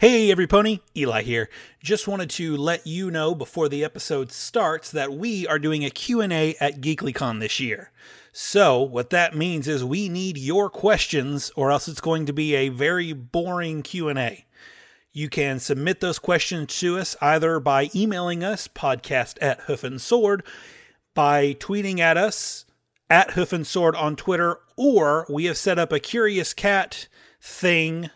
Hey 0.00 0.30
every 0.30 0.46
pony, 0.46 0.78
Eli 0.96 1.22
here. 1.22 1.50
Just 1.82 2.06
wanted 2.06 2.30
to 2.30 2.56
let 2.56 2.86
you 2.86 3.10
know 3.10 3.34
before 3.34 3.68
the 3.68 3.82
episode 3.82 4.30
starts 4.30 4.92
that 4.92 5.12
we 5.12 5.44
are 5.48 5.58
doing 5.58 5.84
a 5.84 5.90
Q&A 5.90 6.54
at 6.60 6.80
GeeklyCon 6.80 7.40
this 7.40 7.58
year. 7.58 7.90
So, 8.30 8.80
what 8.80 9.10
that 9.10 9.34
means 9.34 9.66
is 9.66 9.82
we 9.82 10.08
need 10.08 10.38
your 10.38 10.70
questions 10.70 11.50
or 11.56 11.72
else 11.72 11.88
it's 11.88 12.00
going 12.00 12.26
to 12.26 12.32
be 12.32 12.54
a 12.54 12.68
very 12.68 13.12
boring 13.12 13.82
Q&A. 13.82 14.46
You 15.10 15.28
can 15.28 15.58
submit 15.58 15.98
those 15.98 16.20
questions 16.20 16.78
to 16.78 16.96
us 16.96 17.16
either 17.20 17.58
by 17.58 17.90
emailing 17.92 18.44
us 18.44 18.68
podcast 18.68 19.36
at 19.40 19.62
hoof 19.62 19.82
and 19.82 20.00
sword, 20.00 20.44
by 21.12 21.54
tweeting 21.54 21.98
at 21.98 22.16
us 22.16 22.66
at 23.10 23.32
hoof 23.32 23.52
and 23.52 23.66
sword 23.66 23.96
on 23.96 24.14
Twitter, 24.14 24.60
or 24.76 25.26
we 25.28 25.46
have 25.46 25.56
set 25.56 25.76
up 25.76 25.90
a 25.90 25.98
curious 25.98 26.54
cat 26.54 27.08
thing 27.40 28.10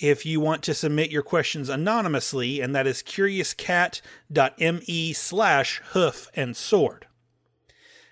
if 0.00 0.24
you 0.24 0.40
want 0.40 0.62
to 0.64 0.74
submit 0.74 1.10
your 1.10 1.22
questions 1.22 1.68
anonymously, 1.68 2.60
and 2.60 2.74
that 2.74 2.86
is 2.86 3.02
curiouscat.me 3.02 5.12
slash 5.12 5.82
hoof 5.92 6.30
and 6.34 6.56
sword. 6.56 7.06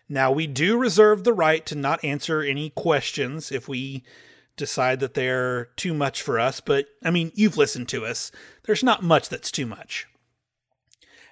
Now, 0.09 0.31
we 0.31 0.47
do 0.47 0.79
reserve 0.79 1.25
the 1.25 1.35
right 1.35 1.65
to 1.67 1.75
not 1.75 2.05
answer 2.05 2.43
any 2.43 2.71
questions 2.71 3.53
if 3.53 3.69
we 3.69 4.05
decide 4.57 5.01
that 5.01 5.15
they're 5.15 5.67
too 5.77 5.95
much 5.95 6.23
for 6.23 6.39
us, 6.39 6.61
but 6.61 6.87
I 7.05 7.11
mean, 7.11 7.31
you've 7.35 7.57
listened 7.57 7.89
to 7.91 8.05
us. 8.05 8.31
There's 8.65 8.83
not 8.83 9.03
much 9.03 9.29
that's 9.29 9.51
too 9.51 9.67
much. 9.67 10.07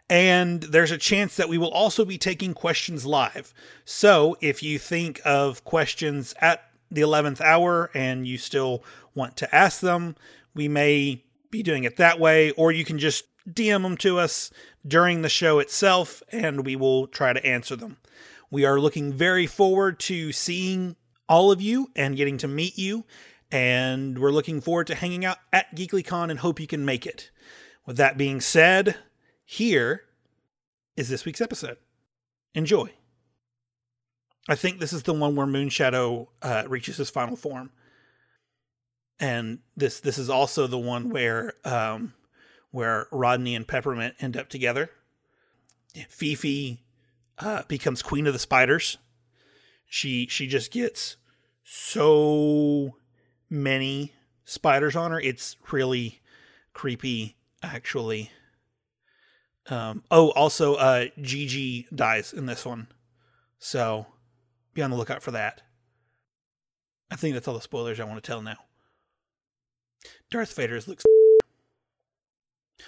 And 0.09 0.63
there's 0.63 0.93
a 0.93 0.99
chance 0.99 1.35
that 1.37 1.49
we 1.49 1.59
will 1.59 1.71
also 1.71 2.05
be 2.05 2.17
taking 2.17 2.55
questions 2.55 3.05
live. 3.05 3.53
So 3.85 4.37
if 4.41 4.63
you 4.63 4.79
think 4.79 5.21
of 5.25 5.65
questions 5.65 6.33
at 6.41 6.63
the 6.91 7.01
11th 7.01 7.41
hour 7.41 7.91
and 7.93 8.27
you 8.27 8.39
still 8.39 8.85
want 9.15 9.37
to 9.39 9.55
ask 9.55 9.81
them, 9.81 10.15
we 10.57 10.69
may 10.69 11.23
be 11.51 11.63
doing 11.63 11.85
it 11.85 11.99
that 11.99 12.19
way, 12.19 12.51
or 12.53 12.73
you 12.73 12.85
can 12.85 12.99
just 12.99 13.25
DM 13.49 13.83
them 13.83 13.97
to 13.99 14.19
us 14.19 14.51
during 14.87 15.23
the 15.23 15.29
show 15.29 15.61
itself 15.61 16.23
and 16.33 16.65
we 16.65 16.75
will 16.75 17.07
try 17.07 17.33
to 17.33 17.47
answer 17.47 17.77
them. 17.77 17.99
We 18.51 18.65
are 18.65 18.81
looking 18.81 19.13
very 19.13 19.47
forward 19.47 20.01
to 20.01 20.33
seeing 20.33 20.97
all 21.29 21.53
of 21.53 21.61
you 21.61 21.91
and 21.95 22.17
getting 22.17 22.39
to 22.39 22.49
meet 22.49 22.79
you, 22.79 23.05
and 23.51 24.19
we're 24.19 24.31
looking 24.31 24.61
forward 24.61 24.87
to 24.89 24.95
hanging 24.95 25.25
out 25.25 25.39
at 25.53 25.75
GeeklyCon 25.77 26.31
and 26.31 26.39
hope 26.41 26.59
you 26.59 26.67
can 26.67 26.85
make 26.85 27.07
it. 27.07 27.31
With 27.85 27.97
that 27.99 28.17
being 28.17 28.41
said, 28.41 28.97
here 29.45 30.05
is 30.97 31.09
this 31.09 31.25
week's 31.25 31.41
episode. 31.41 31.77
Enjoy. 32.55 32.91
I 34.49 34.55
think 34.55 34.79
this 34.79 34.93
is 34.93 35.03
the 35.03 35.13
one 35.13 35.35
where 35.35 35.47
Moonshadow 35.47 36.29
uh, 36.41 36.65
reaches 36.69 36.97
his 36.97 37.11
final 37.11 37.37
form 37.37 37.71
and 39.19 39.61
this 39.77 40.01
this 40.01 40.19
is 40.19 40.29
also 40.29 40.67
the 40.67 40.79
one 40.79 41.11
where 41.11 41.55
um, 41.65 42.15
where 42.71 43.07
Rodney 43.11 43.55
and 43.55 43.67
Peppermint 43.67 44.15
end 44.21 44.37
up 44.37 44.49
together. 44.49 44.91
Fifi 46.09 46.83
uh, 47.39 47.63
becomes 47.69 48.03
queen 48.03 48.27
of 48.27 48.33
the 48.33 48.39
spiders. 48.39 48.99
She 49.87 50.27
she 50.27 50.47
just 50.47 50.71
gets 50.71 51.17
so 51.65 52.97
many 53.49 54.13
spiders 54.45 54.97
on 54.97 55.11
her. 55.11 55.21
It's 55.21 55.57
really 55.73 56.21
creepy, 56.73 57.37
actually. 57.63 58.31
Um, 59.69 60.05
oh, 60.11 60.31
also, 60.31 60.75
uh, 60.75 61.07
Gigi 61.21 61.89
dies 61.95 62.33
in 62.33 62.47
this 62.47 62.65
one, 62.65 62.89
so 63.59 64.07
be 64.75 64.83
on 64.83 64.91
the 64.91 64.97
lookout 64.97 65.23
for 65.23 65.33
that. 65.33 65.63
I 67.11 67.17
think 67.17 67.35
that's 67.35 67.49
all 67.49 67.55
the 67.55 67.61
spoilers 67.61 67.99
I 67.99 68.05
want 68.05 68.23
to 68.23 68.27
tell 68.27 68.43
now. 68.43 68.59
Darth 70.29 70.55
Vader's 70.55 70.89
looks. 70.89 71.05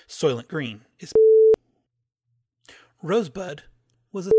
Soylent 0.08 0.48
Green 0.48 0.80
is. 0.98 1.12
Rosebud 3.00 3.62
was 4.12 4.26
a. 4.26 4.30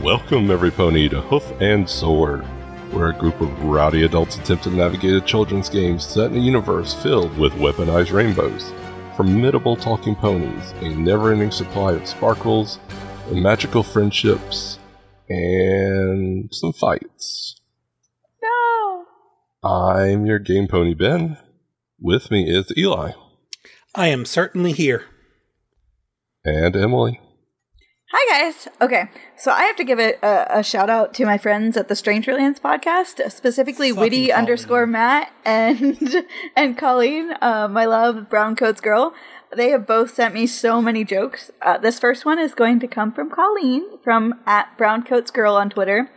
Welcome, 0.00 0.52
every 0.52 0.70
pony, 0.70 1.08
to 1.08 1.20
Hoof 1.22 1.50
and 1.60 1.90
Sword. 1.90 2.44
We're 2.92 3.10
a 3.10 3.12
group 3.12 3.40
of 3.40 3.64
rowdy 3.64 4.04
adults 4.04 4.36
attempt 4.36 4.62
to 4.64 4.70
navigate 4.70 5.14
a 5.14 5.20
children's 5.20 5.68
game 5.68 5.98
set 5.98 6.30
in 6.30 6.36
a 6.36 6.40
universe 6.40 6.94
filled 6.94 7.36
with 7.36 7.52
weaponized 7.54 8.12
rainbows, 8.12 8.72
formidable 9.16 9.74
talking 9.74 10.14
ponies, 10.14 10.72
a 10.82 10.88
never 10.90 11.32
ending 11.32 11.50
supply 11.50 11.94
of 11.94 12.06
sparkles, 12.06 12.78
and 13.28 13.42
magical 13.42 13.82
friendships, 13.82 14.77
and 15.28 16.48
some 16.52 16.72
fights. 16.72 17.60
No! 18.42 19.04
I'm 19.62 20.26
your 20.26 20.38
game 20.38 20.68
pony, 20.68 20.94
Ben. 20.94 21.38
With 22.00 22.30
me 22.30 22.48
is 22.48 22.72
Eli. 22.76 23.12
I 23.94 24.08
am 24.08 24.24
certainly 24.24 24.72
here. 24.72 25.04
And 26.44 26.76
Emily. 26.76 27.20
Hi 28.10 28.42
guys. 28.42 28.68
Okay, 28.80 29.10
so 29.36 29.50
I 29.50 29.64
have 29.64 29.76
to 29.76 29.84
give 29.84 29.98
it 29.98 30.18
a, 30.22 30.60
a 30.60 30.62
shout 30.62 30.88
out 30.88 31.12
to 31.14 31.26
my 31.26 31.36
friends 31.36 31.76
at 31.76 31.88
the 31.88 31.94
Strangerlands 31.94 32.58
podcast, 32.58 33.30
specifically 33.30 33.90
Fucking 33.90 34.00
Witty 34.00 34.16
Colleen. 34.28 34.32
underscore 34.38 34.86
Matt 34.86 35.30
and 35.44 36.24
and 36.56 36.78
Colleen, 36.78 37.34
uh, 37.42 37.68
my 37.68 37.84
love 37.84 38.30
brown 38.30 38.56
coats 38.56 38.80
girl. 38.80 39.12
They 39.56 39.70
have 39.70 39.86
both 39.86 40.14
sent 40.14 40.34
me 40.34 40.46
so 40.46 40.82
many 40.82 41.04
jokes. 41.04 41.50
Uh, 41.62 41.78
this 41.78 41.98
first 41.98 42.24
one 42.24 42.38
is 42.38 42.54
going 42.54 42.80
to 42.80 42.86
come 42.86 43.12
from 43.12 43.30
Colleen 43.30 43.98
from 44.04 44.34
at 44.46 44.76
brown 44.76 45.02
coats 45.02 45.30
girl 45.30 45.54
on 45.54 45.70
Twitter. 45.70 46.10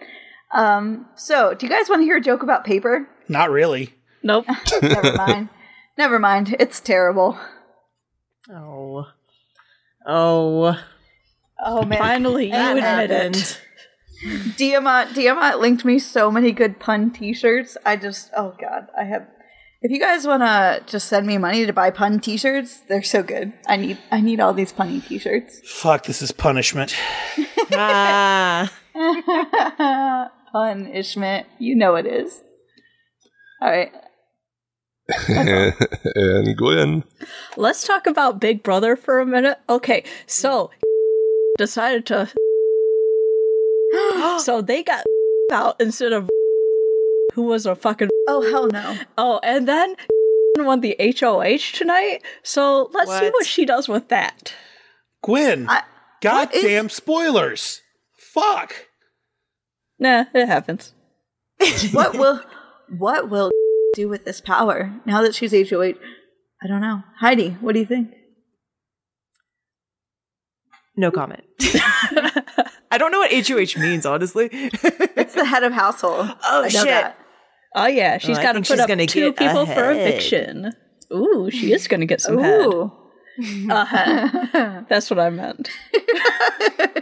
Um, 0.53 1.07
so, 1.15 1.53
do 1.53 1.65
you 1.65 1.71
guys 1.71 1.87
want 1.89 2.01
to 2.01 2.05
hear 2.05 2.17
a 2.17 2.21
joke 2.21 2.43
about 2.43 2.65
paper? 2.65 3.07
Not 3.29 3.49
really. 3.49 3.93
Nope. 4.21 4.45
Never 4.81 5.13
mind. 5.13 5.49
Never 5.97 6.19
mind. 6.19 6.55
It's 6.59 6.79
terrible. 6.81 7.39
Oh. 8.53 9.07
Oh. 10.05 10.77
Oh 11.63 11.85
man. 11.85 11.99
Finally, 11.99 12.45
you 12.47 12.51
That 12.51 12.77
admit 12.77 13.09
happened. 13.11 13.35
it. 13.37 13.61
Diamant 14.57 15.09
Diamant 15.13 15.59
linked 15.59 15.85
me 15.85 15.97
so 15.99 16.29
many 16.29 16.51
good 16.51 16.79
pun 16.79 17.11
t-shirts. 17.11 17.77
I 17.85 17.95
just 17.95 18.29
oh 18.35 18.53
god, 18.59 18.87
I 18.99 19.03
have 19.05 19.27
if 19.81 19.89
you 19.89 19.99
guys 19.99 20.27
want 20.27 20.43
to 20.43 20.83
just 20.85 21.07
send 21.07 21.25
me 21.25 21.37
money 21.39 21.65
to 21.65 21.73
buy 21.73 21.89
pun 21.89 22.19
t-shirts, 22.19 22.81
they're 22.87 23.01
so 23.01 23.23
good. 23.23 23.53
I 23.67 23.77
need 23.77 23.97
I 24.11 24.21
need 24.21 24.39
all 24.39 24.53
these 24.53 24.71
punny 24.71 25.05
t-shirts. 25.05 25.61
Fuck, 25.65 26.03
this 26.03 26.21
is 26.21 26.31
punishment. 26.31 26.95
Ah. 27.73 28.71
Punishment. 30.51 31.47
You 31.57 31.75
know 31.75 31.95
it 31.95 32.05
is. 32.05 32.43
All 33.61 33.69
right. 33.69 33.91
and 36.15 36.57
Gwen. 36.57 37.03
Let's 37.57 37.85
talk 37.85 38.05
about 38.05 38.39
Big 38.39 38.61
Brother 38.61 38.95
for 38.95 39.19
a 39.19 39.25
minute. 39.25 39.59
Okay, 39.67 40.03
so 40.27 40.69
decided 41.57 42.05
to. 42.07 42.29
so 44.39 44.61
they 44.61 44.83
got 44.83 45.03
out 45.51 45.81
instead 45.81 46.13
of 46.13 46.29
who 47.33 47.43
was 47.43 47.65
a 47.65 47.75
fucking. 47.75 48.10
Oh 48.27 48.41
hell 48.51 48.67
no. 48.67 48.97
Oh, 49.17 49.39
and 49.43 49.67
then 49.67 49.95
won 50.57 50.81
the 50.81 50.95
HOH 50.99 51.71
tonight. 51.77 52.19
So 52.43 52.89
let's 52.93 53.09
see 53.11 53.25
What? 53.25 53.33
what 53.33 53.45
she 53.45 53.65
does 53.65 53.87
with 53.87 54.07
that. 54.09 54.53
Gwen, 55.23 55.67
I- 55.69 55.83
goddamn 56.21 56.89
spoilers. 56.89 57.81
Fuck. 58.17 58.87
Nah, 59.99 60.25
it 60.33 60.45
happens. 60.47 60.93
What 61.93 62.17
will 62.17 62.41
what 62.97 63.29
will 63.29 63.51
do 63.93 64.09
with 64.09 64.25
this 64.25 64.41
power 64.41 64.91
now 65.05 65.21
that 65.21 65.35
she's 65.35 65.51
HOH? 65.51 65.93
I 66.63 66.67
don't 66.67 66.81
know. 66.81 67.03
Heidi, 67.19 67.51
what 67.61 67.73
do 67.73 67.79
you 67.79 67.85
think? 67.85 68.13
No 70.95 71.11
comment. 71.11 71.43
I 72.93 72.97
don't 72.97 73.11
know 73.11 73.19
what 73.19 73.31
HOH 73.47 73.79
means, 73.79 74.05
honestly. 74.05 74.49
It's 74.51 75.33
the 75.33 75.45
head 75.45 75.63
of 75.63 75.71
household. 75.71 76.29
Oh, 76.43 76.59
I 76.59 76.63
know 76.63 76.69
shit. 76.69 76.85
that. 76.85 77.17
Oh 77.75 77.87
yeah, 77.87 78.17
she's 78.17 78.37
I 78.37 78.43
got 78.43 78.53
to 78.53 78.59
put 78.59 78.67
she's 78.67 78.79
up 78.79 78.87
gonna 78.87 79.05
two 79.07 79.31
get 79.31 79.37
people 79.37 79.65
for 79.65 79.91
eviction. 79.91 80.73
Ooh, 81.13 81.49
she 81.51 81.73
is 81.73 81.87
gonna 81.87 82.05
get 82.05 82.21
some 82.21 82.37
head. 82.37 82.61
Ooh. 82.61 82.91
Uh-huh. 83.71 84.81
That's 84.89 85.09
what 85.09 85.17
I 85.17 85.29
meant. 85.31 85.69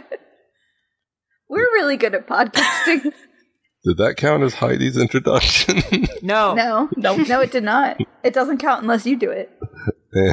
We're 1.48 1.58
really 1.74 1.96
good 1.96 2.14
at 2.14 2.26
podcasting. 2.26 3.12
Did 3.84 3.96
that 3.98 4.14
count 4.16 4.42
as 4.44 4.54
Heidi's 4.54 4.96
introduction? 4.96 5.82
No. 6.22 6.54
No, 6.54 6.88
no, 6.96 7.16
no, 7.16 7.40
it 7.40 7.50
did 7.50 7.64
not. 7.64 7.98
It 8.22 8.32
doesn't 8.32 8.58
count 8.58 8.82
unless 8.82 9.04
you 9.06 9.16
do 9.16 9.30
it. 9.30 9.50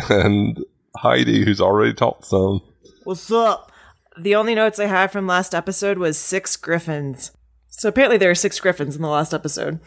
and 0.09 0.63
Heidi, 0.97 1.43
who's 1.43 1.59
already 1.61 1.93
talked 1.93 2.25
some. 2.25 2.61
What's 3.03 3.31
up? 3.31 3.71
The 4.19 4.35
only 4.35 4.53
notes 4.53 4.79
I 4.79 4.85
had 4.85 5.11
from 5.11 5.27
last 5.27 5.55
episode 5.55 5.97
was 5.97 6.17
six 6.17 6.55
griffins. 6.57 7.31
So 7.69 7.89
apparently 7.89 8.17
there 8.17 8.29
are 8.31 8.35
six 8.35 8.59
griffins 8.59 8.95
in 8.95 9.01
the 9.01 9.07
last 9.09 9.33
episode. 9.33 9.79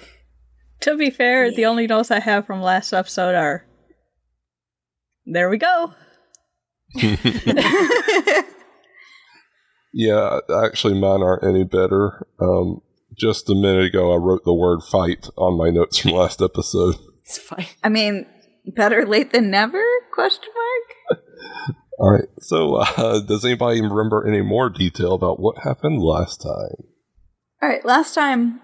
To 0.84 0.96
be 0.96 1.10
fair, 1.10 1.50
the 1.50 1.66
only 1.66 1.86
notes 1.86 2.10
I 2.10 2.20
have 2.20 2.46
from 2.46 2.62
last 2.62 2.92
episode 2.94 3.34
are 3.34 3.66
there 5.26 5.50
we 5.50 5.58
go. 5.58 5.94
Yeah, 9.92 10.38
actually, 10.64 10.94
mine 10.94 11.22
aren't 11.22 11.44
any 11.44 11.64
better. 11.64 12.26
Um, 12.40 12.80
just 13.16 13.50
a 13.50 13.54
minute 13.54 13.86
ago, 13.86 14.12
I 14.12 14.16
wrote 14.16 14.44
the 14.44 14.54
word 14.54 14.82
fight 14.82 15.28
on 15.36 15.58
my 15.58 15.70
notes 15.70 15.98
from 15.98 16.12
last 16.12 16.40
episode. 16.42 16.96
It's 17.24 17.38
fine. 17.38 17.66
I 17.82 17.88
mean, 17.88 18.26
better 18.74 19.04
late 19.04 19.32
than 19.32 19.50
never? 19.50 19.82
Question 20.12 20.50
mark. 20.54 21.20
All 21.98 22.12
right. 22.12 22.28
So, 22.38 22.76
uh, 22.76 23.20
does 23.20 23.44
anybody 23.44 23.82
remember 23.82 24.26
any 24.26 24.42
more 24.42 24.70
detail 24.70 25.12
about 25.12 25.40
what 25.40 25.58
happened 25.64 26.00
last 26.00 26.40
time? 26.40 26.84
All 27.62 27.68
right, 27.68 27.84
last 27.84 28.14
time, 28.14 28.60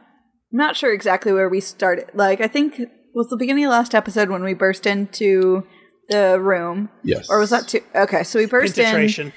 I'm 0.57 0.67
not 0.69 0.75
sure 0.75 0.91
exactly 0.95 1.35
where 1.35 1.51
we 1.51 1.61
started. 1.61 2.07
Like, 2.15 2.41
I 2.41 2.49
think 2.49 2.81
it 2.81 2.89
was 3.15 3.29
the 3.29 3.37
beginning 3.37 3.67
of 3.67 3.73
last 3.73 3.95
episode 3.95 4.31
when 4.31 4.43
we 4.43 4.55
burst 4.55 4.87
into 4.87 5.67
the 6.09 6.41
room, 6.41 6.89
Yes. 7.05 7.29
or 7.29 7.39
was 7.41 7.51
that 7.51 7.69
too? 7.69 7.81
Okay, 7.95 8.23
so 8.23 8.39
we 8.39 8.47
burst 8.47 8.79
in. 8.79 8.87
Penetration. 8.87 9.35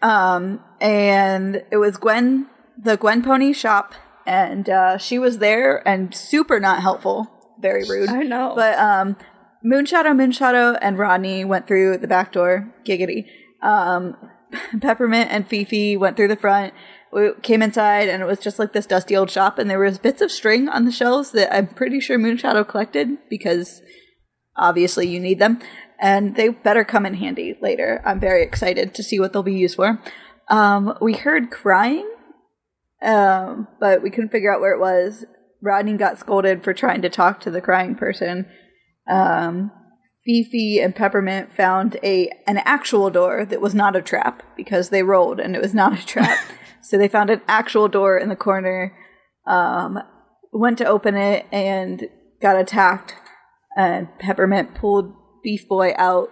Um, 0.00 0.64
and 0.80 1.62
it 1.70 1.76
was 1.76 1.98
Gwen, 1.98 2.46
the 2.82 2.96
Gwen 2.96 3.22
Pony 3.22 3.52
shop, 3.52 3.92
and 4.26 4.66
uh, 4.70 4.96
she 4.96 5.18
was 5.18 5.40
there 5.40 5.86
and 5.86 6.14
super 6.14 6.58
not 6.58 6.80
helpful, 6.80 7.30
very 7.60 7.84
rude. 7.86 8.08
I 8.08 8.22
know. 8.22 8.54
But 8.56 8.78
um, 8.78 9.16
Moonshadow, 9.62 10.14
Moonshadow, 10.16 10.78
and 10.80 10.96
Rodney 10.96 11.44
went 11.44 11.66
through 11.66 11.98
the 11.98 12.08
back 12.08 12.32
door. 12.32 12.72
Giggity. 12.86 13.26
Um, 13.60 14.16
Peppermint 14.80 15.30
and 15.30 15.46
Fifi 15.46 15.98
went 15.98 16.16
through 16.16 16.28
the 16.28 16.36
front. 16.36 16.72
We 17.12 17.32
came 17.42 17.62
inside, 17.62 18.08
and 18.08 18.22
it 18.22 18.26
was 18.26 18.38
just 18.38 18.58
like 18.58 18.72
this 18.72 18.86
dusty 18.86 19.16
old 19.16 19.30
shop, 19.30 19.58
and 19.58 19.68
there 19.68 19.78
was 19.78 19.98
bits 19.98 20.22
of 20.22 20.32
string 20.32 20.68
on 20.68 20.84
the 20.84 20.92
shelves 20.92 21.32
that 21.32 21.54
I'm 21.54 21.66
pretty 21.66 22.00
sure 22.00 22.18
Moonshadow 22.18 22.66
collected 22.66 23.18
because 23.28 23.82
obviously 24.56 25.08
you 25.08 25.20
need 25.20 25.38
them. 25.38 25.60
And 26.00 26.34
they 26.34 26.48
better 26.48 26.84
come 26.84 27.06
in 27.06 27.14
handy 27.14 27.56
later. 27.60 28.02
I'm 28.04 28.18
very 28.18 28.42
excited 28.42 28.94
to 28.94 29.02
see 29.02 29.20
what 29.20 29.32
they'll 29.32 29.42
be 29.42 29.54
used 29.54 29.76
for. 29.76 30.00
Um, 30.48 30.98
we 31.00 31.12
heard 31.12 31.50
crying 31.50 32.08
um, 33.02 33.66
but 33.80 34.02
we 34.02 34.10
couldn't 34.10 34.30
figure 34.30 34.54
out 34.54 34.60
where 34.60 34.72
it 34.72 34.80
was. 34.80 35.24
Rodney 35.60 35.96
got 35.96 36.18
scolded 36.18 36.62
for 36.62 36.72
trying 36.72 37.02
to 37.02 37.08
talk 37.08 37.40
to 37.40 37.50
the 37.50 37.60
crying 37.60 37.94
person. 37.94 38.46
Um, 39.10 39.72
fifi 40.24 40.80
and 40.80 40.94
peppermint 40.94 41.52
found 41.52 41.96
a 42.04 42.30
an 42.46 42.58
actual 42.58 43.10
door 43.10 43.44
that 43.44 43.60
was 43.60 43.74
not 43.74 43.96
a 43.96 44.02
trap 44.02 44.44
because 44.56 44.90
they 44.90 45.02
rolled 45.02 45.40
and 45.40 45.56
it 45.56 45.60
was 45.60 45.74
not 45.74 45.98
a 45.98 46.06
trap 46.06 46.38
so 46.82 46.98
they 46.98 47.08
found 47.08 47.30
an 47.30 47.40
actual 47.48 47.88
door 47.88 48.18
in 48.18 48.28
the 48.28 48.36
corner 48.36 48.96
um, 49.46 49.98
went 50.52 50.78
to 50.78 50.84
open 50.84 51.16
it 51.16 51.46
and 51.52 52.08
got 52.40 52.58
attacked 52.58 53.14
and 53.76 54.08
Peppermint 54.18 54.74
pulled 54.74 55.14
Beef 55.42 55.66
Boy 55.68 55.92
out, 55.96 56.30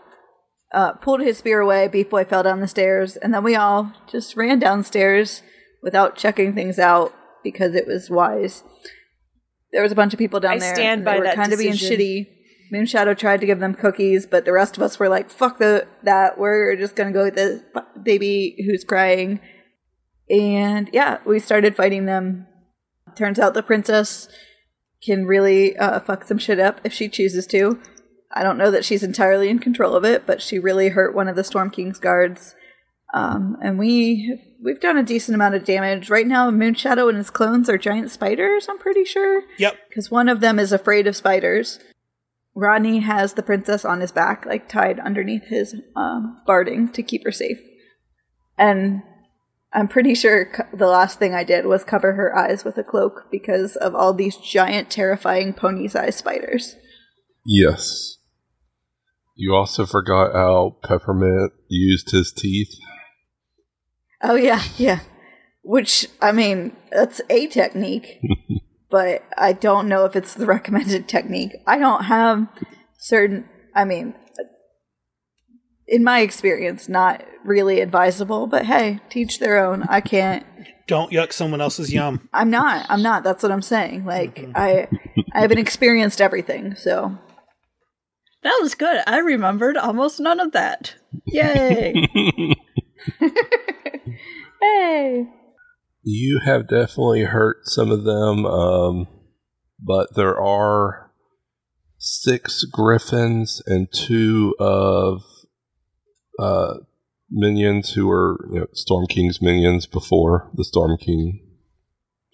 uh, 0.73 0.93
pulled 0.93 1.21
his 1.21 1.39
spear 1.39 1.61
away. 1.61 1.89
Beef 1.89 2.11
Boy 2.11 2.25
fell 2.25 2.43
down 2.43 2.61
the 2.61 2.69
stairs, 2.69 3.17
and 3.17 3.33
then 3.35 3.43
we 3.43 3.55
all 3.57 3.93
just 4.11 4.37
ran 4.37 4.59
downstairs 4.59 5.43
without 5.83 6.17
checking 6.17 6.55
things 6.55 6.79
out 6.79 7.15
because 7.43 7.75
it 7.75 7.87
was 7.87 8.11
wise. 8.11 8.63
There 9.73 9.83
was 9.83 9.93
a 9.93 9.97
bunch 9.97 10.13
of 10.13 10.19
people 10.19 10.41
down 10.41 10.55
I 10.55 10.59
there. 10.59 10.75
stand 10.75 11.05
by 11.05 11.15
they 11.15 11.19
were 11.21 11.25
that 11.25 11.37
kind 11.37 11.53
of 11.53 11.59
being 11.59 11.73
decision. 11.73 11.99
shitty. 11.99 12.27
Moonshadow 12.73 13.19
tried 13.19 13.41
to 13.41 13.47
give 13.47 13.59
them 13.59 13.75
cookies, 13.75 14.27
but 14.27 14.45
the 14.45 14.53
rest 14.53 14.77
of 14.77 14.83
us 14.83 14.99
were 14.99 15.09
like, 15.09 15.31
"Fuck 15.31 15.59
the 15.59 15.87
that. 16.05 16.39
We're 16.39 16.77
just 16.77 16.95
gonna 16.95 17.13
go 17.13 17.25
with 17.25 17.35
the 17.35 17.65
baby 18.03 18.57
who's 18.65 18.85
crying." 18.85 19.41
And 20.31 20.89
yeah, 20.93 21.19
we 21.27 21.39
started 21.41 21.75
fighting 21.77 22.07
them. 22.07 22.47
Turns 23.17 23.39
out 23.39 23.55
the 23.55 23.63
princess 23.63 24.29
can 25.05 25.27
really 25.27 25.77
uh, 25.77 26.01
fuck 26.01 26.25
some 26.25 26.39
shit 26.39 26.61
up 26.61 26.81
if 26.85 26.93
she 26.93 27.09
chooses 27.09 27.47
to. 27.49 27.81
I 28.33 28.43
don't 28.45 28.59
know 28.59 28.71
that 28.71 28.85
she's 28.85 29.03
entirely 29.03 29.49
in 29.49 29.59
control 29.59 29.97
of 29.97 30.05
it, 30.05 30.27
but 30.27 30.41
she 30.41 30.59
really 30.59 30.91
hurt 30.91 31.15
one 31.17 31.27
of 31.27 31.35
the 31.35 31.43
Storm 31.43 31.71
King's 31.71 31.99
guards. 31.99 32.55
Um, 33.13 33.57
and 33.61 33.77
we 33.77 34.41
we've 34.63 34.79
done 34.79 34.97
a 34.97 35.03
decent 35.03 35.35
amount 35.35 35.57
of 35.57 35.65
damage 35.65 36.11
right 36.11 36.27
now. 36.27 36.49
Moonshadow 36.51 37.09
and 37.09 37.19
his 37.19 37.31
clones 37.31 37.69
are 37.69 37.77
giant 37.79 38.11
spiders. 38.13 38.67
I'm 38.69 38.79
pretty 38.79 39.05
sure 39.05 39.43
Yep. 39.59 39.75
because 39.89 40.13
one 40.13 40.29
of 40.29 40.39
them 40.41 40.61
is 40.61 40.71
afraid 40.71 41.09
of 41.09 41.17
spiders. 41.17 41.81
Rodney 42.55 43.01
has 43.01 43.33
the 43.33 43.43
princess 43.43 43.85
on 43.85 44.01
his 44.01 44.13
back, 44.13 44.47
like 44.47 44.69
tied 44.69 45.01
underneath 45.01 45.45
his 45.49 45.75
um, 45.97 46.41
barding 46.47 46.89
to 46.93 47.03
keep 47.03 47.25
her 47.25 47.33
safe. 47.33 47.59
And 48.57 49.03
I'm 49.73 49.89
pretty 49.89 50.15
sure 50.15 50.47
co- 50.47 50.77
the 50.77 50.89
last 50.89 51.19
thing 51.19 51.35
I 51.35 51.45
did 51.45 51.67
was 51.67 51.85
cover 51.85 52.15
her 52.15 52.37
eyes 52.37 52.65
with 52.65 52.77
a 52.79 52.83
cloak 52.83 53.27
because 53.31 53.77
of 53.77 53.95
all 53.95 54.13
these 54.13 54.37
giant, 54.37 54.91
terrifying 54.91 55.53
pony-sized 55.53 56.19
spiders. 56.19 56.77
Yes. 57.45 58.19
You 59.37 59.55
also 59.55 59.87
forgot 59.87 60.35
how 60.35 60.77
Peppermint 60.83 61.53
used 61.69 62.11
his 62.11 62.33
teeth. 62.33 62.75
Oh 64.23 64.35
yeah, 64.35 64.63
yeah. 64.77 65.01
Which 65.63 66.07
I 66.21 66.33
mean, 66.33 66.77
that's 66.91 67.21
a 67.31 67.47
technique, 67.47 68.21
but 68.91 69.25
I 69.39 69.53
don't 69.53 69.89
know 69.89 70.05
if 70.05 70.17
it's 70.17 70.35
the 70.35 70.47
recommended 70.47 71.09
technique. 71.09 71.53
I 71.67 71.79
don't 71.79 72.05
have 72.05 72.49
certain. 72.99 73.49
I 73.75 73.85
mean, 73.85 74.15
in 75.91 76.05
my 76.05 76.21
experience, 76.21 76.89
not 76.89 77.23
really 77.45 77.81
advisable. 77.81 78.47
But 78.47 78.65
hey, 78.65 79.01
teach 79.11 79.39
their 79.39 79.63
own. 79.65 79.83
I 79.85 80.01
can't. 80.01 80.47
Don't 80.87 81.13
yuck 81.13 81.33
someone 81.33 81.61
else's 81.61 81.93
yum. 81.93 82.29
I'm 82.33 82.49
not. 82.51 82.87
I'm 82.89 83.03
not. 83.03 83.23
That's 83.23 83.43
what 83.43 83.53
I'm 83.53 83.63
saying. 83.63 84.07
Like 84.07 84.45
I, 84.55 84.89
I 85.35 85.41
haven't 85.41 85.59
experienced 85.59 86.21
everything. 86.21 86.75
So 86.75 87.19
that 88.43 88.59
was 88.63 88.75
good. 88.75 89.03
I 89.07 89.19
remembered 89.19 89.77
almost 89.77 90.19
none 90.21 90.41
of 90.41 90.53
that. 90.53 90.95
Yay! 91.27 92.07
hey, 94.61 95.29
You 96.03 96.41
have 96.45 96.69
definitely 96.69 97.25
hurt 97.25 97.59
some 97.65 97.91
of 97.91 98.05
them, 98.05 98.47
um, 98.47 99.07
but 99.79 100.15
there 100.15 100.41
are 100.41 101.11
six 101.99 102.65
griffins 102.65 103.63
and 103.67 103.89
two 103.93 104.55
of 104.59 105.23
uh, 106.41 106.75
minions 107.31 107.93
who 107.93 108.07
were 108.07 108.49
you 108.53 108.61
know, 108.61 108.67
Storm 108.73 109.07
King's 109.07 109.41
minions 109.43 109.87
before 109.87 110.51
the 110.55 110.65
Storm 110.65 110.97
King 110.97 111.41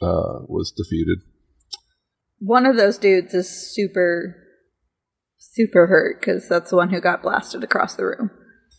uh, 0.00 0.41
was 0.47 0.73
defeated. 0.76 1.19
one 2.38 2.67
of 2.67 2.76
those 2.76 2.99
dudes 2.99 3.35
is 3.35 3.49
super, 3.75 4.37
super 5.38 5.87
hurt 5.87 6.20
because 6.20 6.49
that's 6.49 6.70
the 6.70 6.76
one 6.76 6.91
who 6.91 7.00
got 7.00 7.23
blasted 7.23 7.64
across 7.64 7.94
the 7.97 8.05
room. 8.05 8.31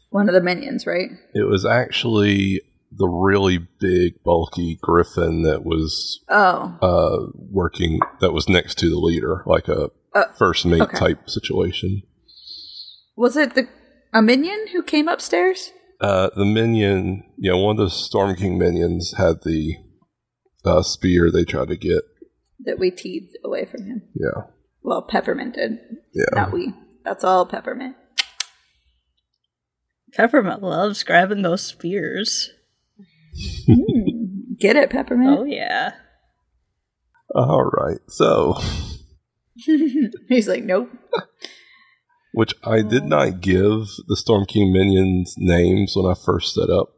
One 0.09 0.29
of 0.29 0.33
the 0.33 0.41
minions, 0.41 0.85
right? 0.87 1.09
It 1.33 1.47
was 1.49 1.65
actually 1.65 2.61
the 2.91 3.07
really 3.07 3.57
big, 3.79 4.23
bulky 4.23 4.77
griffin 4.81 5.43
that 5.43 5.65
was 5.65 6.23
Oh, 6.29 6.77
uh, 6.81 7.31
working, 7.51 7.99
that 8.21 8.31
was 8.31 8.47
next 8.47 8.77
to 8.79 8.89
the 8.89 8.97
leader, 8.97 9.43
like 9.45 9.67
a 9.67 9.89
Uh, 10.15 10.23
first 10.37 10.65
mate 10.65 10.81
okay. 10.81 10.97
type 10.97 11.29
situation. 11.29 12.01
was 13.17 13.35
it 13.35 13.55
the 13.55 13.67
a 14.17 14.21
minion 14.21 14.67
who 14.71 14.81
came 14.83 15.07
upstairs? 15.07 15.71
Uh, 16.01 16.29
the 16.35 16.45
minion, 16.45 17.23
you 17.37 17.51
know, 17.51 17.57
one 17.57 17.79
of 17.79 17.85
the 17.85 17.89
Storm 17.89 18.35
King 18.35 18.57
minions 18.57 19.13
had 19.17 19.43
the 19.43 19.75
uh, 20.65 20.81
spear 20.81 21.31
they 21.31 21.43
tried 21.45 21.67
to 21.69 21.77
get. 21.77 22.03
that 22.65 22.79
we 22.79 22.91
teed 22.91 23.29
away 23.43 23.65
from 23.65 23.85
him. 23.85 24.01
Yeah, 24.13 24.43
Well, 24.81 25.01
Peppermint 25.03 25.55
did, 25.55 25.79
yeah. 26.13 26.25
not 26.33 26.51
we. 26.51 26.73
That's 27.05 27.23
all 27.23 27.45
Peppermint. 27.45 27.95
Peppermint 30.13 30.61
loves 30.63 31.03
grabbing 31.03 31.41
those 31.43 31.61
spears. 31.63 32.49
Get 34.59 34.75
it, 34.75 34.89
Peppermint? 34.89 35.39
Oh 35.39 35.43
yeah. 35.43 35.91
All 37.35 37.63
right. 37.65 37.99
So, 38.07 38.59
He's 40.27 40.47
like, 40.47 40.63
nope. 40.63 40.89
Which 42.37 42.53
I 42.63 42.83
did 42.83 43.05
not 43.05 43.41
give 43.41 43.87
the 44.07 44.15
Storm 44.15 44.45
King 44.45 44.71
minions 44.71 45.33
names 45.39 45.93
when 45.95 46.05
I 46.05 46.13
first 46.13 46.53
set 46.53 46.69
up 46.69 46.89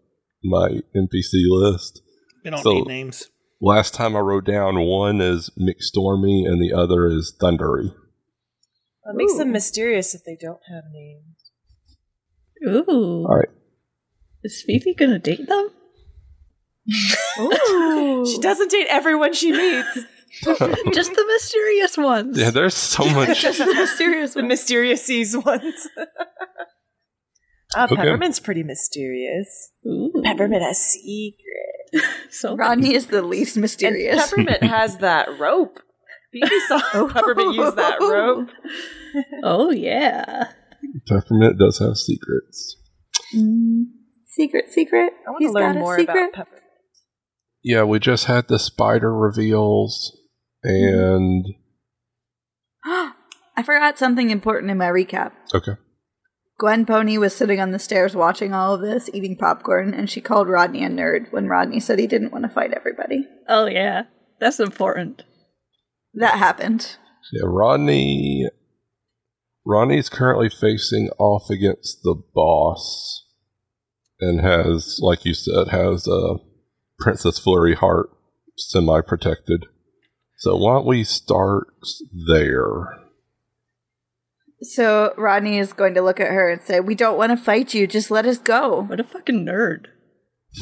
my 0.44 0.82
NPC 0.94 1.46
list. 1.48 2.02
We 2.44 2.52
don't 2.52 2.62
So- 2.62 2.74
need 2.74 2.88
names. 2.88 3.24
Last 3.62 3.94
time 3.94 4.18
I 4.18 4.20
wrote 4.20 4.44
down 4.44 4.82
one 4.82 5.22
is 5.22 5.50
McStormy 5.58 6.46
and 6.46 6.62
the 6.62 6.74
other 6.74 7.08
is 7.08 7.34
Thundery. 7.42 7.86
It 7.88 9.16
makes 9.16 9.38
them 9.38 9.54
mysterious 9.54 10.14
if 10.14 10.26
they 10.26 10.36
don't 10.36 10.60
have 10.68 10.84
names. 10.92 11.52
Ooh. 12.68 13.26
All 13.26 13.38
right. 13.38 13.48
Is 14.44 14.62
Fifi 14.62 14.94
gonna 14.94 15.20
date 15.20 15.48
them? 15.48 15.70
Ooh. 17.40 18.26
She 18.30 18.40
doesn't 18.40 18.72
date 18.72 18.88
everyone 18.90 19.32
she 19.34 19.54
meets. 19.54 20.00
Just 20.94 21.14
the 21.14 21.26
mysterious 21.28 21.98
ones. 21.98 22.38
Yeah, 22.38 22.50
there's 22.52 22.76
so 22.76 23.06
much. 23.10 23.42
Just 23.42 23.60
the 23.60 23.74
mysterious 23.74 24.34
the 24.34 24.42
one. 24.42 24.48
mysterious 24.48 25.04
seas 25.06 25.36
ones. 25.38 25.88
uh, 27.76 27.88
Okay. 27.92 27.96
Peppermint's 27.96 28.40
pretty 28.40 28.64
mysterious. 28.64 29.72
Ooh. 29.86 30.12
Peppermint 30.24 30.64
has 30.64 30.80
secrets. 30.80 32.08
So 32.32 32.56
Rodney 32.56 32.94
is 32.96 33.08
the 33.08 33.22
least 33.22 33.58
mysterious. 33.58 34.32
And 34.34 34.48
Peppermint 34.48 34.64
has 34.64 34.98
that 34.98 35.40
rope. 35.40 35.80
Phoebe 36.32 36.60
saw 36.68 36.80
Peppermint 37.10 37.56
use 37.56 37.74
that 37.76 38.00
rope. 38.02 38.50
Oh 39.44 39.72
yeah. 39.72 40.52
Peppermint 41.08 41.58
does 41.60 41.80
have 41.80 41.98
secrets. 41.98 42.76
Mm, 43.36 43.84
secret, 44.26 44.72
secret. 44.72 45.14
I 45.28 45.32
want 45.32 45.42
to 45.42 45.52
learn 45.52 45.74
got 45.74 45.76
a 45.76 45.80
more 45.80 45.98
secret. 46.00 46.16
about 46.16 46.34
Peppermint. 46.34 46.64
yeah, 47.64 47.84
we 47.84 48.00
just 48.00 48.26
had 48.26 48.48
the 48.48 48.58
spider 48.60 49.16
reveals, 49.16 50.16
Mm-hmm. 50.66 51.16
and 51.16 51.46
I 53.56 53.64
forgot 53.64 53.98
something 53.98 54.30
important 54.30 54.72
in 54.72 54.78
my 54.78 54.88
recap. 54.88 55.32
okay, 55.54 55.74
Gwen 56.58 56.86
Pony 56.86 57.18
was 57.18 57.36
sitting 57.36 57.60
on 57.62 57.72
the 57.72 57.80
stairs 57.80 58.16
watching 58.16 58.54
all 58.54 58.74
of 58.74 58.82
this, 58.82 59.10
eating 59.14 59.38
popcorn, 59.38 59.94
and 59.94 60.10
she 60.10 60.20
called 60.22 60.50
Rodney 60.50 60.84
a 60.84 60.90
nerd 60.90 61.32
when 61.32 61.48
Rodney 61.48 61.80
said 61.80 62.00
he 62.00 62.08
didn't 62.08 62.32
want 62.32 62.44
to 62.44 62.50
fight 62.50 62.74
everybody. 62.74 63.26
Oh 63.48 63.66
yeah, 63.68 64.04
that's 64.40 64.60
important. 64.60 65.24
That 66.14 66.38
happened. 66.38 66.98
yeah, 67.32 67.44
Rodney. 67.46 68.50
Ronnie's 69.66 70.10
currently 70.10 70.50
facing 70.50 71.10
off 71.20 71.50
against 71.50 72.02
the 72.04 72.16
boss, 72.34 73.26
and 74.20 74.42
has, 74.42 75.00
like 75.02 75.26
you 75.26 75.34
said, 75.34 75.68
has 75.68 76.08
a 76.08 76.38
Princess 76.98 77.38
Flurry 77.38 77.76
heart 77.76 78.10
semi-protected. 78.58 79.66
So 80.40 80.56
why 80.56 80.76
don't 80.76 80.86
we 80.86 81.04
start 81.04 81.68
there? 82.28 82.98
So 84.62 85.14
Rodney 85.18 85.58
is 85.58 85.74
going 85.74 85.94
to 85.96 86.02
look 86.02 86.22
at 86.22 86.32
her 86.32 86.50
and 86.50 86.62
say, 86.62 86.80
"We 86.80 86.96
don't 86.96 87.18
want 87.18 87.32
to 87.32 87.38
fight 87.38 87.74
you. 87.74 87.86
Just 87.86 88.10
let 88.10 88.26
us 88.26 88.38
go." 88.38 88.84
What 88.84 89.02
a 89.02 89.04
fucking 89.04 89.46
nerd. 89.46 89.88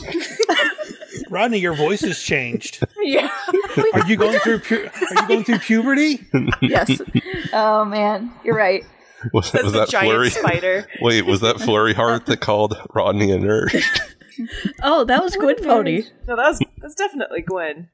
Rodney, 1.29 1.59
your 1.59 1.75
voice 1.75 2.01
has 2.01 2.19
changed. 2.19 2.83
Yeah. 3.01 3.29
Are 3.93 4.07
you 4.07 4.17
going 4.17 4.39
through? 4.39 4.59
Pu- 4.59 4.87
are 4.87 5.21
you 5.21 5.27
going 5.27 5.43
through 5.43 5.59
puberty? 5.59 6.25
yes. 6.61 6.99
Oh 7.53 7.85
man, 7.85 8.33
you're 8.43 8.55
right. 8.57 8.83
Was, 9.31 9.53
was 9.53 9.71
the 9.71 9.79
that 9.79 9.89
giant 9.89 10.09
Flurry? 10.09 10.29
spider. 10.31 10.87
Wait, 11.01 11.23
was 11.25 11.41
that 11.41 11.59
Flurry 11.59 11.93
Heart 11.93 12.25
that 12.27 12.39
called 12.39 12.75
Rodney 12.93 13.31
a 13.31 13.37
nerd? 13.37 13.83
Oh, 14.83 15.03
that 15.05 15.23
was 15.23 15.35
Gwen 15.35 15.55
oh, 15.59 15.63
Pony. 15.63 16.03
No, 16.27 16.35
that 16.35 16.49
was 16.49 16.59
that's 16.77 16.95
definitely 16.95 17.41
Gwen. 17.41 17.89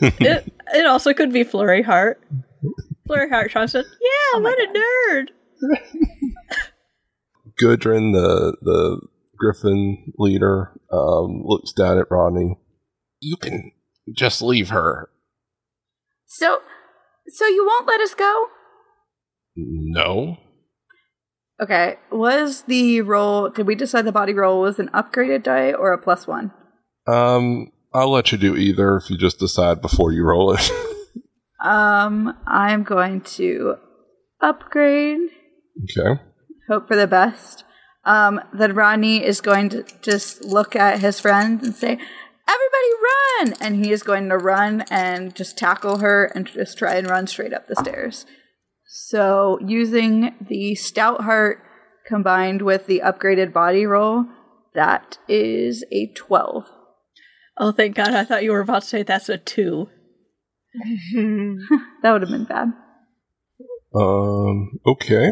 It, 0.00 0.52
it 0.74 0.86
also 0.86 1.12
could 1.12 1.32
be 1.32 1.44
Flurry 1.44 1.82
Heart. 1.82 2.22
Flurry 3.06 3.28
Heart 3.28 3.50
Sean 3.50 3.68
said, 3.68 3.84
Yeah, 4.00 4.40
what 4.40 4.58
a 4.58 4.66
nerd. 4.66 5.28
Gudrun, 7.62 8.12
the 8.12 8.56
the 8.62 9.00
Griffin 9.36 10.12
leader, 10.18 10.72
um, 10.92 11.42
looks 11.44 11.72
down 11.72 11.98
at 11.98 12.10
Rodney. 12.10 12.58
You 13.20 13.36
can 13.36 13.72
just 14.16 14.40
leave 14.42 14.70
her. 14.70 15.10
So, 16.26 16.60
so 17.28 17.46
you 17.46 17.66
won't 17.66 17.86
let 17.86 18.00
us 18.00 18.14
go? 18.14 18.46
No. 19.56 20.36
Okay. 21.60 21.96
Was 22.10 22.62
the 22.62 23.02
roll? 23.02 23.50
Did 23.50 23.66
we 23.66 23.74
decide 23.74 24.04
the 24.04 24.12
body 24.12 24.32
roll 24.32 24.60
was 24.60 24.78
an 24.78 24.88
upgraded 24.94 25.42
die 25.42 25.72
or 25.72 25.92
a 25.92 25.98
plus 25.98 26.26
one? 26.26 26.52
Um, 27.06 27.72
I'll 27.92 28.10
let 28.10 28.30
you 28.32 28.38
do 28.38 28.56
either 28.56 28.96
if 28.96 29.10
you 29.10 29.16
just 29.16 29.38
decide 29.38 29.82
before 29.82 30.12
you 30.12 30.24
roll 30.24 30.52
it. 30.52 30.70
Um, 31.62 32.38
I'm 32.46 32.84
going 32.84 33.20
to 33.36 33.74
upgrade. 34.40 35.28
okay. 35.84 36.20
Hope 36.68 36.88
for 36.88 36.96
the 36.96 37.06
best. 37.06 37.64
Um, 38.04 38.40
then 38.54 38.74
Ronnie 38.74 39.22
is 39.22 39.42
going 39.42 39.68
to 39.70 39.84
just 40.00 40.42
look 40.42 40.74
at 40.74 41.00
his 41.00 41.20
friends 41.20 41.62
and 41.62 41.74
say, 41.74 41.98
"Everybody 42.48 42.92
run!" 43.02 43.54
And 43.60 43.84
he 43.84 43.92
is 43.92 44.02
going 44.02 44.30
to 44.30 44.38
run 44.38 44.84
and 44.90 45.34
just 45.34 45.58
tackle 45.58 45.98
her 45.98 46.32
and 46.34 46.46
just 46.46 46.78
try 46.78 46.94
and 46.94 47.10
run 47.10 47.26
straight 47.26 47.52
up 47.52 47.68
the 47.68 47.76
stairs. 47.76 48.24
So, 48.86 49.58
using 49.60 50.34
the 50.40 50.74
stout 50.76 51.24
heart 51.24 51.62
combined 52.06 52.62
with 52.62 52.86
the 52.86 53.02
upgraded 53.04 53.52
body 53.52 53.84
roll, 53.84 54.24
that 54.74 55.18
is 55.28 55.84
a 55.92 56.06
twelve. 56.14 56.64
Oh, 57.62 57.72
thank 57.72 57.94
God. 57.94 58.14
I 58.14 58.24
thought 58.24 58.42
you 58.42 58.52
were 58.52 58.60
about 58.60 58.82
to 58.82 58.88
say 58.88 59.02
that's 59.02 59.28
a 59.28 59.36
two. 59.38 59.88
That 62.02 62.12
would 62.12 62.22
have 62.22 62.30
been 62.30 62.44
bad. 62.44 62.72
Um. 63.94 64.78
Okay. 64.86 65.30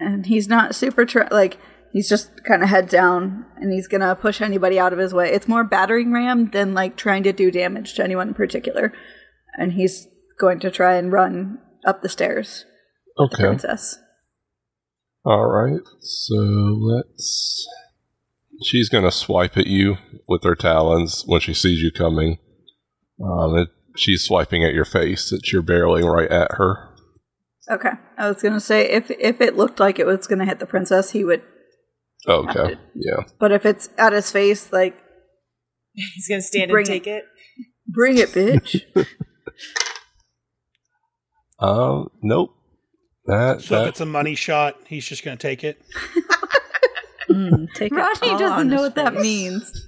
and 0.00 0.26
he's 0.26 0.48
not 0.48 0.74
super 0.74 1.04
tra- 1.04 1.28
like 1.30 1.58
he's 1.92 2.08
just 2.08 2.42
kind 2.44 2.62
of 2.62 2.68
head 2.68 2.88
down 2.88 3.44
and 3.56 3.70
he's 3.72 3.86
gonna 3.86 4.16
push 4.16 4.40
anybody 4.40 4.78
out 4.78 4.92
of 4.94 4.98
his 4.98 5.12
way 5.14 5.30
it's 5.30 5.46
more 5.46 5.62
battering 5.62 6.10
ram 6.12 6.50
than 6.50 6.72
like 6.74 6.96
trying 6.96 7.22
to 7.22 7.32
do 7.32 7.50
damage 7.50 7.94
to 7.94 8.02
anyone 8.02 8.28
in 8.28 8.34
particular 8.34 8.92
and 9.58 9.72
he's 9.74 10.08
going 10.40 10.58
to 10.58 10.70
try 10.70 10.94
and 10.96 11.12
run 11.12 11.58
up 11.86 12.00
the 12.02 12.08
stairs 12.08 12.64
with 13.18 13.30
the 13.30 13.36
Okay. 13.36 13.46
princess 13.46 13.98
All 15.26 15.46
right. 15.46 15.80
So 16.00 16.34
let's. 16.34 17.66
She's 18.62 18.88
gonna 18.88 19.10
swipe 19.10 19.56
at 19.56 19.66
you 19.66 19.96
with 20.28 20.44
her 20.44 20.54
talons 20.54 21.24
when 21.26 21.40
she 21.40 21.52
sees 21.54 21.82
you 21.82 21.90
coming. 21.90 22.38
Um, 23.22 23.56
it, 23.58 23.68
she's 23.96 24.24
swiping 24.24 24.64
at 24.64 24.74
your 24.74 24.84
face 24.84 25.30
that 25.30 25.52
you're 25.52 25.62
barreling 25.62 26.04
right 26.12 26.30
at 26.30 26.52
her. 26.52 26.88
okay 27.70 27.92
i 28.18 28.28
was 28.28 28.42
gonna 28.42 28.60
say 28.60 28.90
if 28.90 29.10
if 29.12 29.40
it 29.40 29.56
looked 29.56 29.78
like 29.80 29.98
it 30.00 30.06
was 30.06 30.26
gonna 30.26 30.44
hit 30.44 30.58
the 30.58 30.66
princess 30.66 31.12
he 31.12 31.24
would 31.24 31.42
Okay. 32.26 32.76
Yeah. 32.94 33.22
but 33.38 33.52
if 33.52 33.64
it's 33.64 33.88
at 33.98 34.12
his 34.12 34.30
face 34.30 34.72
like 34.72 34.98
He's 35.92 36.26
gonna 36.28 36.42
stand 36.42 36.70
Bring 36.70 36.82
and 36.86 36.88
take 36.88 37.06
it. 37.06 37.24
bring 37.86 38.18
it 38.18 38.30
bitch 38.30 38.82
Um. 41.60 42.08
Nope. 42.22 42.50
That. 43.26 43.60
So 43.62 43.82
if 43.82 43.88
it's 43.90 44.00
a 44.00 44.06
money 44.06 44.34
shot, 44.34 44.76
he's 44.86 45.06
just 45.06 45.24
going 45.24 45.38
to 45.38 45.42
take 45.42 45.62
it. 45.64 45.80
Mm, 47.34 47.72
take 47.74 47.92
it 47.92 47.96
rodney 47.96 48.28
doesn't 48.38 48.68
know 48.68 48.76
his 48.76 48.82
what 48.82 48.94
that 48.94 49.14
means 49.14 49.86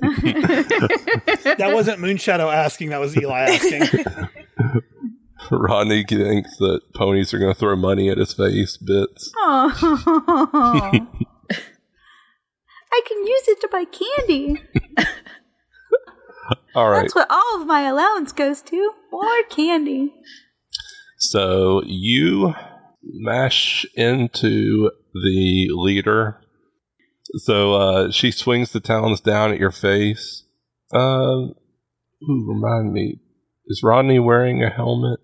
That 0.00 1.70
wasn't 1.72 2.00
Moonshadow 2.00 2.52
asking. 2.52 2.90
That 2.90 3.00
was 3.00 3.16
Eli 3.16 3.40
asking. 3.40 3.82
Rodney 5.50 6.04
thinks 6.04 6.56
that 6.56 6.80
ponies 6.94 7.32
are 7.34 7.38
gonna 7.38 7.54
throw 7.54 7.76
money 7.76 8.10
at 8.10 8.18
his 8.18 8.32
face. 8.34 8.76
Bits. 8.76 9.30
Oh. 9.36 9.72
I 12.92 13.02
can 13.06 13.26
use 13.26 13.48
it 13.48 13.60
to 13.60 13.68
buy 13.70 13.84
candy. 13.84 14.62
All 16.74 16.88
right. 16.88 17.02
That's 17.02 17.14
what 17.14 17.30
all 17.30 17.60
of 17.60 17.66
my 17.66 17.82
allowance 17.82 18.32
goes 18.32 18.62
to. 18.62 18.92
More 19.12 19.42
candy. 19.48 20.14
So 21.18 21.82
you 21.84 22.54
mash 23.02 23.86
into 23.94 24.90
the 25.12 25.68
leader. 25.70 26.40
So 27.36 27.74
uh, 27.74 28.10
she 28.10 28.30
swings 28.30 28.72
the 28.72 28.80
talons 28.80 29.20
down 29.20 29.52
at 29.52 29.58
your 29.58 29.72
face. 29.72 30.44
Uh, 30.94 30.98
ooh, 30.98 32.46
remind 32.48 32.92
me, 32.92 33.20
is 33.66 33.82
Rodney 33.82 34.18
wearing 34.18 34.62
a 34.62 34.70
helmet? 34.70 35.20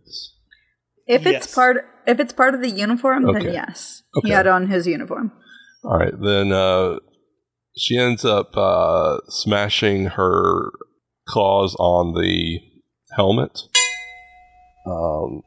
If 1.06 1.24
Yes. 1.24 1.44
it's 1.44 1.54
part 1.54 1.86
if 2.06 2.18
it's 2.18 2.32
part 2.32 2.54
of 2.54 2.60
the 2.60 2.70
uniform, 2.70 3.32
then 3.32 3.52
yes. 3.52 4.02
Okay. 4.16 4.28
He 4.28 4.32
had 4.34 4.46
on 4.46 4.66
his 4.68 4.86
uniform. 4.86 5.32
All 5.84 5.98
right, 5.98 6.12
then 6.20 6.50
uh, 6.52 6.96
she 7.76 7.96
ends 7.98 8.24
up 8.24 8.56
uh, 8.56 9.18
smashing 9.28 10.06
her 10.06 10.70
claws 11.28 11.76
on 11.78 12.14
the 12.20 12.60
helmet. 13.16 13.62
Um, 14.86 15.42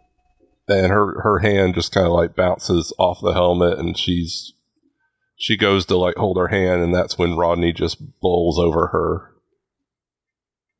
and 0.67 0.91
her, 0.91 1.21
her 1.21 1.39
hand 1.39 1.75
just 1.75 1.91
kind 1.91 2.07
of 2.07 2.13
like 2.13 2.35
bounces 2.35 2.93
off 2.97 3.19
the 3.21 3.33
helmet, 3.33 3.77
and 3.77 3.97
she's 3.97 4.53
she 5.35 5.57
goes 5.57 5.85
to 5.87 5.97
like 5.97 6.15
hold 6.15 6.37
her 6.37 6.47
hand, 6.47 6.81
and 6.81 6.93
that's 6.93 7.17
when 7.17 7.35
Rodney 7.35 7.73
just 7.73 8.01
bowls 8.21 8.59
over 8.59 8.87
her. 8.87 9.29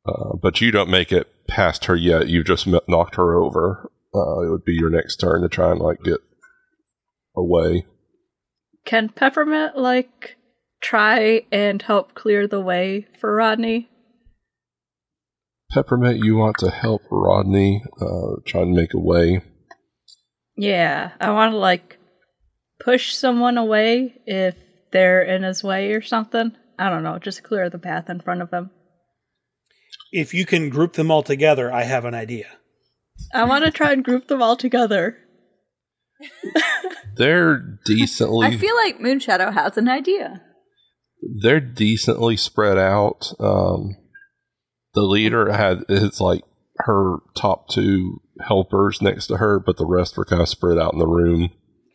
Uh, 0.06 0.36
but 0.40 0.60
you 0.60 0.70
don't 0.70 0.90
make 0.90 1.12
it 1.12 1.46
past 1.48 1.86
her 1.86 1.96
yet. 1.96 2.28
You've 2.28 2.46
just 2.46 2.66
m- 2.66 2.80
knocked 2.88 3.16
her 3.16 3.34
over. 3.34 3.90
Uh, 4.14 4.40
it 4.42 4.50
would 4.50 4.64
be 4.64 4.74
your 4.74 4.90
next 4.90 5.16
turn 5.16 5.42
to 5.42 5.48
try 5.48 5.70
and 5.70 5.80
like 5.80 6.02
get 6.02 6.20
away. 7.36 7.86
Can 8.84 9.08
Peppermint, 9.08 9.78
like, 9.78 10.36
try 10.82 11.46
and 11.50 11.80
help 11.80 12.14
clear 12.14 12.46
the 12.46 12.60
way 12.60 13.06
for 13.18 13.34
Rodney? 13.34 13.88
Peppermint, 15.72 16.22
you 16.22 16.36
want 16.36 16.58
to 16.58 16.70
help 16.70 17.02
Rodney 17.10 17.82
uh, 18.00 18.40
try 18.46 18.60
and 18.60 18.72
make 18.72 18.92
a 18.92 18.98
way. 18.98 19.40
Yeah, 20.56 21.12
I 21.18 21.30
want 21.30 21.52
to, 21.52 21.56
like, 21.56 21.98
push 22.80 23.14
someone 23.14 23.58
away 23.58 24.20
if 24.26 24.54
they're 24.92 25.22
in 25.22 25.42
his 25.42 25.62
way 25.64 25.92
or 25.92 26.02
something. 26.02 26.52
I 26.78 26.90
don't 26.90 27.02
know, 27.02 27.18
just 27.18 27.42
clear 27.42 27.70
the 27.70 27.78
path 27.78 28.08
in 28.10 28.20
front 28.20 28.42
of 28.42 28.50
them. 28.50 28.70
If 30.12 30.34
you 30.34 30.46
can 30.46 30.70
group 30.70 30.94
them 30.94 31.10
all 31.10 31.22
together, 31.22 31.72
I 31.72 31.84
have 31.84 32.04
an 32.04 32.14
idea. 32.14 32.46
I 33.32 33.44
want 33.44 33.64
to 33.64 33.70
try 33.70 33.92
and 33.92 34.04
group 34.04 34.26
them 34.28 34.42
all 34.42 34.56
together. 34.56 35.18
They're 37.16 37.78
decently 37.84 38.46
I 38.46 38.56
feel 38.56 38.74
like 38.76 38.98
Moonshadow 38.98 39.52
has 39.52 39.76
an 39.76 39.88
idea. 39.88 40.42
they're 41.42 41.60
decently 41.60 42.36
spread 42.36 42.76
out. 42.76 43.32
Um, 43.38 43.96
the 44.94 45.02
leader 45.02 45.52
had 45.52 45.84
it's 45.88 46.20
like 46.20 46.42
her 46.78 47.18
top 47.36 47.68
two 47.68 48.20
helpers 48.40 49.00
next 49.00 49.28
to 49.28 49.36
her, 49.36 49.60
but 49.60 49.76
the 49.76 49.86
rest 49.86 50.16
were 50.16 50.24
kind 50.24 50.42
of 50.42 50.48
spread 50.48 50.76
out 50.78 50.92
in 50.92 50.98
the 50.98 51.06
room. 51.06 51.50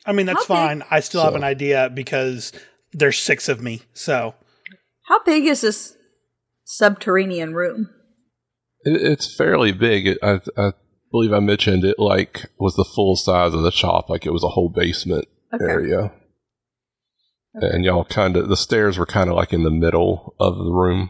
I 0.10 0.14
mean, 0.14 0.26
that's 0.26 0.46
How 0.48 0.56
big- 0.56 0.68
fine. 0.82 0.84
I 0.90 1.00
still 1.02 1.24
have 1.24 1.36
an 1.36 1.44
idea 1.44 1.90
because 1.94 2.52
there's 2.94 3.20
six 3.20 3.48
of 3.48 3.62
me. 3.62 3.82
So 3.94 4.34
How 5.08 5.24
big 5.24 5.46
is 5.46 5.62
this 5.62 5.96
subterranean 6.66 7.54
room. 7.54 7.90
It, 8.84 9.02
it's 9.02 9.34
fairly 9.36 9.72
big. 9.72 10.18
I, 10.24 10.40
I 10.58 10.72
believe 11.12 11.34
I 11.34 11.40
mentioned 11.40 11.84
it 11.84 11.98
like 12.00 12.46
was 12.60 12.76
the 12.76 12.86
full 12.86 13.16
size 13.16 13.54
of 13.54 13.62
the 13.64 13.72
shop, 13.72 14.10
like 14.10 14.26
it 14.26 14.32
was 14.34 14.44
a 14.44 14.50
whole 14.50 14.70
basement 14.70 15.26
Okay. 15.54 15.66
area. 15.66 16.12
And 17.56 17.84
y'all 17.84 18.06
kind 18.06 18.38
of 18.38 18.48
the 18.50 18.56
stairs 18.56 18.98
were 18.98 19.08
kind 19.08 19.30
of 19.30 19.36
like 19.36 19.52
in 19.54 19.64
the 19.64 19.72
middle 19.72 20.36
of 20.40 20.58
the 20.58 20.72
room. 20.72 21.10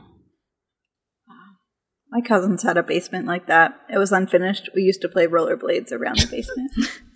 My 2.11 2.21
cousins 2.21 2.63
had 2.63 2.77
a 2.77 2.81
basement 2.83 3.27
like 3.27 3.45
that. 3.47 3.73
It 3.93 3.97
was 3.99 4.11
unfinished. 4.11 4.69
We 4.73 4.81
used 4.81 5.01
to 5.01 5.09
play 5.09 5.27
rollerblades 5.27 5.91
around 5.91 6.17
the 6.19 6.27
basement 6.27 6.71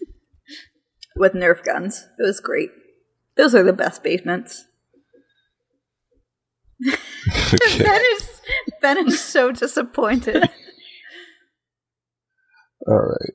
with 1.15 1.33
Nerf 1.33 1.63
guns. 1.63 2.07
It 2.19 2.23
was 2.23 2.39
great. 2.39 2.69
Those 3.35 3.55
are 3.55 3.63
the 3.63 3.73
best 3.73 4.03
basements. 4.03 4.65
okay. 6.87 6.97
Ben 7.83 8.01
is 8.13 8.41
Ben 8.81 9.07
is 9.07 9.23
so 9.23 9.51
disappointed. 9.51 10.49
All 12.87 12.97
right. 12.97 13.33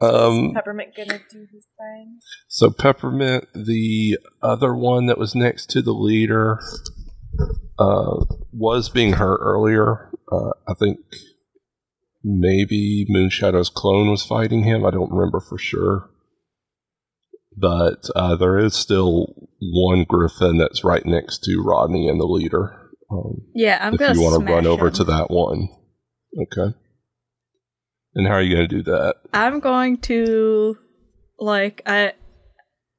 Um, 0.00 0.52
Peppermint 0.54 0.94
gonna 0.96 1.20
do 1.30 1.46
his 1.52 1.66
thing. 1.78 2.18
So 2.48 2.70
Peppermint, 2.70 3.48
the 3.54 4.18
other 4.42 4.74
one 4.74 5.06
that 5.06 5.18
was 5.18 5.34
next 5.34 5.70
to 5.70 5.82
the 5.82 5.92
leader, 5.92 6.58
uh, 7.78 8.24
was 8.52 8.88
being 8.88 9.14
hurt 9.14 9.40
earlier. 9.40 10.10
Uh, 10.30 10.50
I 10.68 10.74
think 10.74 10.98
maybe 12.22 13.06
Moonshadow's 13.08 13.70
clone 13.70 14.10
was 14.10 14.24
fighting 14.24 14.64
him. 14.64 14.84
I 14.84 14.90
don't 14.90 15.12
remember 15.12 15.40
for 15.40 15.58
sure. 15.58 16.10
But 17.56 18.08
uh, 18.16 18.36
there 18.36 18.58
is 18.58 18.74
still 18.74 19.48
one 19.60 20.04
Griffin 20.08 20.58
that's 20.58 20.84
right 20.84 21.04
next 21.06 21.44
to 21.44 21.62
Rodney 21.64 22.08
and 22.08 22.20
the 22.20 22.26
leader. 22.26 22.90
Um, 23.10 23.42
Yeah, 23.54 23.78
I'm 23.80 23.94
if 23.94 24.00
gonna 24.00 24.14
you 24.14 24.22
want 24.22 24.40
to 24.40 24.52
run 24.52 24.64
smash 24.64 24.72
over 24.72 24.86
him. 24.88 24.92
to 24.94 25.04
that 25.04 25.30
one, 25.30 25.68
okay. 26.42 26.74
And 28.14 28.26
how 28.26 28.34
are 28.34 28.42
you 28.42 28.56
going 28.56 28.68
to 28.68 28.76
do 28.76 28.82
that? 28.84 29.16
I'm 29.32 29.60
going 29.60 29.98
to 30.02 30.78
like 31.38 31.82
I 31.86 32.12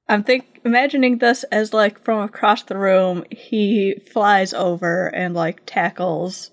I'm 0.07 0.23
think 0.23 0.59
imagining 0.63 1.17
this 1.17 1.43
as 1.45 1.73
like 1.73 2.03
from 2.03 2.19
across 2.21 2.63
the 2.63 2.77
room 2.77 3.23
he 3.31 3.95
flies 4.13 4.53
over 4.53 5.07
and 5.07 5.33
like 5.33 5.61
tackles 5.65 6.51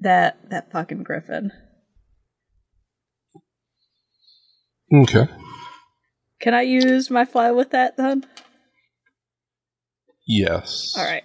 that 0.00 0.38
that 0.50 0.70
fucking 0.72 1.02
griffin. 1.04 1.50
Okay. 4.92 5.26
Can 6.40 6.54
I 6.54 6.62
use 6.62 7.10
my 7.10 7.24
fly 7.24 7.50
with 7.50 7.70
that 7.70 7.96
then? 7.96 8.24
Yes. 10.26 10.94
All 10.96 11.04
right. 11.04 11.24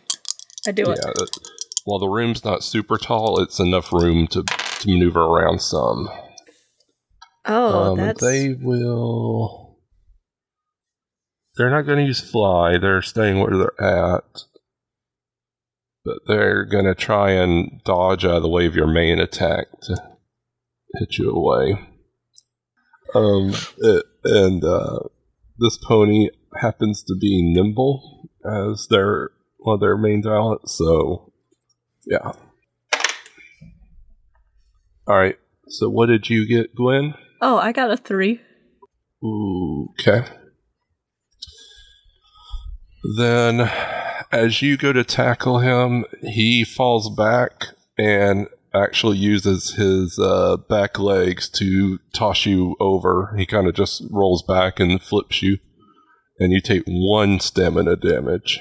I 0.68 0.72
do 0.72 0.84
Yeah. 0.84 0.94
it. 0.94 1.02
that- 1.02 1.40
While 1.86 2.00
the 2.00 2.08
room's 2.08 2.46
not 2.46 2.64
super 2.64 2.98
tall, 2.98 3.42
it's 3.42 3.60
enough 3.60 3.92
room 3.92 4.26
to, 4.28 4.44
to 4.44 4.88
maneuver 4.88 5.20
around 5.22 5.62
some. 5.62 6.10
Oh, 7.46 7.92
um, 7.92 7.98
that's 7.98 8.22
They 8.22 8.54
will. 8.54 9.78
They're 11.58 11.70
not 11.70 11.82
going 11.82 12.00
to 12.00 12.06
use 12.06 12.22
fly. 12.22 12.78
They're 12.78 13.02
staying 13.02 13.40
where 13.40 13.52
they're 13.58 13.82
at. 13.86 14.24
But 16.06 16.20
they're 16.28 16.64
going 16.66 16.86
to 16.86 16.96
try 16.96 17.32
and 17.32 17.82
dodge 17.84 18.24
out 18.26 18.38
of 18.38 18.44
the 18.44 18.50
way 18.50 18.66
of 18.66 18.76
your 18.76 18.88
main 18.88 19.20
attack 19.20 19.68
to 19.84 19.96
hit 20.96 21.18
you 21.18 21.30
away. 21.32 21.80
Um, 23.14 23.54
it, 23.78 24.06
and 24.24 24.64
uh, 24.64 25.00
this 25.58 25.78
pony 25.78 26.30
happens 26.56 27.04
to 27.04 27.16
be 27.20 27.42
nimble 27.54 28.30
as 28.46 28.88
their 28.90 29.32
one 29.58 29.76
of 29.76 29.80
their 29.80 29.98
main 29.98 30.22
talents. 30.22 30.76
So, 30.78 31.32
yeah. 32.06 32.32
All 35.08 35.18
right. 35.18 35.38
So, 35.68 35.90
what 35.90 36.08
did 36.08 36.30
you 36.30 36.48
get, 36.48 36.76
Gwen? 36.76 37.14
Oh, 37.42 37.58
I 37.58 37.72
got 37.72 37.92
a 37.92 37.98
3. 37.98 38.40
Ooh, 39.24 39.90
Okay. 40.00 40.26
Then, 43.18 43.70
as 44.32 44.62
you 44.62 44.78
go 44.78 44.94
to 44.94 45.04
tackle 45.04 45.60
him, 45.60 46.06
he 46.22 46.64
falls 46.64 47.14
back 47.14 47.66
and 47.98 48.48
actually 48.76 49.18
uses 49.18 49.76
his 49.76 50.18
uh, 50.20 50.58
back 50.70 50.98
legs 51.00 51.50
to 51.50 52.00
toss 52.16 52.46
you 52.46 52.76
over. 52.80 53.34
He 53.38 53.46
kind 53.46 53.68
of 53.68 53.76
just 53.76 54.04
rolls 54.12 54.44
back 54.44 54.80
and 54.80 55.02
flips 55.02 55.42
you, 55.42 55.58
and 56.40 56.52
you 56.52 56.62
take 56.62 56.84
one 56.88 57.40
stamina 57.40 57.96
damage. 57.98 58.60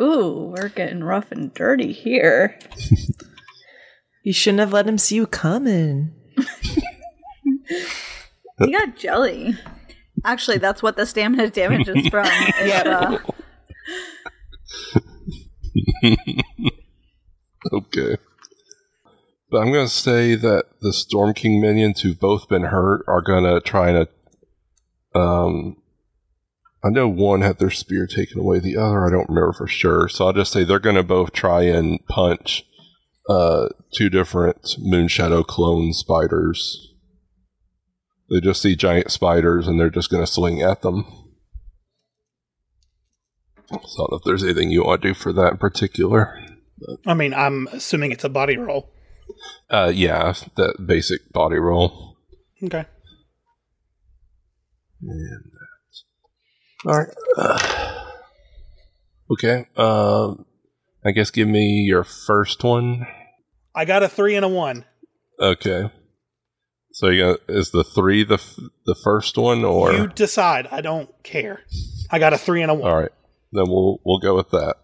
Ooh, 0.00 0.52
we're 0.56 0.68
getting 0.68 1.04
rough 1.04 1.30
and 1.32 1.52
dirty 1.54 1.92
here. 1.92 2.58
You 4.24 4.32
shouldn't 4.32 4.60
have 4.60 4.72
let 4.72 4.86
him 4.86 4.98
see 4.98 5.16
you 5.16 5.26
coming. 5.26 6.14
He 8.60 8.70
got 8.70 8.94
jelly. 8.96 9.56
Actually, 10.24 10.58
that's 10.58 10.80
what 10.80 10.94
the 10.96 11.06
stamina 11.06 11.50
damage 11.50 11.88
is 11.88 12.06
from. 12.06 12.26
is, 12.60 12.68
Yeah. 12.68 13.18
uh, 16.04 16.16
Okay. 17.72 18.16
But 19.50 19.58
I'm 19.58 19.72
going 19.72 19.86
to 19.86 19.92
say 19.92 20.34
that 20.34 20.64
the 20.80 20.92
Storm 20.92 21.34
King 21.34 21.60
minions 21.60 22.00
who've 22.00 22.18
both 22.18 22.48
been 22.48 22.64
hurt 22.64 23.04
are 23.06 23.20
going 23.20 23.44
to 23.44 23.60
try 23.60 23.90
and. 23.90 24.08
Um, 25.14 25.76
I 26.84 26.88
know 26.88 27.06
one 27.06 27.42
had 27.42 27.58
their 27.58 27.70
spear 27.70 28.06
taken 28.06 28.40
away, 28.40 28.58
the 28.58 28.76
other 28.76 29.06
I 29.06 29.10
don't 29.10 29.28
remember 29.28 29.52
for 29.52 29.68
sure. 29.68 30.08
So 30.08 30.26
I'll 30.26 30.32
just 30.32 30.52
say 30.52 30.64
they're 30.64 30.80
going 30.80 30.96
to 30.96 31.04
both 31.04 31.32
try 31.32 31.62
and 31.62 32.04
punch 32.08 32.64
uh, 33.28 33.68
two 33.94 34.08
different 34.08 34.62
Moonshadow 34.80 35.46
clone 35.46 35.92
spiders. 35.92 36.92
They 38.30 38.40
just 38.40 38.62
see 38.62 38.74
giant 38.74 39.12
spiders 39.12 39.68
and 39.68 39.78
they're 39.78 39.90
just 39.90 40.10
going 40.10 40.24
to 40.24 40.32
swing 40.32 40.62
at 40.62 40.82
them. 40.82 41.04
So 43.70 43.76
I 43.76 43.78
don't 43.78 44.10
know 44.10 44.16
if 44.16 44.24
there's 44.24 44.42
anything 44.42 44.70
you 44.70 44.84
want 44.84 45.02
to 45.02 45.08
do 45.08 45.14
for 45.14 45.32
that 45.34 45.52
in 45.52 45.58
particular. 45.58 46.41
I 47.06 47.14
mean, 47.14 47.34
I'm 47.34 47.68
assuming 47.68 48.12
it's 48.12 48.24
a 48.24 48.28
body 48.28 48.56
roll. 48.56 48.90
Uh, 49.70 49.90
yeah, 49.94 50.34
that 50.56 50.86
basic 50.86 51.32
body 51.32 51.56
roll. 51.56 52.16
Okay. 52.62 52.84
And 55.00 55.44
that. 56.84 56.90
All 56.90 56.98
right. 56.98 58.04
okay. 59.32 59.66
Um, 59.76 60.44
I 61.04 61.10
guess 61.12 61.30
give 61.30 61.48
me 61.48 61.82
your 61.86 62.04
first 62.04 62.62
one. 62.62 63.06
I 63.74 63.84
got 63.84 64.02
a 64.02 64.08
three 64.08 64.36
and 64.36 64.44
a 64.44 64.48
one. 64.48 64.84
Okay. 65.40 65.90
So 66.92 67.08
you 67.08 67.24
got 67.24 67.40
is 67.48 67.70
the 67.70 67.84
three 67.84 68.22
the 68.22 68.34
f- 68.34 68.58
the 68.84 68.94
first 68.94 69.38
one 69.38 69.64
or 69.64 69.92
You 69.92 70.06
decide. 70.08 70.68
I 70.70 70.82
don't 70.82 71.10
care. 71.22 71.60
I 72.10 72.18
got 72.18 72.34
a 72.34 72.38
three 72.38 72.60
and 72.62 72.70
a 72.70 72.74
one. 72.74 72.90
all 72.90 73.00
right? 73.00 73.12
Then 73.52 73.64
we'll 73.68 73.98
we'll 74.04 74.18
go 74.18 74.36
with 74.36 74.50
that. 74.50 74.76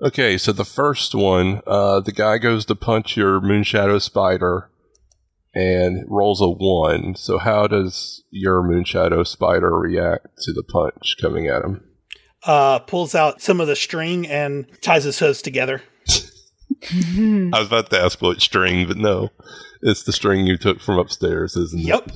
Okay, 0.00 0.38
so 0.38 0.52
the 0.52 0.64
first 0.64 1.14
one, 1.14 1.60
uh, 1.66 1.98
the 2.00 2.12
guy 2.12 2.38
goes 2.38 2.64
to 2.66 2.76
punch 2.76 3.16
your 3.16 3.40
Moonshadow 3.40 4.00
Spider 4.00 4.70
and 5.54 6.04
rolls 6.08 6.40
a 6.40 6.48
one. 6.48 7.16
So 7.16 7.38
how 7.38 7.66
does 7.66 8.22
your 8.30 8.62
Moonshadow 8.62 9.26
Spider 9.26 9.76
react 9.76 10.28
to 10.42 10.52
the 10.52 10.62
punch 10.62 11.16
coming 11.20 11.48
at 11.48 11.64
him? 11.64 11.84
Uh, 12.44 12.78
pulls 12.78 13.16
out 13.16 13.42
some 13.42 13.60
of 13.60 13.66
the 13.66 13.74
string 13.74 14.24
and 14.28 14.66
ties 14.82 15.02
his 15.02 15.18
hooves 15.18 15.42
together. 15.42 15.82
I 16.92 17.50
was 17.52 17.66
about 17.66 17.90
to 17.90 18.00
ask 18.00 18.22
what 18.22 18.40
string, 18.40 18.86
but 18.86 18.96
no. 18.98 19.30
It's 19.82 20.04
the 20.04 20.12
string 20.12 20.46
you 20.46 20.56
took 20.56 20.80
from 20.80 20.98
upstairs, 20.98 21.56
isn't 21.56 21.82
Yep. 21.82 22.12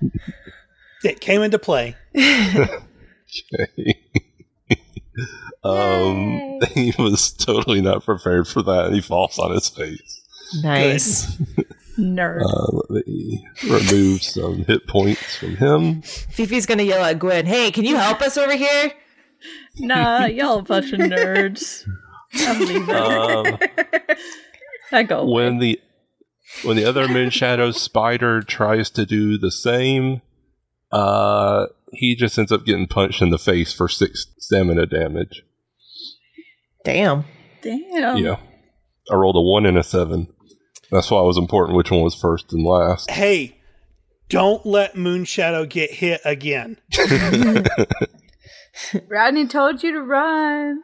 it 1.04 1.20
came 1.20 1.42
into 1.42 1.58
play. 1.58 1.94
Okay. 3.54 3.98
um, 5.64 6.60
he 6.74 6.92
was 6.98 7.32
totally 7.32 7.80
not 7.80 8.04
prepared 8.04 8.48
for 8.48 8.62
that, 8.62 8.86
and 8.86 8.94
he 8.94 9.00
falls 9.00 9.38
on 9.38 9.52
his 9.52 9.68
face. 9.68 10.22
Nice. 10.62 11.36
Nerd. 11.98 12.42
Uh, 12.42 12.80
let 12.88 13.06
me 13.06 13.46
remove 13.68 14.22
some 14.22 14.64
hit 14.64 14.86
points 14.86 15.36
from 15.36 15.56
him. 15.56 16.02
Fifi's 16.02 16.64
gonna 16.64 16.84
yell 16.84 17.04
at 17.04 17.18
Gwen, 17.18 17.44
"Hey, 17.44 17.70
can 17.70 17.84
you 17.84 17.96
help 17.96 18.22
us 18.22 18.38
over 18.38 18.56
here?" 18.56 18.92
nah, 19.78 20.24
y'all 20.24 20.60
a 20.60 20.62
bunch 20.62 20.92
of 20.92 21.00
nerds. 21.00 21.86
I'm 22.34 22.60
leaving. 22.60 22.90
Um, 22.94 23.58
I 24.90 25.02
go. 25.02 25.20
away. 25.20 25.32
when 25.32 25.58
the 25.58 25.80
when 26.64 26.76
the 26.76 26.84
other 26.84 27.08
Moonshadow 27.08 27.74
Spider 27.74 28.40
tries 28.40 28.88
to 28.90 29.04
do 29.04 29.36
the 29.36 29.50
same, 29.50 30.22
uh, 30.90 31.66
he 31.92 32.14
just 32.14 32.38
ends 32.38 32.52
up 32.52 32.64
getting 32.64 32.86
punched 32.86 33.20
in 33.22 33.30
the 33.30 33.38
face 33.38 33.72
for 33.72 33.88
six 33.88 34.26
stamina 34.52 34.86
damage. 34.86 35.42
Damn. 36.84 37.24
Damn. 37.62 38.18
Yeah. 38.18 38.36
I 39.10 39.14
rolled 39.14 39.36
a 39.36 39.40
one 39.40 39.64
and 39.66 39.78
a 39.78 39.82
seven. 39.82 40.28
That's 40.90 41.10
why 41.10 41.20
it 41.20 41.24
was 41.26 41.38
important 41.38 41.76
which 41.76 41.90
one 41.90 42.02
was 42.02 42.14
first 42.14 42.52
and 42.52 42.64
last. 42.64 43.10
Hey, 43.10 43.56
don't 44.28 44.64
let 44.66 44.94
Moonshadow 44.94 45.68
get 45.68 45.90
hit 45.90 46.20
again. 46.24 46.76
Rodney 49.08 49.46
told 49.46 49.82
you 49.82 49.92
to 49.92 50.02
run. 50.02 50.82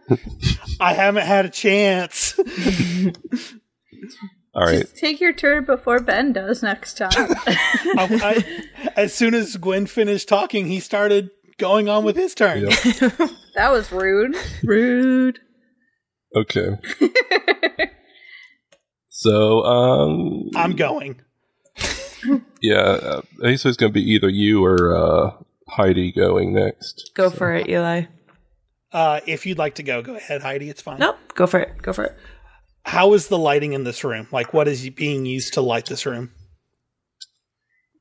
I 0.81 0.94
haven't 0.94 1.26
had 1.26 1.44
a 1.46 1.50
chance. 1.50 2.38
All 4.54 4.64
right. 4.64 4.81
Just 4.81 4.96
take 4.96 5.20
your 5.20 5.33
turn 5.35 5.64
before 5.66 6.00
Ben 6.00 6.33
does 6.33 6.62
next 6.62 6.96
time. 6.96 7.11
I- 7.16 8.20
I- 8.22 8.44
as 8.96 9.12
soon 9.14 9.35
as 9.35 9.57
Gwen 9.57 9.87
finished 9.87 10.28
talking, 10.28 10.66
he 10.66 10.81
started 10.81 11.31
going 11.59 11.88
on 11.88 12.05
with 12.05 12.16
his 12.16 12.35
turn. 12.35 12.62
Yep. 12.62 12.71
that 13.55 13.71
was 13.71 13.92
rude. 13.92 14.37
Rude. 14.62 15.40
Okay. 16.35 16.79
so, 19.09 19.62
um, 19.64 20.51
I'm 20.55 20.77
going. 20.77 21.21
yeah, 22.62 22.77
uh, 22.77 23.23
I 23.40 23.42
think 23.42 23.64
it's 23.64 23.77
going 23.77 23.92
to 23.92 23.94
be 23.94 24.12
either 24.12 24.29
you 24.29 24.64
or 24.64 24.97
uh, 24.97 25.31
Heidi 25.68 26.12
going 26.12 26.55
next. 26.55 27.11
Go 27.14 27.31
for 27.31 27.55
it, 27.55 27.68
Eli. 27.68 28.05
Uh, 28.92 29.21
if 29.27 29.44
you'd 29.44 29.59
like 29.59 29.75
to 29.77 29.83
go, 29.83 30.01
go 30.03 30.14
ahead, 30.14 30.42
Heidi. 30.42 30.71
It's 30.71 30.81
fine. 30.81 30.99
Nope. 30.99 31.16
Go 31.35 31.47
for 31.47 31.61
it. 31.61 31.83
Go 31.83 31.92
for 31.92 32.05
it. 32.05 32.16
How 32.85 33.12
is 33.12 33.29
the 33.29 33.38
lighting 33.38 33.75
in 33.75 33.85
this 33.85 34.03
room? 34.03 34.29
Like, 34.33 34.55
what 34.55 34.66
is 34.66 34.88
being 34.90 35.27
used 35.27 35.55
to 35.55 35.61
light 35.61 35.87
this 35.87 36.07
room? 36.07 36.31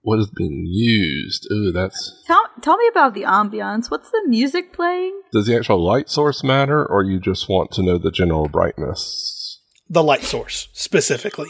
What 0.07 0.19
is 0.19 0.29
being 0.29 0.63
used? 0.65 1.49
Ooh, 1.51 1.73
that's. 1.73 2.23
Tell, 2.25 2.41
tell 2.61 2.77
me 2.77 2.87
about 2.87 3.13
the 3.13 3.23
ambiance. 3.23 3.91
What's 3.91 4.09
the 4.09 4.23
music 4.25 4.71
playing? 4.71 5.21
Does 5.33 5.47
the 5.47 5.57
actual 5.57 5.85
light 5.85 6.09
source 6.09 6.45
matter, 6.45 6.85
or 6.85 7.03
you 7.03 7.19
just 7.19 7.49
want 7.49 7.71
to 7.71 7.83
know 7.83 7.97
the 7.97 8.09
general 8.09 8.47
brightness? 8.47 9.59
The 9.89 10.01
light 10.01 10.23
source, 10.23 10.69
specifically. 10.71 11.49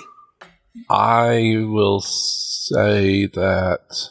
I 0.89 1.65
will 1.67 2.01
say 2.01 3.27
that 3.27 4.09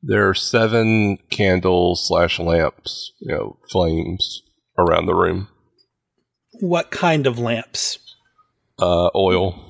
there 0.00 0.28
are 0.28 0.34
seven 0.34 1.16
candles 1.30 2.06
slash 2.06 2.38
lamps, 2.38 3.14
you 3.18 3.34
know, 3.34 3.58
flames 3.72 4.42
around 4.78 5.06
the 5.06 5.16
room. 5.16 5.48
What 6.60 6.92
kind 6.92 7.26
of 7.26 7.40
lamps? 7.40 7.98
Uh, 8.78 9.10
oil. 9.16 9.65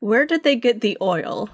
Where 0.00 0.26
did 0.26 0.44
they 0.44 0.56
get 0.56 0.80
the 0.80 0.96
oil? 1.00 1.50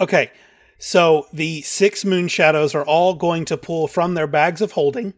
Okay, 0.00 0.30
so 0.78 1.26
the 1.32 1.60
six 1.62 2.04
moon 2.04 2.26
shadows 2.28 2.74
are 2.74 2.84
all 2.84 3.14
going 3.14 3.44
to 3.46 3.56
pull 3.56 3.86
from 3.86 4.14
their 4.14 4.26
bags 4.26 4.60
of 4.60 4.72
holding 4.72 5.14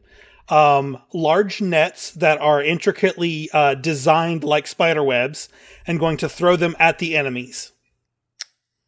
um, 0.48 0.98
large 1.12 1.60
nets 1.62 2.10
that 2.12 2.38
are 2.40 2.62
intricately 2.62 3.48
uh, 3.52 3.74
designed 3.74 4.44
like 4.44 4.66
spider 4.66 5.02
webs 5.02 5.48
and 5.86 5.98
going 5.98 6.16
to 6.18 6.28
throw 6.28 6.56
them 6.56 6.76
at 6.78 6.98
the 6.98 7.16
enemies. 7.16 7.72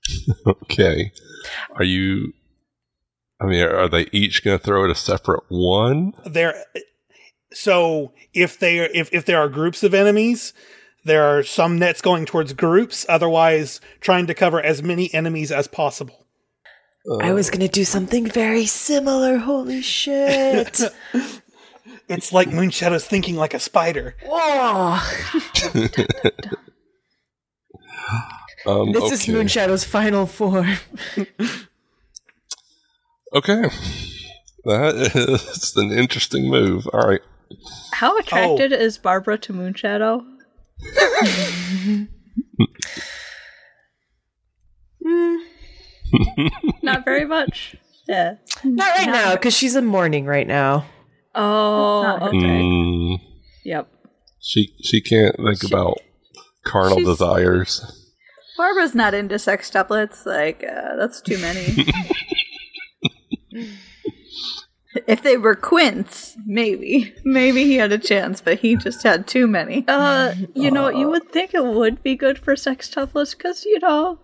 Okay. 0.46 1.12
Are 1.74 1.84
you? 1.84 2.32
I 3.40 3.46
mean, 3.46 3.62
are 3.62 3.88
they 3.88 4.06
each 4.12 4.44
going 4.44 4.58
to 4.58 4.64
throw 4.64 4.84
it 4.84 4.90
a 4.90 4.94
separate 4.94 5.44
one? 5.48 6.12
There, 6.24 6.62
so 7.52 8.12
if 8.34 8.58
they 8.58 8.80
are, 8.80 8.88
if 8.92 9.12
if 9.12 9.24
there 9.24 9.38
are 9.38 9.48
groups 9.48 9.82
of 9.82 9.94
enemies, 9.94 10.52
there 11.06 11.24
are 11.24 11.42
some 11.42 11.78
nets 11.78 12.00
going 12.00 12.26
towards 12.26 12.52
groups. 12.52 13.06
Otherwise, 13.08 13.80
trying 14.00 14.26
to 14.26 14.34
cover 14.34 14.60
as 14.60 14.82
many 14.82 15.12
enemies 15.14 15.50
as 15.52 15.66
possible. 15.68 16.26
I 17.20 17.32
was 17.32 17.50
gonna 17.50 17.68
do 17.68 17.84
something 17.84 18.26
very 18.26 18.66
similar. 18.66 19.38
Holy 19.38 19.82
shit! 19.82 20.80
It's 22.08 22.32
like 22.32 22.48
Moonshadow's 22.48 23.04
thinking 23.04 23.34
like 23.34 23.52
a 23.52 23.58
spider. 23.58 24.14
Whoa! 24.24 24.98
Um, 28.64 28.90
This 28.92 29.12
is 29.12 29.22
okay. 29.22 29.32
Moonshadow's 29.32 29.84
final 29.84 30.26
form. 30.26 30.76
Okay. 33.34 33.68
That 34.64 34.94
is 35.14 35.76
an 35.76 35.92
interesting 35.92 36.48
move. 36.48 36.86
All 36.92 37.06
right. 37.06 37.20
How 37.92 38.16
attracted 38.18 38.72
is 38.72 38.98
Barbara 38.98 39.36
to 39.38 39.52
Moonshadow? 39.52 40.24
Not 46.82 47.04
very 47.04 47.24
much. 47.24 47.76
Yeah. 48.08 48.34
Not 48.64 48.96
right 48.98 49.06
now, 49.06 49.32
because 49.34 49.54
she's 49.54 49.74
in 49.76 49.84
mourning 49.86 50.26
right 50.26 50.46
now. 50.46 50.86
Oh, 51.34 52.18
okay. 52.28 52.36
Mm, 52.36 53.20
Yep. 53.64 53.88
she 54.40 54.74
she 54.82 55.00
can't 55.00 55.36
think 55.36 55.64
about 55.64 55.98
carnal 56.64 57.00
desires. 57.02 58.02
Barbara's 58.56 58.94
not 58.94 59.12
into 59.12 59.38
sex 59.38 59.68
doublets. 59.70 60.24
Like, 60.24 60.64
uh, 60.64 60.96
that's 60.96 61.20
too 61.20 61.36
many. 61.38 61.86
if 65.06 65.22
they 65.22 65.36
were 65.36 65.54
quints, 65.54 66.36
maybe. 66.46 67.14
Maybe 67.24 67.64
he 67.64 67.76
had 67.76 67.92
a 67.92 67.98
chance, 67.98 68.40
but 68.40 68.60
he 68.60 68.76
just 68.76 69.02
had 69.02 69.26
too 69.26 69.46
many. 69.46 69.84
Uh, 69.88 70.34
you 70.54 70.70
know, 70.70 70.88
you 70.88 71.08
would 71.08 71.30
think 71.30 71.54
it 71.54 71.64
would 71.64 72.02
be 72.02 72.16
good 72.16 72.38
for 72.38 72.56
sex 72.56 72.88
sextuplets 72.88 73.36
because, 73.36 73.64
you 73.64 73.78
know, 73.80 74.18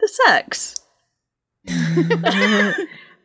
the 0.00 0.08
sex. 0.08 0.76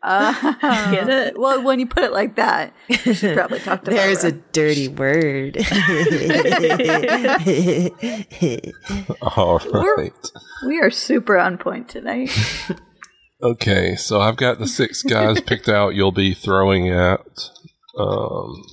Uh, 0.02 0.54
Get 0.92 1.10
it? 1.10 1.38
Well, 1.38 1.62
when 1.62 1.80
you 1.80 1.88
put 1.88 2.04
it 2.04 2.14
like 2.14 2.36
that, 2.36 2.74
you 2.88 3.14
should 3.14 3.36
probably 3.36 3.60
talk 3.60 3.84
to 3.84 3.92
There's 3.92 4.24
a 4.24 4.32
dirty 4.32 4.88
word. 4.88 5.58
All 9.22 9.60
right. 9.60 10.14
We 10.66 10.80
are 10.80 10.90
super 10.90 11.38
on 11.38 11.58
point 11.58 11.90
tonight. 11.90 12.32
Okay, 13.42 13.96
so 13.96 14.20
I've 14.20 14.36
got 14.38 14.60
the 14.60 14.68
six 14.68 15.02
guys 15.10 15.40
picked 15.42 15.70
out. 15.70 15.96
You'll 15.96 16.12
be 16.12 16.34
throwing 16.34 16.90
at. 16.90 17.22
Um, 17.98 18.64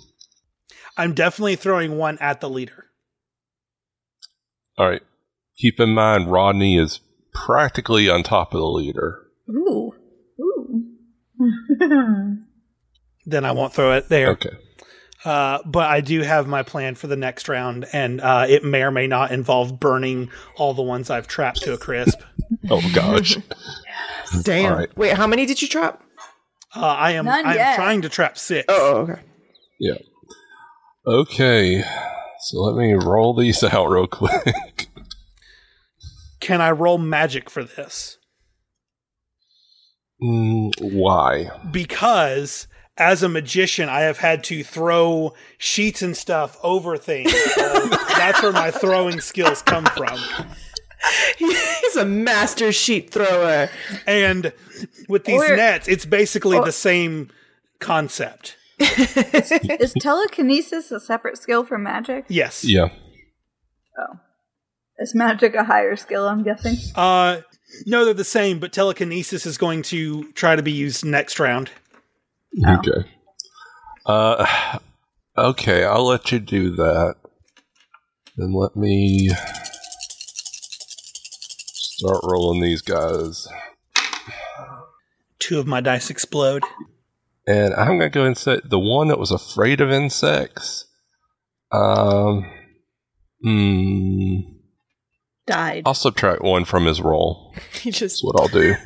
I'm 0.97 1.15
definitely 1.15 1.57
throwing 1.57 1.97
one 1.97 2.19
at 2.21 2.41
the 2.41 2.51
leader. 2.51 2.87
all 4.79 4.89
right. 4.89 5.03
Keep 5.59 5.81
in 5.81 5.91
mind, 5.95 6.31
Rodney 6.31 6.77
is 6.79 7.01
practically 7.33 8.11
on 8.11 8.23
top 8.23 8.53
of 8.53 8.61
the 8.61 8.67
leader. 8.67 9.23
Ooh. 9.51 9.93
Ooh. 10.41 10.83
Then 13.29 13.45
I 13.45 13.51
won't 13.51 13.75
throw 13.75 13.93
it 13.97 14.09
there. 14.09 14.29
Okay. 14.31 14.57
Uh, 15.25 15.59
but 15.67 15.91
I 15.91 16.01
do 16.01 16.21
have 16.21 16.47
my 16.47 16.63
plan 16.63 16.95
for 16.95 17.09
the 17.09 17.17
next 17.17 17.49
round, 17.49 17.85
and 17.93 18.21
uh, 18.21 18.47
it 18.49 18.63
may 18.63 18.83
or 18.83 18.93
may 18.93 19.09
not 19.09 19.33
involve 19.33 19.81
burning 19.81 20.31
all 20.57 20.75
the 20.75 20.83
ones 20.83 21.11
I've 21.11 21.27
trapped 21.27 21.63
to 21.63 21.73
a 21.73 21.77
crisp. 21.77 22.21
Oh 22.71 22.81
gosh. 22.95 23.37
Damn. 24.43 24.73
All 24.73 24.79
right. 24.79 24.97
Wait, 24.97 25.13
how 25.15 25.27
many 25.27 25.47
did 25.47 25.63
you 25.63 25.69
trap? 25.69 26.03
Uh, 26.75 26.81
I 26.87 27.13
am 27.13 27.25
None 27.25 27.47
I'm 27.47 27.57
yet. 27.57 27.77
trying 27.77 28.03
to 28.03 28.09
trap 28.09 28.37
six. 28.37 28.67
Oh, 28.69 28.97
okay. 29.03 29.21
Yeah. 29.81 29.99
Okay. 31.07 31.83
So 32.41 32.61
let 32.61 32.77
me 32.77 32.93
roll 32.93 33.35
these 33.35 33.63
out 33.65 33.87
real 33.87 34.07
quick. 34.07 34.89
Can 36.41 36.61
I 36.61 36.71
roll 36.71 36.99
magic 36.99 37.49
for 37.51 37.65
this? 37.65 38.19
Mm, 40.23 40.73
why? 40.81 41.51
Because 41.71 42.67
as 42.97 43.23
a 43.23 43.29
magician, 43.29 43.89
I 43.89 44.01
have 44.01 44.19
had 44.19 44.43
to 44.45 44.65
throw 44.65 45.35
sheets 45.59 46.03
and 46.03 46.17
stuff 46.17 46.57
over 46.63 46.97
things. 46.97 47.33
So 47.55 47.87
that's 48.17 48.43
where 48.43 48.53
my 48.53 48.71
throwing 48.71 49.21
skills 49.21 49.63
come 49.63 49.85
from. 49.87 50.19
He's 51.39 51.97
a 51.97 52.05
master 52.05 52.73
sheet 52.73 53.11
thrower. 53.11 53.69
And 54.07 54.53
with 55.09 55.25
these 55.25 55.43
Or- 55.43 55.57
nets, 55.57 55.89
it's 55.89 56.05
basically 56.05 56.59
the 56.61 56.73
same 56.73 57.31
concept. 57.81 58.57
Is 58.79 59.95
telekinesis 60.01 60.91
a 60.91 61.01
separate 61.01 61.39
skill 61.39 61.65
from 61.65 61.83
magic? 61.83 62.27
Yes. 62.29 62.65
Yeah. 62.65 62.89
Oh. 63.99 64.19
Is 64.99 65.15
magic 65.15 65.55
a 65.55 65.65
higher 65.65 65.97
skill, 65.97 66.27
I'm 66.29 66.43
guessing? 66.43 66.77
Uh, 66.95 67.41
no, 67.87 68.05
they're 68.05 68.15
the 68.15 68.25
same, 68.25 68.59
but 68.59 68.73
telekinesis 68.73 69.45
is 69.47 69.59
going 69.59 69.83
to 69.83 70.31
try 70.33 70.57
to 70.57 70.63
be 70.63 70.73
used 70.73 71.05
next 71.05 71.39
round. 71.39 71.71
Okay. 72.67 73.09
Uh, 74.07 74.79
okay, 75.37 75.85
I'll 75.85 76.07
let 76.07 76.33
you 76.33 76.39
do 76.39 76.71
that. 76.77 77.17
Then 78.37 78.53
let 78.53 78.77
me 78.77 79.31
start 81.97 82.21
rolling 82.25 82.61
these 82.61 82.83
guys. 82.83 83.49
Two 85.39 85.59
of 85.59 85.67
my 85.67 85.81
dice 85.81 86.11
explode. 86.11 86.63
And 87.47 87.73
I'm 87.75 87.99
gonna 87.99 88.11
go 88.11 88.25
and 88.25 88.37
say 88.37 88.61
the 88.65 88.79
one 88.79 89.09
that 89.09 89.19
was 89.19 89.31
afraid 89.31 89.81
of 89.81 89.91
insects. 89.91 90.85
Um, 91.73 92.51
hmm. 93.43 94.41
Died. 95.47 95.85
I'll 95.87 95.95
subtract 95.95 96.43
one 96.43 96.65
from 96.65 96.87
his 96.87 97.01
roll. 97.01 97.55
He 97.73 97.91
just 97.91 98.17
That's 98.17 98.25
what 98.25 98.41
I'll 98.41 98.49
do. 98.49 98.75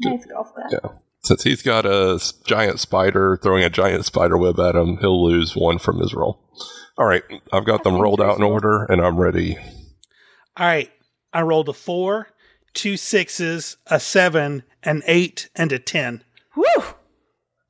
Nice 0.00 0.26
golf 0.26 0.54
clap. 0.54 0.70
Yeah. 0.70 0.90
Since 1.24 1.42
he's 1.42 1.60
got 1.60 1.84
a 1.84 2.20
giant 2.44 2.78
spider 2.78 3.36
throwing 3.42 3.64
a 3.64 3.68
giant 3.68 4.04
spider 4.04 4.38
web 4.38 4.60
at 4.60 4.76
him, 4.76 4.98
he'll 4.98 5.26
lose 5.26 5.56
one 5.56 5.80
from 5.80 5.98
his 5.98 6.14
roll. 6.14 6.38
All 6.96 7.04
right, 7.04 7.24
I've 7.52 7.64
got 7.64 7.82
them 7.82 7.96
rolled 7.96 8.20
out 8.20 8.38
in 8.38 8.44
order, 8.44 8.84
and 8.84 9.00
I'm 9.00 9.16
ready. 9.16 9.58
All 10.58 10.66
right. 10.66 10.90
I 11.32 11.42
rolled 11.42 11.68
a 11.68 11.72
four, 11.72 12.28
two 12.74 12.96
sixes, 12.96 13.76
a 13.86 14.00
seven, 14.00 14.64
an 14.82 15.02
eight, 15.06 15.50
and 15.54 15.70
a 15.72 15.78
ten. 15.78 16.24
Woo! 16.56 16.64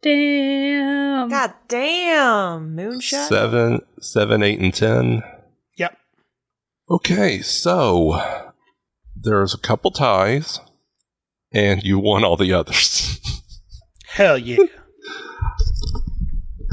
Damn. 0.00 1.28
God 1.28 1.52
damn. 1.66 2.76
Moonshot. 2.76 3.28
Seven, 3.28 3.80
seven, 4.00 4.42
eight, 4.42 4.60
and 4.60 4.72
ten. 4.72 5.22
Yep. 5.76 5.98
Okay, 6.90 7.42
so 7.42 8.22
there's 9.14 9.52
a 9.52 9.58
couple 9.58 9.90
ties, 9.90 10.60
and 11.52 11.82
you 11.82 11.98
won 11.98 12.24
all 12.24 12.36
the 12.36 12.52
others. 12.54 13.20
Hell 14.06 14.38
yeah. 14.38 14.58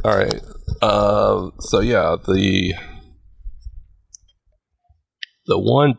all 0.06 0.18
right. 0.18 0.42
Uh, 0.82 1.50
so 1.60 1.80
yeah, 1.80 2.16
the 2.28 2.74
the 5.48 5.60
one 5.60 5.98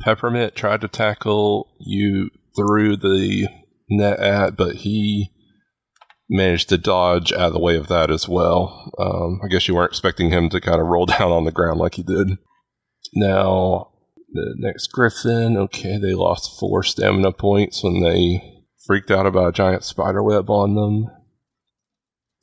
peppermint 0.00 0.54
tried 0.54 0.80
to 0.80 0.88
tackle 0.88 1.68
you 1.80 2.30
through 2.56 2.96
the 2.96 3.48
net 3.88 4.18
at, 4.20 4.56
but 4.56 4.76
he 4.76 5.30
managed 6.28 6.68
to 6.68 6.78
dodge 6.78 7.32
out 7.32 7.48
of 7.48 7.52
the 7.52 7.60
way 7.60 7.76
of 7.76 7.88
that 7.88 8.10
as 8.10 8.28
well. 8.28 8.92
Um, 8.98 9.40
I 9.42 9.48
guess 9.48 9.66
you 9.66 9.74
weren't 9.74 9.92
expecting 9.92 10.30
him 10.30 10.50
to 10.50 10.60
kind 10.60 10.80
of 10.80 10.86
roll 10.86 11.06
down 11.18 11.32
on 11.32 11.44
the 11.44 11.52
ground 11.52 11.78
like 11.78 11.94
he 11.94 12.02
did. 12.02 12.38
Now, 13.14 13.90
the 14.32 14.54
next 14.58 14.88
Griffin, 14.88 15.56
okay, 15.56 15.96
they 15.98 16.12
lost 16.12 16.58
four 16.58 16.82
stamina 16.82 17.32
points 17.32 17.82
when 17.82 18.02
they 18.02 18.42
freaked 18.86 19.10
out 19.10 19.26
about 19.26 19.48
a 19.48 19.52
giant 19.52 19.84
spider 19.84 20.22
web 20.22 20.50
on 20.50 20.74
them. 20.74 21.06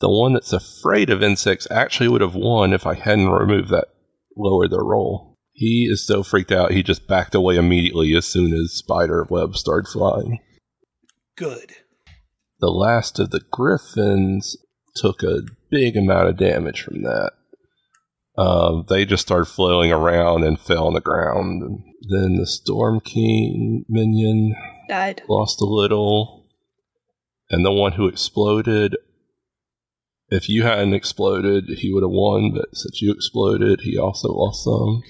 The 0.01 0.09
one 0.09 0.33
that's 0.33 0.53
afraid 0.53 1.09
of 1.09 1.23
insects 1.23 1.67
actually 1.71 2.09
would 2.09 2.21
have 2.21 2.35
won 2.35 2.73
if 2.73 2.85
I 2.85 2.95
hadn't 2.95 3.29
removed 3.29 3.69
that, 3.69 3.87
lower 4.35 4.67
their 4.67 4.83
roll. 4.83 5.34
He 5.55 5.87
is 5.89 6.05
so 6.05 6.21
freaked 6.21 6.51
out, 6.51 6.71
he 6.71 6.83
just 6.83 7.07
backed 7.07 7.33
away 7.33 7.55
immediately 7.55 8.13
as 8.13 8.25
soon 8.25 8.53
as 8.53 8.73
spider 8.73 9.25
webs 9.29 9.61
started 9.61 9.89
flying. 9.89 10.41
Good. 11.37 11.71
The 12.59 12.67
last 12.67 13.19
of 13.19 13.31
the 13.31 13.39
griffins 13.51 14.57
took 14.97 15.23
a 15.23 15.43
big 15.71 15.95
amount 15.95 16.27
of 16.27 16.37
damage 16.37 16.81
from 16.81 17.03
that. 17.03 17.31
Uh, 18.37 18.81
they 18.89 19.05
just 19.05 19.25
started 19.25 19.45
flailing 19.45 19.93
around 19.93 20.43
and 20.43 20.59
fell 20.59 20.87
on 20.87 20.93
the 20.93 20.99
ground. 20.99 21.63
And 21.63 21.83
then 22.09 22.35
the 22.35 22.47
Storm 22.47 22.99
King 22.99 23.85
minion 23.87 24.55
Died. 24.89 25.23
lost 25.29 25.61
a 25.61 25.65
little. 25.65 26.47
And 27.49 27.65
the 27.65 27.71
one 27.71 27.93
who 27.93 28.07
exploded, 28.07 28.97
if 30.27 30.49
you 30.49 30.63
hadn't 30.63 30.93
exploded, 30.93 31.65
he 31.77 31.93
would 31.93 32.03
have 32.03 32.11
won, 32.11 32.51
but 32.53 32.75
since 32.75 33.01
you 33.01 33.13
exploded, 33.13 33.81
he 33.81 33.97
also 33.97 34.33
lost 34.33 34.65
some. 34.65 35.01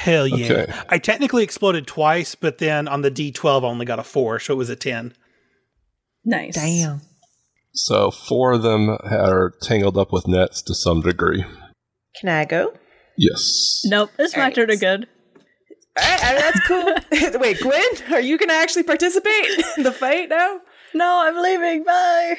Hell 0.00 0.26
yeah. 0.26 0.52
Okay. 0.52 0.72
I 0.88 0.96
technically 0.96 1.44
exploded 1.44 1.86
twice, 1.86 2.34
but 2.34 2.56
then 2.56 2.88
on 2.88 3.02
the 3.02 3.10
D12 3.10 3.64
I 3.64 3.66
only 3.66 3.84
got 3.84 3.98
a 3.98 4.02
four, 4.02 4.40
so 4.40 4.54
it 4.54 4.56
was 4.56 4.70
a 4.70 4.76
10. 4.76 5.12
Nice. 6.24 6.54
Damn. 6.54 7.02
So 7.74 8.10
four 8.10 8.52
of 8.52 8.62
them 8.62 8.88
are 8.88 9.52
tangled 9.62 9.98
up 9.98 10.10
with 10.10 10.26
nets 10.26 10.62
to 10.62 10.74
some 10.74 11.02
degree. 11.02 11.44
Can 12.18 12.30
I 12.30 12.46
go? 12.46 12.72
Yes. 13.18 13.82
Nope, 13.84 14.10
it's 14.18 14.34
my 14.34 14.44
Alright. 14.44 14.54
turn 14.54 14.70
again. 14.70 15.04
All 15.98 16.08
right, 16.08 16.24
I 16.24 16.32
mean, 16.32 16.40
that's 16.40 16.66
cool. 16.66 17.38
Wait, 17.40 17.60
Gwen, 17.60 18.12
are 18.12 18.20
you 18.20 18.38
gonna 18.38 18.54
actually 18.54 18.84
participate 18.84 19.50
in 19.76 19.82
the 19.82 19.92
fight 19.92 20.30
now? 20.30 20.60
No, 20.94 21.22
I'm 21.26 21.36
leaving. 21.42 21.84
Bye. 21.84 22.36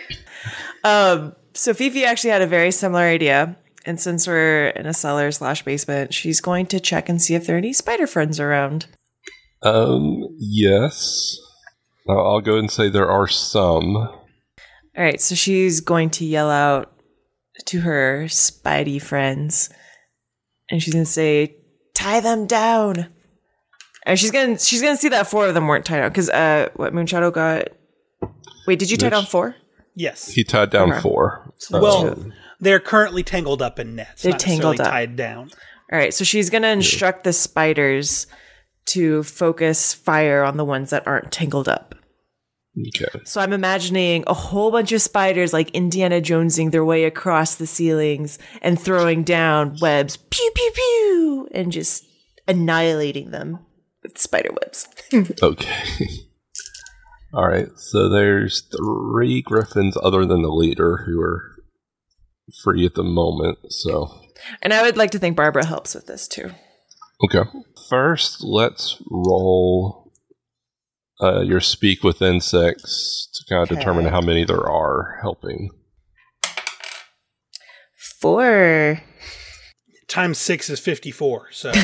Um, 0.83 1.35
so 1.53 1.75
Fifi 1.75 2.05
actually 2.05 2.31
had 2.31 2.41
a 2.41 2.47
very 2.47 2.71
similar 2.71 3.03
idea, 3.03 3.55
and 3.85 3.99
since 3.99 4.27
we're 4.27 4.67
in 4.69 4.85
a 4.85 4.93
cellar 4.93 5.31
slash 5.31 5.63
basement, 5.63 6.13
she's 6.13 6.41
going 6.41 6.65
to 6.67 6.79
check 6.79 7.09
and 7.09 7.21
see 7.21 7.35
if 7.35 7.45
there 7.47 7.55
are 7.55 7.57
any 7.57 7.73
spider 7.73 8.07
friends 8.07 8.39
around. 8.39 8.87
Um, 9.63 10.27
yes. 10.39 11.37
I'll 12.09 12.41
go 12.41 12.57
and 12.57 12.69
say 12.69 12.89
there 12.89 13.09
are 13.09 13.27
some. 13.27 13.95
All 13.95 14.17
right, 14.97 15.21
so 15.21 15.35
she's 15.35 15.79
going 15.79 16.09
to 16.11 16.25
yell 16.25 16.49
out 16.49 16.91
to 17.67 17.81
her 17.81 18.25
Spidey 18.27 19.01
friends, 19.01 19.69
and 20.69 20.81
she's 20.81 20.93
gonna 20.93 21.05
say, 21.05 21.55
"Tie 21.93 22.19
them 22.19 22.47
down." 22.47 23.07
And 24.05 24.19
she's 24.19 24.31
gonna 24.31 24.57
she's 24.57 24.81
gonna 24.81 24.97
see 24.97 25.09
that 25.09 25.27
four 25.27 25.47
of 25.47 25.53
them 25.53 25.67
weren't 25.67 25.85
tied 25.85 25.99
down 25.99 26.09
because 26.09 26.29
uh, 26.29 26.69
what 26.75 26.91
Moonshadow 26.93 27.31
got? 27.31 27.67
Wait, 28.67 28.79
did 28.79 28.89
you 28.89 28.97
tie 28.97 29.05
Mitch. 29.07 29.11
down 29.13 29.25
four? 29.25 29.55
Yes. 29.95 30.27
He 30.31 30.43
tied 30.43 30.71
down 30.71 30.91
Okay. 30.91 31.01
four. 31.01 31.53
So 31.57 31.79
well, 31.81 32.15
two. 32.15 32.31
They're 32.61 32.79
currently 32.79 33.23
tangled 33.23 33.61
up 33.61 33.79
in 33.79 33.95
nets. 33.95 34.21
They're 34.21 34.31
not 34.31 34.39
tangled 34.39 34.79
up. 34.79 34.87
tied 34.91 35.15
down. 35.15 35.49
All 35.91 35.99
right, 35.99 36.13
so 36.13 36.23
she's 36.23 36.49
gonna 36.49 36.69
instruct 36.69 37.25
the 37.25 37.33
spiders 37.33 38.27
to 38.85 39.23
focus 39.23 39.93
fire 39.93 40.43
on 40.43 40.57
the 40.57 40.65
ones 40.65 40.91
that 40.91 41.05
aren't 41.05 41.31
tangled 41.31 41.67
up. 41.67 41.95
Okay. 42.87 43.05
So 43.25 43.41
I'm 43.41 43.51
imagining 43.51 44.23
a 44.27 44.33
whole 44.33 44.71
bunch 44.71 44.93
of 44.93 45.01
spiders 45.01 45.51
like 45.51 45.69
Indiana 45.71 46.21
Jonesing 46.21 46.71
their 46.71 46.85
way 46.85 47.03
across 47.03 47.55
the 47.55 47.67
ceilings 47.67 48.39
and 48.61 48.79
throwing 48.79 49.23
down 49.23 49.75
webs, 49.81 50.15
pew 50.15 50.51
pew 50.55 50.71
pew, 50.73 51.49
and 51.53 51.71
just 51.71 52.05
annihilating 52.47 53.31
them 53.31 53.59
with 54.03 54.17
spider 54.17 54.51
webs. 54.61 54.87
Okay. 55.43 55.83
All 57.33 57.47
right. 57.47 57.67
So 57.77 58.07
there's 58.09 58.61
three 58.61 59.41
griffins 59.41 59.97
other 60.01 60.25
than 60.25 60.41
the 60.41 60.49
leader 60.51 61.03
who 61.05 61.21
are 61.21 61.51
free 62.63 62.85
at 62.85 62.95
the 62.95 63.03
moment. 63.03 63.57
So 63.69 64.21
And 64.61 64.73
I 64.73 64.81
would 64.83 64.97
like 64.97 65.11
to 65.11 65.19
think 65.19 65.35
Barbara 65.37 65.65
helps 65.65 65.95
with 65.95 66.07
this 66.07 66.27
too. 66.27 66.51
okay. 67.25 67.49
First, 67.89 68.43
let's 68.43 69.01
roll 69.09 70.11
uh, 71.21 71.41
your 71.41 71.59
speak 71.59 72.03
with 72.03 72.21
insects 72.21 73.29
to 73.33 73.43
kind 73.53 73.63
of 73.63 73.77
determine 73.77 74.05
how 74.05 74.21
many 74.21 74.43
there 74.45 74.67
are 74.67 75.19
helping. 75.21 75.69
Four. 78.19 79.01
Times 80.07 80.37
six 80.37 80.69
is 80.69 80.79
54. 80.79 81.51
So, 81.51 81.71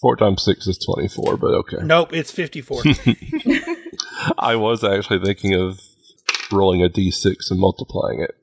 Four 0.00 0.16
times 0.16 0.42
six 0.42 0.66
is 0.66 0.78
twenty-four, 0.84 1.36
but 1.36 1.52
okay. 1.54 1.76
nope, 1.82 2.12
it's 2.12 2.32
54. 2.32 2.82
I 4.38 4.56
was 4.56 4.82
actually 4.82 5.20
thinking 5.24 5.54
of 5.54 5.78
rolling 6.52 6.82
a 6.82 6.88
d6 6.88 7.50
and 7.50 7.58
multiplying 7.60 8.20
it. 8.20 8.34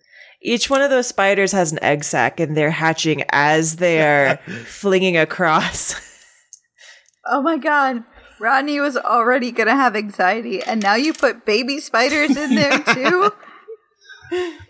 Each 0.42 0.70
one 0.70 0.82
of 0.82 0.90
those 0.90 1.08
spiders 1.08 1.52
has 1.52 1.72
an 1.72 1.84
egg 1.84 2.04
sac 2.04 2.40
and 2.40 2.56
they're 2.56 2.72
hatching 2.72 3.24
as 3.30 3.76
they're 3.76 4.38
flinging 4.66 5.18
across. 5.18 5.96
Oh 7.26 7.42
my 7.42 7.58
god. 7.58 8.04
Rodney 8.40 8.80
was 8.80 8.96
already 8.96 9.52
gonna 9.52 9.76
have 9.76 9.98
anxiety, 9.98 10.64
and 10.64 10.82
now 10.82 10.96
you 10.96 11.14
put 11.14 11.46
baby 11.46 11.80
spiders 11.82 12.36
in 12.38 12.56
there 12.56 12.80
too? 12.94 13.32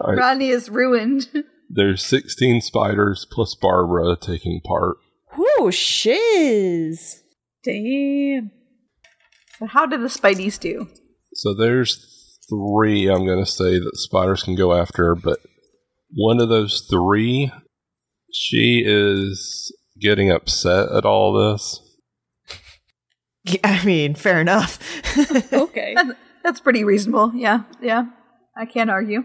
All 0.01 0.09
right. 0.09 0.17
Rodney 0.17 0.49
is 0.49 0.69
ruined. 0.69 1.27
There's 1.69 2.03
16 2.03 2.61
spiders 2.61 3.27
plus 3.31 3.53
Barbara 3.53 4.17
taking 4.19 4.59
part. 4.65 4.97
Whoo, 5.37 5.71
shiz. 5.71 7.21
Damn. 7.63 8.49
So 9.59 9.67
how 9.67 9.85
did 9.85 10.01
the 10.01 10.07
Spideys 10.07 10.59
do? 10.59 10.87
So 11.35 11.53
there's 11.53 12.08
three 12.49 13.07
I'm 13.07 13.25
going 13.25 13.43
to 13.43 13.49
say 13.49 13.79
that 13.79 13.97
spiders 13.97 14.43
can 14.43 14.55
go 14.55 14.73
after, 14.73 15.15
but 15.15 15.39
one 16.11 16.41
of 16.41 16.49
those 16.49 16.87
three, 16.89 17.51
she 18.33 18.83
is 18.85 19.75
getting 20.01 20.31
upset 20.31 20.91
at 20.91 21.05
all 21.05 21.33
this. 21.33 21.81
I 23.63 23.83
mean, 23.85 24.15
fair 24.15 24.39
enough. 24.41 24.79
Okay. 25.53 25.93
That's, 25.95 26.11
that's 26.43 26.59
pretty 26.59 26.83
reasonable. 26.83 27.31
Yeah, 27.35 27.63
yeah. 27.81 28.05
I 28.55 28.65
can't 28.65 28.89
argue. 28.89 29.23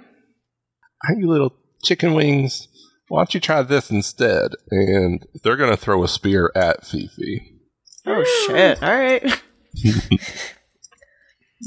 Hey, 1.07 1.15
you 1.19 1.29
little 1.29 1.55
chicken 1.83 2.15
wings, 2.15 2.69
why 3.09 3.21
don't 3.21 3.35
you 3.35 3.41
try 3.41 3.63
this 3.63 3.91
instead? 3.91 4.53
And 4.71 5.27
they're 5.43 5.57
going 5.57 5.71
to 5.71 5.77
throw 5.77 6.03
a 6.03 6.09
spear 6.09 6.51
at 6.55 6.87
Fifi. 6.87 7.61
oh, 8.07 8.25
shit. 8.47 8.83
All 8.83 8.97
right. 8.97 9.43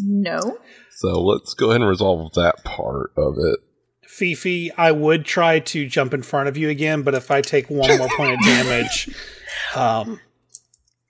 No. 0.03 0.59
So 0.97 1.21
let's 1.21 1.53
go 1.53 1.69
ahead 1.69 1.81
and 1.81 1.89
resolve 1.89 2.33
that 2.33 2.63
part 2.63 3.11
of 3.15 3.35
it. 3.37 3.59
Fifi, 4.07 4.71
I 4.71 4.91
would 4.91 5.25
try 5.25 5.59
to 5.59 5.85
jump 5.85 6.11
in 6.11 6.23
front 6.23 6.49
of 6.49 6.57
you 6.57 6.69
again, 6.69 7.03
but 7.03 7.13
if 7.13 7.29
I 7.29 7.41
take 7.41 7.69
one 7.69 7.95
more 7.99 8.07
point 8.17 8.33
of 8.33 8.39
damage, 8.43 9.07
um, 9.75 10.19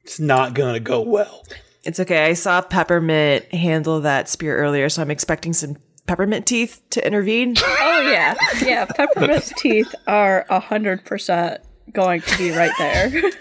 it's 0.04 0.20
not 0.20 0.54
going 0.54 0.74
to 0.74 0.82
go 0.82 1.00
well. 1.00 1.46
It's 1.86 2.02
okay. 2.02 2.26
I 2.26 2.34
saw 2.34 2.60
Peppermint 2.60 3.46
handle 3.54 4.02
that 4.02 4.28
spear 4.28 4.58
earlier, 4.58 4.90
so 4.90 5.02
I'm 5.02 5.10
expecting 5.10 5.54
some 5.54 5.78
peppermint 6.06 6.46
teeth 6.46 6.82
to 6.90 7.08
intervene. 7.08 7.56
Oh 7.80 8.02
yeah, 8.02 8.36
yeah. 8.62 8.86
Peppermint 8.86 9.46
teeth 9.58 9.96
are 10.06 10.46
a 10.50 10.60
hundred 10.60 11.06
percent 11.06 11.62
going 11.94 12.22
to 12.22 12.38
be 12.38 12.52
right 12.52 12.72
there. 12.78 13.32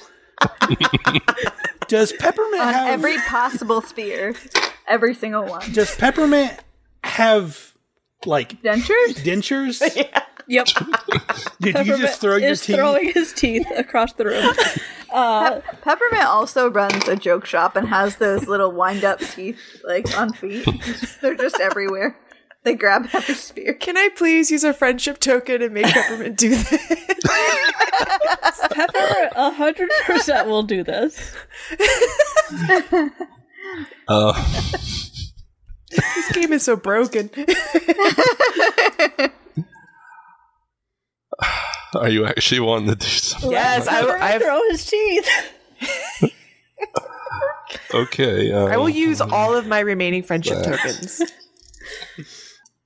Does 1.89 2.13
Peppermint 2.13 2.63
On 2.63 2.73
have 2.73 2.89
every 2.89 3.19
possible 3.19 3.83
spear. 3.83 4.35
Every 4.89 5.15
single 5.15 5.45
one. 5.47 5.73
Does 5.73 5.95
Peppermint 5.97 6.53
have 7.05 7.75
like 8.25 8.61
Dentures? 8.63 9.15
dentures? 9.23 10.09
Yep. 10.49 10.69
Did 11.61 11.87
you 11.89 11.99
just 11.99 12.21
throw 12.21 12.37
your 12.37 12.51
is 12.51 12.61
teeth? 12.61 12.77
throwing 12.77 13.13
his 13.13 13.33
teeth 13.33 13.67
across 13.77 14.13
the 14.13 14.27
room. 14.27 14.55
Uh, 15.13 15.61
Peppermint 15.83 16.25
also 16.25 16.69
runs 16.69 17.07
a 17.09 17.17
joke 17.17 17.47
shop 17.47 17.75
and 17.77 17.89
has 17.89 18.17
those 18.17 18.47
little 18.49 18.71
wind 18.73 19.03
up 19.05 19.19
teeth 19.21 19.59
like 19.85 20.19
on 20.19 20.33
feet. 20.33 20.67
They're 21.23 21.37
just 21.37 21.59
everywhere. 21.61 22.19
They 22.65 22.75
grab 22.75 23.09
every 23.13 23.35
spear. 23.37 23.73
Can 23.75 23.97
I 23.97 24.11
please 24.15 24.51
use 24.51 24.63
a 24.65 24.75
friendship 24.75 25.19
token 25.21 25.63
and 25.63 25.73
make 25.73 25.87
Peppermint 25.87 26.37
do 26.37 26.51
this? 26.51 26.69
Pepper, 28.73 29.31
a 29.37 29.51
hundred 29.53 29.91
percent 30.05 30.49
will 30.49 30.65
do 30.65 30.83
this. 30.83 31.33
Uh, 34.09 34.33
this 35.91 36.33
game 36.33 36.53
is 36.53 36.63
so 36.63 36.77
broken. 36.77 37.31
are 41.95 42.09
you 42.09 42.27
actually 42.27 42.61
wanting 42.61 42.89
to 42.89 42.95
do 42.97 43.07
something? 43.07 43.51
Yes, 43.51 43.87
I, 43.87 44.01
Pepper 44.01 44.17
I've, 44.19 44.43
throw 44.43 44.61
his 44.71 44.87
teeth. 44.87 45.29
Okay. 47.95 48.53
Um, 48.53 48.71
I 48.71 48.77
will 48.77 48.89
use 48.89 49.21
all 49.21 49.55
of 49.55 49.67
my 49.67 49.81
remaining 49.81 50.23
friendship 50.23 50.59
Yes. 50.65 51.19
tokens. 51.19 51.33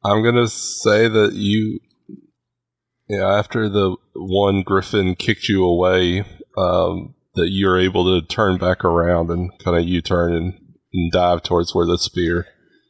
I'm 0.05 0.23
gonna 0.23 0.49
say 0.49 1.09
that 1.09 1.33
you, 1.35 1.81
yeah, 3.09 3.27
after 3.27 3.69
the 3.69 3.97
one 4.15 4.63
griffin 4.63 5.15
kicked 5.17 5.49
you 5.49 5.65
away, 5.65 6.25
um, 6.57 7.15
that 7.35 7.51
you're 7.51 7.79
able 7.79 8.05
to 8.21 8.27
turn 8.27 8.59
back 8.59 8.85
around 8.85 9.31
and 9.31 9.51
kind 9.59 9.77
of 9.77 9.85
U-turn 9.85 10.35
and, 10.35 10.60
and 10.93 11.11
dive 11.13 11.43
towards 11.43 11.75
where 11.75 11.87
the 11.87 11.99
spear. 11.99 12.47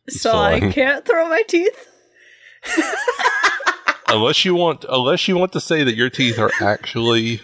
is 0.06 0.20
So 0.20 0.36
I 0.36 0.60
can't 0.72 1.04
throw 1.04 1.28
my 1.28 1.42
teeth. 1.48 1.88
unless 4.08 4.44
you 4.44 4.54
want, 4.54 4.84
unless 4.88 5.28
you 5.28 5.36
want 5.36 5.52
to 5.52 5.60
say 5.60 5.84
that 5.84 5.94
your 5.94 6.10
teeth 6.10 6.38
are 6.38 6.50
actually 6.60 7.40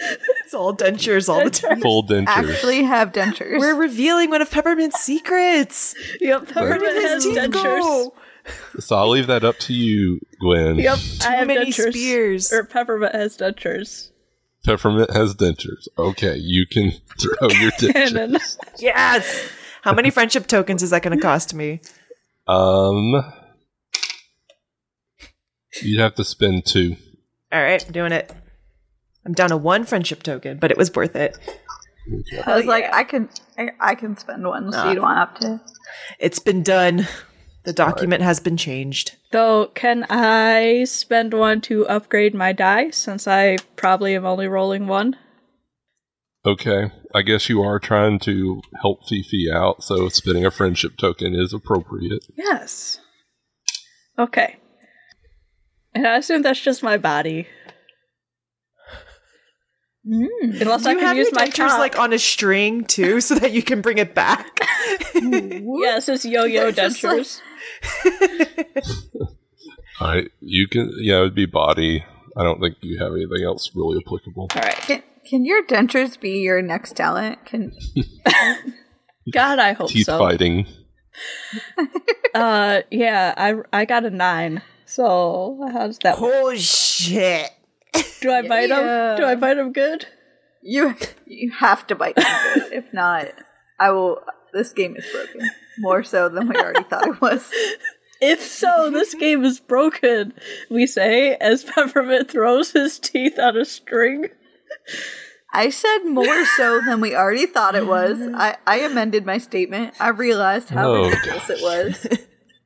It's 0.00 0.54
all 0.54 0.74
dentures 0.74 1.28
all 1.28 1.44
the 1.44 1.50
time. 1.50 1.80
full 1.80 2.02
dentures. 2.06 2.26
Actually, 2.26 2.82
have 2.84 3.12
dentures. 3.12 3.58
We're 3.58 3.74
revealing 3.76 4.30
one 4.30 4.40
of 4.42 4.50
Peppermint's 4.50 4.98
secrets. 5.00 5.94
Yep, 6.20 6.54
Where 6.54 6.54
Peppermint 6.78 6.80
did 6.94 7.02
has 7.02 7.24
his 7.24 7.34
teeth 7.34 7.42
dentures. 7.44 7.80
go? 7.80 8.14
so 8.78 8.96
I'll 8.96 9.10
leave 9.10 9.26
that 9.26 9.44
up 9.44 9.58
to 9.58 9.74
you, 9.74 10.18
Gwen. 10.40 10.76
Yep, 10.76 10.98
I 11.26 11.32
have 11.36 11.46
many 11.46 11.70
dentures. 11.70 11.90
spears. 11.92 12.52
Or 12.52 12.64
Peppermint 12.64 13.14
has 13.14 13.36
dentures. 13.36 14.10
Peppermint 14.64 15.10
has 15.12 15.34
dentures. 15.34 15.88
Okay, 15.98 16.36
you 16.36 16.66
can 16.66 16.92
throw 17.20 17.48
your 17.48 17.70
dentures. 17.78 18.56
Yes. 18.78 19.48
How 19.82 19.94
many 19.94 20.10
friendship 20.10 20.46
tokens 20.46 20.82
is 20.82 20.90
that 20.90 21.02
going 21.02 21.16
to 21.16 21.22
cost 21.22 21.54
me? 21.54 21.80
Um, 22.46 23.24
you'd 25.82 26.00
have 26.00 26.14
to 26.16 26.24
spend 26.24 26.66
two. 26.66 26.96
All 27.52 27.62
right, 27.62 27.84
I'm 27.84 27.92
doing 27.92 28.12
it. 28.12 28.32
I'm 29.24 29.32
down 29.32 29.50
to 29.50 29.56
one 29.56 29.84
friendship 29.84 30.22
token, 30.22 30.58
but 30.58 30.70
it 30.70 30.76
was 30.76 30.94
worth 30.94 31.16
it. 31.16 31.38
I 32.44 32.56
was 32.56 32.66
like, 32.66 32.84
I 32.92 33.04
can, 33.04 33.28
I, 33.58 33.70
I 33.78 33.94
can 33.94 34.16
spend 34.16 34.46
one, 34.46 34.72
so 34.72 34.88
you 34.88 34.96
don't 34.96 35.14
have 35.14 35.38
to. 35.40 35.60
It's 36.18 36.38
been 36.38 36.62
done. 36.62 37.06
The 37.64 37.72
document 37.74 38.22
has 38.22 38.40
been 38.40 38.56
changed. 38.56 39.16
Though, 39.32 39.66
can 39.74 40.06
I 40.08 40.84
spend 40.84 41.34
one 41.34 41.60
to 41.62 41.86
upgrade 41.88 42.34
my 42.34 42.52
die 42.52 42.90
since 42.90 43.28
I 43.28 43.58
probably 43.76 44.14
am 44.14 44.24
only 44.24 44.48
rolling 44.48 44.86
one? 44.86 45.16
Okay, 46.46 46.90
I 47.14 47.20
guess 47.20 47.50
you 47.50 47.60
are 47.62 47.78
trying 47.78 48.18
to 48.20 48.62
help 48.80 49.06
Fifi 49.06 49.48
out, 49.52 49.82
so 49.84 50.08
spending 50.08 50.46
a 50.46 50.50
friendship 50.50 50.96
token 50.98 51.34
is 51.34 51.52
appropriate. 51.52 52.24
Yes. 52.34 52.98
Okay. 54.18 54.56
And 55.94 56.06
I 56.06 56.16
assume 56.16 56.40
that's 56.40 56.60
just 56.62 56.82
my 56.82 56.96
body. 56.96 57.46
Hmm. 60.08 60.24
Unless 60.62 60.84
Do 60.84 60.88
I 60.88 60.92
you 60.92 60.98
can 60.98 61.06
have 61.08 61.16
use 61.18 61.32
my 61.32 61.46
dentures 61.48 61.68
cock. 61.68 61.78
like 61.78 61.98
on 61.98 62.12
a 62.14 62.18
string 62.18 62.84
too, 62.84 63.20
so 63.20 63.34
that 63.34 63.52
you 63.52 63.62
can 63.62 63.82
bring 63.82 63.98
it 63.98 64.14
back? 64.14 64.46
Yes, 65.22 66.08
it's 66.08 66.24
yo-yo 66.24 66.70
Just 66.72 67.04
like- 67.04 67.18
dentures. 67.18 67.40
All 70.00 70.08
right, 70.08 70.30
you 70.40 70.66
can. 70.68 70.92
Yeah, 70.98 71.18
it 71.18 71.22
would 71.22 71.34
be 71.34 71.46
body. 71.46 72.04
I 72.36 72.42
don't 72.42 72.60
think 72.60 72.76
you 72.80 72.98
have 72.98 73.12
anything 73.12 73.44
else 73.44 73.70
really 73.74 74.00
applicable. 74.04 74.48
All 74.54 74.62
right. 74.62 74.74
Can, 74.76 75.02
can 75.28 75.44
your 75.44 75.62
dentures 75.64 76.18
be 76.18 76.38
your 76.40 76.62
next 76.62 76.96
talent? 76.96 77.44
Can 77.44 77.72
God, 79.32 79.58
I 79.58 79.72
hope 79.72 79.90
Teeth 79.90 80.06
so. 80.06 80.18
fighting. 80.18 80.66
Uh, 82.32 82.82
yeah, 82.92 83.34
I 83.36 83.56
I 83.72 83.84
got 83.84 84.04
a 84.04 84.10
nine. 84.10 84.62
So 84.86 85.58
how 85.72 85.88
does 85.88 85.98
that 86.04 86.20
work? 86.20 86.32
oh 86.32 86.54
shit! 86.54 87.50
Do 88.20 88.30
I 88.30 88.46
bite 88.46 88.68
Yeah. 88.68 89.14
him? 89.14 89.18
Do 89.20 89.24
I 89.26 89.34
bite 89.34 89.58
him 89.58 89.72
good? 89.72 90.06
you 90.62 90.94
you 91.26 91.50
have 91.50 91.84
to 91.88 91.96
bite 91.96 92.14
them 92.14 92.24
good. 92.54 92.72
If 92.72 92.92
not, 92.92 93.26
I 93.80 93.90
will. 93.90 94.22
This 94.52 94.72
game 94.72 94.96
is 94.96 95.06
broken 95.12 95.48
more 95.78 96.02
so 96.02 96.28
than 96.28 96.48
we 96.48 96.56
already 96.56 96.84
thought 96.84 97.06
it 97.06 97.20
was. 97.20 97.50
If 98.22 98.42
so, 98.42 98.90
this 98.90 99.14
game 99.14 99.46
is 99.46 99.60
broken. 99.60 100.34
We 100.70 100.86
say 100.86 101.36
as 101.36 101.64
Peppermint 101.64 102.30
throws 102.30 102.70
his 102.70 102.98
teeth 102.98 103.38
on 103.38 103.56
a 103.56 103.64
string. 103.64 104.26
I 105.54 105.70
said 105.70 106.00
more 106.04 106.44
so 106.44 106.82
than 106.84 107.00
we 107.00 107.14
already 107.16 107.46
thought 107.46 107.74
it 107.74 107.86
was. 107.86 108.20
I, 108.34 108.58
I 108.66 108.80
amended 108.80 109.24
my 109.24 109.38
statement. 109.38 109.94
I 109.98 110.10
realized 110.10 110.68
how 110.68 110.90
Oh, 110.92 111.08
ridiculous 111.08 111.48
it 111.48 111.62
was. 111.62 112.18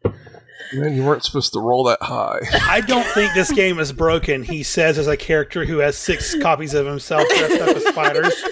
Man, 0.74 0.96
you 0.96 1.04
weren't 1.04 1.22
supposed 1.22 1.52
to 1.52 1.60
roll 1.60 1.84
that 1.84 2.02
high. 2.02 2.40
I 2.68 2.80
don't 2.80 3.06
think 3.06 3.32
this 3.34 3.52
game 3.52 3.78
is 3.78 3.92
broken, 3.92 4.42
he 4.42 4.64
says 4.64 4.98
as 4.98 5.06
a 5.06 5.16
character 5.16 5.64
who 5.64 5.78
has 5.78 5.96
six 5.96 6.34
copies 6.42 6.74
of 6.74 6.84
himself 6.84 7.28
dressed 7.28 7.60
up 7.62 7.76
as 7.76 7.86
spiders. 7.86 8.44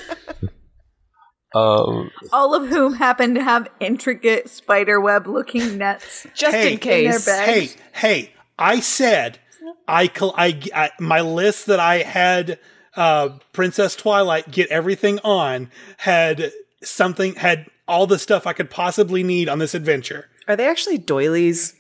Um, 1.55 2.11
All 2.33 2.55
of 2.55 2.69
whom 2.69 2.95
happen 2.95 3.35
to 3.35 3.43
have 3.43 3.69
intricate 3.81 4.49
spider 4.49 5.01
web 5.01 5.27
looking 5.27 5.79
nets. 5.79 6.27
Just 6.35 6.55
Hey, 6.57 6.73
in 6.75 6.79
case. 6.79 7.27
in 7.27 7.35
their 7.35 7.45
Hey, 7.45 7.71
hey, 7.93 8.33
I 8.59 8.81
said 8.81 9.39
I, 9.87 10.09
col- 10.09 10.35
I, 10.37 10.61
I 10.75 10.91
my 10.99 11.21
list 11.21 11.67
that 11.67 11.81
I 11.81 11.99
had 11.99 12.59
uh, 12.97 13.31
Princess 13.53 13.97
Twilight 13.97 14.51
get 14.51 14.69
everything 14.71 15.19
on 15.25 15.71
had 15.99 16.53
something 16.83 17.35
had 17.37 17.67
all 17.89 18.07
the 18.07 18.19
stuff 18.19 18.47
I 18.47 18.53
could 18.53 18.71
possibly 18.71 19.23
need 19.23 19.49
on 19.49 19.59
this 19.59 19.75
adventure. 19.75 20.29
Are 20.49 20.57
they 20.57 20.67
actually 20.67 20.99
doilies? 20.99 21.75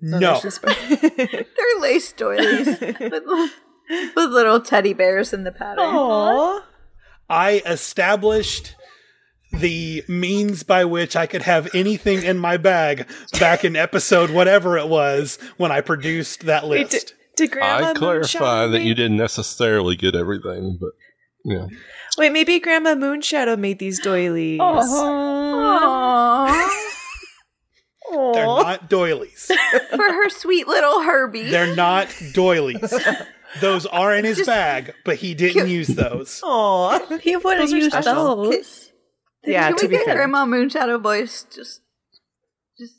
No, 0.00 0.40
They're 0.40 1.44
lace 1.80 2.12
doilies 2.12 2.66
with, 2.80 3.00
with 3.00 4.30
little 4.30 4.60
teddy 4.60 4.92
bears 4.92 5.32
in 5.32 5.44
the 5.44 5.52
pattern. 5.52 5.84
Aww. 5.84 6.62
I 7.28 7.62
established 7.64 8.74
the 9.60 10.04
means 10.08 10.62
by 10.62 10.84
which 10.84 11.16
I 11.16 11.26
could 11.26 11.42
have 11.42 11.74
anything 11.74 12.22
in 12.22 12.38
my 12.38 12.56
bag 12.56 13.08
back 13.38 13.64
in 13.64 13.76
episode 13.76 14.30
whatever 14.30 14.78
it 14.78 14.88
was 14.88 15.38
when 15.56 15.72
I 15.72 15.80
produced 15.80 16.46
that 16.46 16.66
Wait, 16.68 16.90
did, 16.90 16.92
list. 16.94 17.14
did 17.36 17.50
Grandma 17.50 17.90
I 17.90 17.94
clarify 17.94 18.38
Moonshadow 18.38 18.72
that 18.72 18.82
you 18.82 18.94
didn't 18.94 19.16
necessarily 19.16 19.96
get 19.96 20.14
everything, 20.14 20.78
but 20.80 20.90
yeah. 21.44 21.66
Wait, 22.16 22.32
maybe 22.32 22.58
Grandma 22.60 22.94
Moonshadow 22.94 23.58
made 23.58 23.78
these 23.78 24.00
doilies. 24.00 24.60
Aww. 24.60 26.70
They're 28.12 28.46
not 28.46 28.88
doilies. 28.88 29.50
For 29.90 29.98
her 30.12 30.28
sweet 30.30 30.68
little 30.68 31.02
Herbie. 31.02 31.50
They're 31.50 31.74
not 31.74 32.08
doilies. 32.32 32.94
Those 33.60 33.86
are 33.86 34.14
in 34.14 34.24
his 34.24 34.38
Just- 34.38 34.46
bag, 34.48 34.94
but 35.04 35.16
he 35.16 35.34
didn't 35.34 35.68
use 35.68 35.88
those. 35.88 36.40
Aw. 36.44 37.18
He 37.18 37.36
would 37.36 37.58
have 37.58 37.68
Those 37.68 37.72
are 37.72 37.76
used 37.76 37.92
special. 37.92 38.44
those. 38.50 38.92
Yeah, 39.46 39.68
Can 39.68 39.76
to 39.78 39.84
we 39.86 39.88
be 39.90 39.96
get 39.96 40.06
fair. 40.06 40.14
Grandma 40.16 40.44
Moonshadow 40.46 41.00
voice? 41.02 41.44
Just, 41.54 41.82
just 42.78 42.94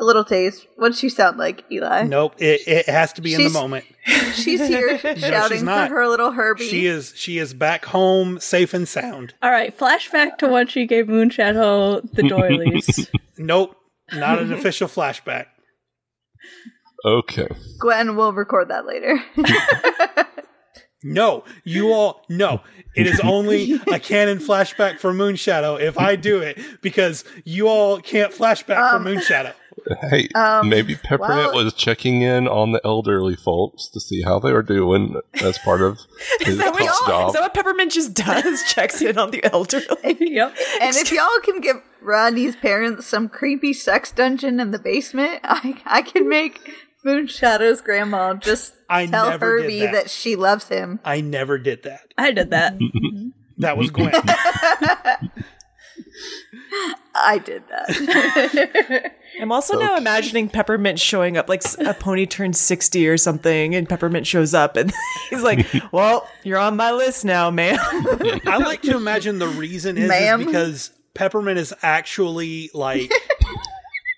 a 0.00 0.04
little 0.04 0.24
taste. 0.24 0.66
What'd 0.76 0.96
she 0.96 1.08
sound 1.08 1.38
like, 1.38 1.64
Eli? 1.70 2.02
Nope, 2.04 2.34
it, 2.38 2.60
it 2.66 2.86
has 2.86 3.12
to 3.14 3.20
be 3.22 3.34
in 3.34 3.42
the 3.42 3.50
moment. 3.50 3.84
She's 4.34 4.66
here 4.66 4.98
shouting 4.98 5.64
for 5.64 5.86
her 5.88 6.06
little 6.06 6.32
Herbie. 6.32 6.68
She 6.68 6.86
is 6.86 7.12
she 7.16 7.38
is 7.38 7.52
back 7.54 7.84
home, 7.86 8.38
safe 8.38 8.72
and 8.74 8.88
sound. 8.88 9.34
All 9.42 9.50
right, 9.50 9.76
flashback 9.76 10.38
to 10.38 10.48
when 10.48 10.66
she 10.68 10.86
gave 10.86 11.06
Moonshadow 11.06 12.10
the 12.12 12.22
doilies. 12.28 13.10
Nope, 13.36 13.76
not 14.12 14.38
an 14.38 14.52
official 14.52 14.88
flashback. 14.88 15.46
Okay. 17.04 17.48
Gwen 17.78 18.14
will 18.14 18.32
record 18.32 18.68
that 18.68 18.86
later. 18.86 19.18
No, 21.02 21.44
you 21.64 21.92
all 21.92 22.24
no. 22.28 22.60
It 22.94 23.06
is 23.06 23.20
only 23.20 23.74
a 23.92 23.98
canon 23.98 24.38
flashback 24.38 24.98
for 24.98 25.12
Moonshadow 25.12 25.80
if 25.80 25.98
I 25.98 26.16
do 26.16 26.40
it 26.40 26.58
because 26.82 27.24
you 27.44 27.68
all 27.68 28.00
can't 28.00 28.32
flashback 28.32 28.76
Um, 28.92 29.02
for 29.04 29.08
Moonshadow. 29.10 29.54
Hey, 30.10 30.28
Um, 30.34 30.68
maybe 30.68 30.94
Peppermint 30.96 31.54
well- 31.54 31.64
was 31.64 31.72
checking 31.72 32.20
in 32.20 32.46
on 32.46 32.72
the 32.72 32.82
elderly 32.84 33.36
folks 33.36 33.86
to 33.88 34.00
see 34.00 34.20
how 34.22 34.38
they 34.38 34.52
were 34.52 34.62
doing 34.64 35.18
as 35.40 35.56
part 35.58 35.80
of 35.80 35.98
his 36.40 36.48
Is 36.54 36.58
that, 36.58 36.72
what, 36.74 36.82
pop 36.86 37.28
is 37.28 37.32
that 37.34 37.40
what 37.40 37.54
Peppermint 37.54 37.92
just 37.92 38.12
does? 38.12 38.62
Checks 38.68 39.00
in 39.00 39.16
on 39.16 39.30
the 39.30 39.42
elderly. 39.50 39.86
yep. 40.20 40.54
and 40.82 40.96
if 40.96 41.10
y'all 41.12 41.28
can 41.44 41.60
give 41.62 41.76
Rodney's 42.02 42.56
parents 42.56 43.06
some 43.06 43.28
creepy 43.30 43.72
sex 43.72 44.10
dungeon 44.12 44.60
in 44.60 44.70
the 44.70 44.78
basement, 44.78 45.40
I 45.44 45.80
I 45.86 46.02
can 46.02 46.28
make 46.28 46.60
Moonshadow's 47.04 47.80
grandma 47.80 48.34
just 48.34 48.74
I 48.88 49.06
tell 49.06 49.30
never 49.30 49.60
Herbie 49.60 49.80
that. 49.80 49.92
that. 49.92 50.10
she 50.10 50.36
loves 50.36 50.68
him. 50.68 51.00
I 51.04 51.20
never 51.20 51.58
did 51.58 51.84
that. 51.84 52.12
I 52.18 52.32
did 52.32 52.50
that. 52.50 52.78
That 53.58 53.76
was 53.76 53.90
Gwen. 53.90 54.10
I 57.14 57.38
did 57.38 57.62
that. 57.68 59.12
I'm 59.40 59.52
also 59.52 59.78
now 59.78 59.96
imagining 59.96 60.48
Peppermint 60.48 60.98
showing 60.98 61.36
up, 61.36 61.48
like 61.48 61.62
a 61.78 61.92
pony 61.94 62.24
turns 62.26 62.58
60 62.58 63.06
or 63.06 63.18
something, 63.18 63.74
and 63.74 63.88
Peppermint 63.88 64.26
shows 64.26 64.54
up, 64.54 64.76
and 64.76 64.92
he's 65.28 65.42
like, 65.42 65.66
Well, 65.92 66.26
you're 66.42 66.58
on 66.58 66.76
my 66.76 66.92
list 66.92 67.24
now, 67.24 67.50
man. 67.50 67.76
I 67.80 68.56
like 68.58 68.80
to 68.82 68.96
imagine 68.96 69.38
the 69.38 69.48
reason 69.48 69.98
is, 69.98 70.10
is 70.10 70.46
because 70.46 70.90
Peppermint 71.14 71.58
is 71.58 71.74
actually 71.82 72.70
like 72.72 73.12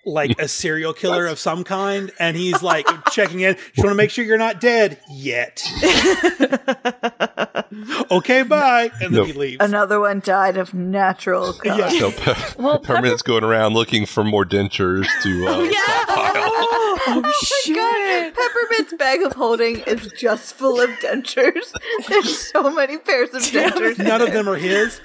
like 0.05 0.39
a 0.41 0.49
serial 0.49 0.93
killer 0.93 1.27
of 1.27 1.39
some 1.39 1.65
kind, 1.65 2.11
and 2.19 2.37
he's 2.37 2.63
like 2.63 2.87
checking 3.13 3.41
in. 3.41 3.55
Just 3.55 3.79
want 3.79 3.91
to 3.91 3.95
make 3.95 4.11
sure 4.11 4.25
you're 4.25 4.39
not 4.39 4.61
dead 4.61 4.99
yet. 5.11 5.63
okay, 8.11 8.43
bye, 8.43 8.91
and 9.01 9.15
then 9.15 9.27
he 9.27 9.33
leaves. 9.33 9.59
Another 9.65 10.01
one 10.01 10.21
died 10.21 10.57
of 10.57 10.75
natural 10.75 11.53
causes. 11.53 11.63
Yeah. 11.73 11.89
So 11.89 12.11
Pe- 12.11 12.35
Peppermint's 12.35 13.23
going 13.23 13.45
around 13.45 13.73
looking 13.75 14.05
for 14.07 14.25
more 14.25 14.45
dentures 14.45 15.07
to 15.23 15.47
uh, 15.49 15.71
stockpile. 15.71 16.43
oh, 16.45 17.33
shit. 17.65 18.35
Peppermint's 18.35 18.95
bag 18.99 19.23
of 19.23 19.33
holding 19.33 19.81
is 19.81 20.13
just 20.19 20.55
full 20.55 20.81
of 20.81 20.91
dentures. 21.01 21.73
There's 22.09 22.51
so 22.51 22.71
many 22.71 22.99
pairs 22.99 23.31
of 23.35 23.43
dentures. 23.43 23.99
None 23.99 24.21
of 24.21 24.33
them 24.33 24.49
are 24.49 24.57
his. 24.57 25.01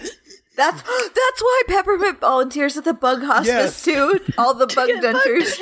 That's 0.57 0.81
that's 0.81 1.41
why 1.41 1.61
Peppermint 1.67 2.19
volunteers 2.19 2.75
at 2.77 2.83
the 2.83 2.93
bug 2.93 3.21
hospice 3.23 3.47
Yes. 3.47 3.81
too. 3.83 4.19
All 4.37 4.53
the 4.55 4.65
bug 4.75 4.89
dentures. 4.89 5.57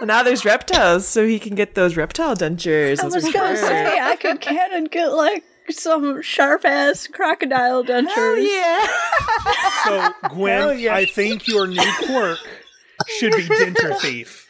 Well, 0.00 0.06
now 0.06 0.22
there's 0.22 0.44
reptiles, 0.44 1.06
so 1.06 1.26
he 1.26 1.38
can 1.38 1.54
get 1.54 1.74
those 1.74 1.96
reptile 1.96 2.34
dentures. 2.36 3.00
I 3.00 3.04
was 3.06 3.24
gonna 3.30 3.48
great. 3.54 3.58
say 3.58 3.98
I 4.00 4.16
could 4.16 4.40
can 4.40 4.72
and 4.72 4.90
get 4.90 5.12
like 5.12 5.44
some 5.70 6.20
sharp 6.22 6.64
ass 6.64 7.06
crocodile 7.06 7.84
dentures. 7.84 8.14
Hell 8.14 8.36
yeah. 8.38 8.86
So, 9.84 10.12
Gwen, 10.34 10.58
Hell 10.60 10.74
yeah. 10.74 10.94
I 10.94 11.06
think 11.06 11.46
your 11.48 11.66
new 11.66 11.80
quirk 12.06 12.38
should 13.18 13.32
be 13.34 13.46
Denter 13.48 13.94
Thief. 13.94 14.46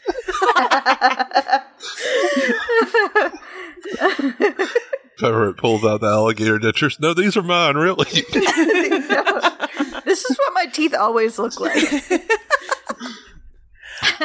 Peppermint 5.21 5.57
pulls 5.59 5.85
out 5.85 6.01
the 6.01 6.07
alligator 6.09 6.59
dentures. 6.59 6.99
No, 7.01 7.15
these 7.15 7.37
are 7.37 7.43
mine, 7.43 7.77
really. 7.77 8.07
This 10.05 10.25
is 10.25 10.37
what 10.39 10.55
my 10.55 10.67
teeth 10.67 10.95
always 10.95 11.39
look 11.39 11.61
like. 11.61 11.77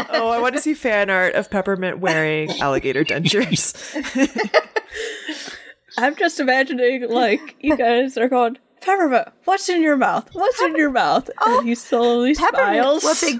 Oh, 0.10 0.30
I 0.30 0.40
want 0.40 0.56
to 0.56 0.62
see 0.62 0.74
fan 0.74 1.10
art 1.10 1.36
of 1.36 1.50
Peppermint 1.50 2.00
wearing 2.00 2.50
alligator 2.60 3.04
dentures. 3.04 3.76
I'm 5.98 6.16
just 6.16 6.40
imagining 6.40 7.10
like 7.10 7.56
you 7.60 7.78
guys 7.78 8.18
are 8.18 8.28
going, 8.28 8.58
Peppermint, 8.82 9.30
what's 9.46 9.70
in 9.70 9.82
your 9.82 9.96
mouth? 9.98 10.30
What's 10.34 10.60
in 10.62 10.76
your 10.76 10.90
mouth? 10.90 11.28
and 11.30 11.36
oh, 11.40 11.62
he 11.62 11.76
slowly 11.76 12.36
Peppermint, 12.36 13.02
smiles. 13.02 13.04
what 13.04 13.22
big, 13.22 13.40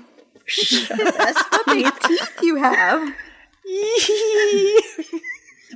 what 1.56 1.66
big 1.66 2.00
teeth 2.02 2.40
you 2.42 2.56
have. 2.58 3.14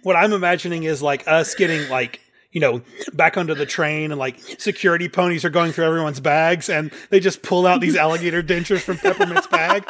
What 0.04 0.16
I'm 0.16 0.34
imagining 0.34 0.84
is 0.84 1.02
like 1.02 1.28
us 1.28 1.56
getting 1.56 1.90
like 1.90 2.22
you 2.52 2.60
know 2.60 2.82
back 3.14 3.38
under 3.38 3.54
the 3.54 3.66
train 3.66 4.12
and 4.12 4.20
like 4.20 4.40
security 4.60 5.08
ponies 5.08 5.46
are 5.46 5.50
going 5.52 5.72
through 5.72 5.86
everyone's 5.86 6.20
bags 6.20 6.68
and 6.70 6.92
they 7.12 7.20
just 7.20 7.44
pull 7.44 7.68
out 7.68 7.80
these 7.82 7.96
alligator 7.96 8.42
dentures 8.42 8.82
from 8.82 8.98
Peppermint's 8.98 9.46
bag. 9.48 9.86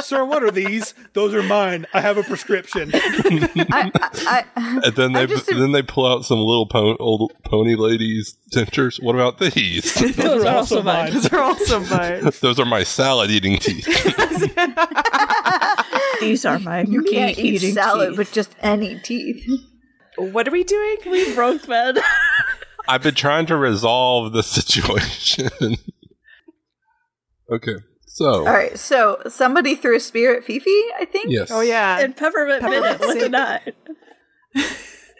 Sir, 0.00 0.24
what 0.24 0.42
are 0.42 0.50
these? 0.50 0.94
Those 1.14 1.32
are 1.34 1.42
mine. 1.42 1.86
I 1.94 2.02
have 2.02 2.18
a 2.18 2.22
prescription. 2.22 2.90
I, 2.94 3.90
I, 3.94 4.44
I, 4.54 4.80
and 4.84 4.94
then 4.94 5.12
they 5.14 5.26
just- 5.26 5.46
then 5.46 5.72
they 5.72 5.82
pull 5.82 6.06
out 6.06 6.24
some 6.24 6.38
little 6.38 6.66
pon- 6.66 6.96
old 7.00 7.32
pony 7.44 7.74
ladies 7.76 8.36
dentures. 8.52 9.02
What 9.02 9.14
about 9.14 9.38
these? 9.38 9.94
Those 10.16 10.44
are 10.44 10.54
also 10.56 10.82
mine. 10.82 11.12
Those 11.14 11.32
are 11.32 11.40
also 11.40 11.80
mine. 11.80 12.30
Those 12.40 12.60
are 12.60 12.66
my 12.66 12.82
salad 12.82 13.30
eating 13.30 13.58
teeth. 13.58 13.86
These 16.20 16.44
are 16.44 16.58
my 16.58 16.82
you 16.82 17.02
can't 17.02 17.38
eat 17.38 17.54
eating 17.54 17.74
salad 17.74 18.10
teeth. 18.10 18.18
with 18.18 18.32
just 18.32 18.54
any 18.60 18.98
teeth. 19.00 19.48
What 20.16 20.48
are 20.48 20.50
we 20.50 20.64
doing? 20.64 20.96
we 21.06 21.34
broke 21.34 21.66
bed. 21.66 21.98
I've 22.88 23.02
been 23.02 23.14
trying 23.14 23.46
to 23.46 23.56
resolve 23.56 24.32
the 24.32 24.42
situation. 24.42 25.48
okay, 27.52 27.74
so 28.06 28.26
All 28.26 28.44
right, 28.44 28.78
so 28.78 29.20
somebody 29.28 29.74
threw 29.74 29.96
a 29.96 30.00
spear 30.00 30.36
at 30.36 30.44
Fifi, 30.44 30.70
I 30.98 31.04
think, 31.10 31.26
yes, 31.30 31.50
Oh, 31.50 31.60
yeah. 31.60 31.98
and 31.98 32.16
Peppermint 32.16 32.62
did 32.62 32.82
it 32.84 33.00
with 33.00 33.22
a 33.22 33.28
nine. 33.28 33.72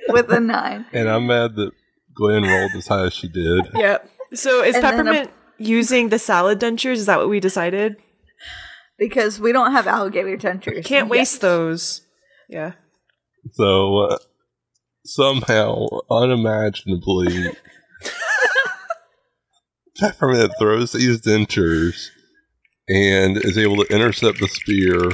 with 0.09 0.31
a 0.31 0.41
nine. 0.41 0.87
and 0.93 1.09
I'm 1.09 1.27
mad 1.27 1.57
that 1.57 1.73
Gwen 2.17 2.45
rolled 2.45 2.73
as 2.75 2.87
high 2.87 3.07
as 3.07 3.13
she 3.15 3.29
did. 3.29 3.69
Yep. 3.75 4.11
So 4.35 4.63
is 4.63 4.77
And 4.77 4.85
then 4.85 4.95
a- 4.95 4.97
Peppermint 4.97 5.31
using 5.59 6.09
the 6.09 6.19
salad 6.19 6.61
dentures? 6.61 6.95
Is 6.97 7.07
that 7.07 7.19
what 7.19 7.29
we 7.29 7.41
decided? 7.41 7.97
Because 8.99 9.39
we 9.41 9.53
don't 9.53 9.73
have 9.73 9.87
alligator 9.87 10.37
dentures. 10.39 10.85
Can't 10.85 11.09
waste 11.09 11.35
yet. 11.35 11.41
those. 11.43 12.01
Yeah. 12.49 12.73
So 13.53 13.97
uh, 13.99 14.19
somehow, 15.07 15.87
unimaginably, 16.11 17.51
Peppermint 19.99 20.53
throws 20.59 20.93
these 20.93 21.21
dentures 21.21 22.09
and 22.89 23.39
is 23.39 23.57
able 23.57 23.77
to 23.77 23.95
intercept 23.95 24.41
the 24.41 24.49
spear. 24.49 25.11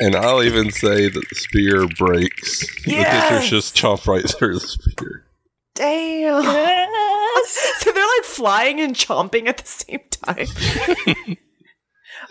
And 0.00 0.16
I'll 0.16 0.42
even 0.42 0.72
say 0.72 1.08
that 1.08 1.28
the 1.28 1.34
spear 1.36 1.86
breaks. 1.86 2.66
The 2.84 2.92
Yes! 2.92 3.44
dentures 3.44 3.48
just 3.48 3.76
chomp 3.76 4.06
right 4.06 4.28
through 4.28 4.54
the 4.54 4.60
spear. 4.60 5.26
Damn. 5.74 6.42
Yes. 6.42 7.74
so 7.78 7.92
they're 7.92 8.02
like 8.02 8.24
flying 8.24 8.80
and 8.80 8.94
chomping 8.94 9.46
at 9.46 9.58
the 9.58 9.66
same 9.66 10.00
time. 10.10 11.26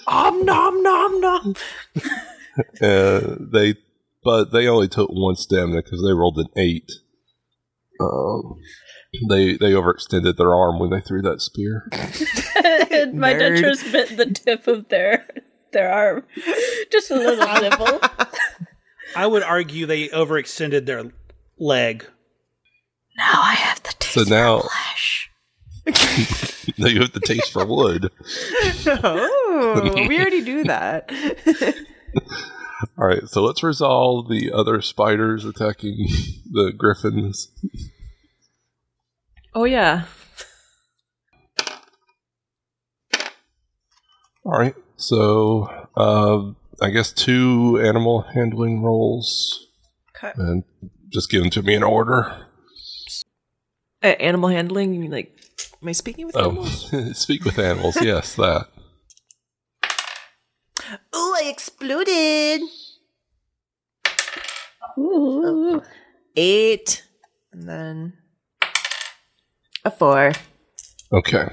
Om 0.07 0.45
nom 0.45 0.83
nom 0.83 1.21
nom. 1.21 1.55
Uh, 2.81 3.35
they, 3.39 3.75
but 4.23 4.51
they 4.51 4.67
only 4.67 4.87
took 4.87 5.09
one 5.09 5.35
stamina 5.35 5.81
because 5.83 6.03
they 6.05 6.13
rolled 6.13 6.37
an 6.37 6.47
eight. 6.57 6.89
Um, 7.99 8.55
they 9.29 9.53
they 9.57 9.71
overextended 9.73 10.37
their 10.37 10.53
arm 10.53 10.79
when 10.79 10.89
they 10.89 11.01
threw 11.01 11.21
that 11.21 11.41
spear. 11.41 11.87
and 11.91 13.13
my 13.19 13.33
Nerd. 13.33 13.59
dentures 13.59 13.91
bit 13.91 14.17
the 14.17 14.25
tip 14.27 14.67
of 14.67 14.89
their 14.89 15.27
their 15.71 15.91
arm. 15.91 16.23
Just 16.91 17.11
a 17.11 17.15
little 17.15 17.45
nibble. 17.61 18.01
I 19.15 19.27
would 19.27 19.43
argue 19.43 19.85
they 19.85 20.07
overextended 20.09 20.85
their 20.85 21.11
leg. 21.59 22.05
Now 23.17 23.41
I 23.43 23.53
have 23.55 23.83
the 23.83 23.93
taste 23.99 24.13
So 24.13 24.23
now, 24.23 24.61
flesh. 24.61 25.29
now 26.77 26.87
you 26.87 27.01
have 27.01 27.11
the 27.11 27.19
taste 27.19 27.51
for 27.51 27.65
wood. 27.65 28.09
Oh, 28.87 30.05
we 30.07 30.17
already 30.19 30.41
do 30.43 30.63
that. 30.63 31.11
All 32.97 33.05
right, 33.07 33.27
so 33.27 33.43
let's 33.43 33.61
resolve 33.63 34.27
the 34.27 34.51
other 34.51 34.81
spiders 34.81 35.45
attacking 35.45 36.07
the 36.51 36.73
griffins. 36.75 37.49
Oh 39.53 39.65
yeah. 39.65 40.05
All 44.43 44.57
right, 44.57 44.75
so 44.95 45.87
uh, 45.95 46.51
I 46.83 46.89
guess 46.89 47.11
two 47.11 47.79
animal 47.83 48.21
handling 48.33 48.81
rolls, 48.81 49.67
Okay. 50.15 50.31
and 50.35 50.63
just 51.09 51.29
give 51.29 51.41
them 51.43 51.51
to 51.51 51.61
me 51.61 51.75
in 51.75 51.83
order. 51.83 52.47
Uh, 54.03 54.07
animal 54.07 54.49
handling. 54.49 54.93
You 54.95 54.99
mean 54.99 55.11
like? 55.11 55.37
Am 55.83 55.87
I 55.89 55.91
speaking 55.91 56.25
with 56.25 56.35
Oh, 56.37 56.49
animals? 56.49 57.17
speak 57.19 57.43
with 57.45 57.59
animals. 57.59 58.01
Yes, 58.01 58.33
that. 58.35 58.67
Oh, 61.13 61.30
I 61.41 61.45
exploded. 61.45 62.61
Ooh. 64.99 65.81
Eight, 66.35 67.03
and 67.51 67.67
then 67.67 68.13
a 69.83 69.89
four. 69.89 70.33
Okay, 71.11 71.49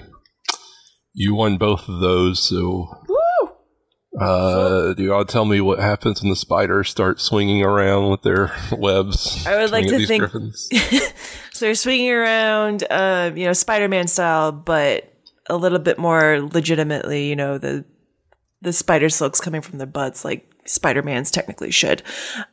you 1.15 1.35
won 1.35 1.57
both 1.57 1.89
of 1.89 2.01
those. 2.01 2.47
So, 2.47 3.03
Woo! 3.09 4.21
uh, 4.21 4.93
do 4.93 5.03
you 5.03 5.15
all 5.15 5.25
tell 5.25 5.47
me 5.47 5.63
what 5.63 5.79
happens 5.79 6.21
when 6.21 6.29
the 6.29 6.37
spiders 6.37 6.91
start 6.91 7.19
swinging 7.19 7.63
around 7.63 8.11
with 8.11 8.21
their 8.21 8.53
webs? 8.73 9.47
I 9.47 9.57
would 9.57 9.71
like 9.71 9.87
to 9.87 10.07
think- 10.07 10.31
So 11.55 11.65
they're 11.65 11.75
swinging 11.75 12.11
around, 12.11 12.85
uh, 12.91 13.33
you 13.35 13.47
know, 13.47 13.55
Spider-Man 13.55 14.07
style, 14.07 14.53
but 14.53 15.11
a 15.47 15.57
little 15.57 15.79
bit 15.79 15.99
more 15.99 16.41
legitimately. 16.43 17.29
You 17.31 17.37
know, 17.37 17.57
the 17.57 17.87
the 18.63 18.73
spider 18.73 19.09
silks 19.09 19.41
coming 19.41 19.61
from 19.61 19.79
their 19.79 19.87
butts, 19.87 20.25
like 20.25 20.51
Spider-Man's 20.65 21.31
technically 21.31 21.71
should. 21.71 22.03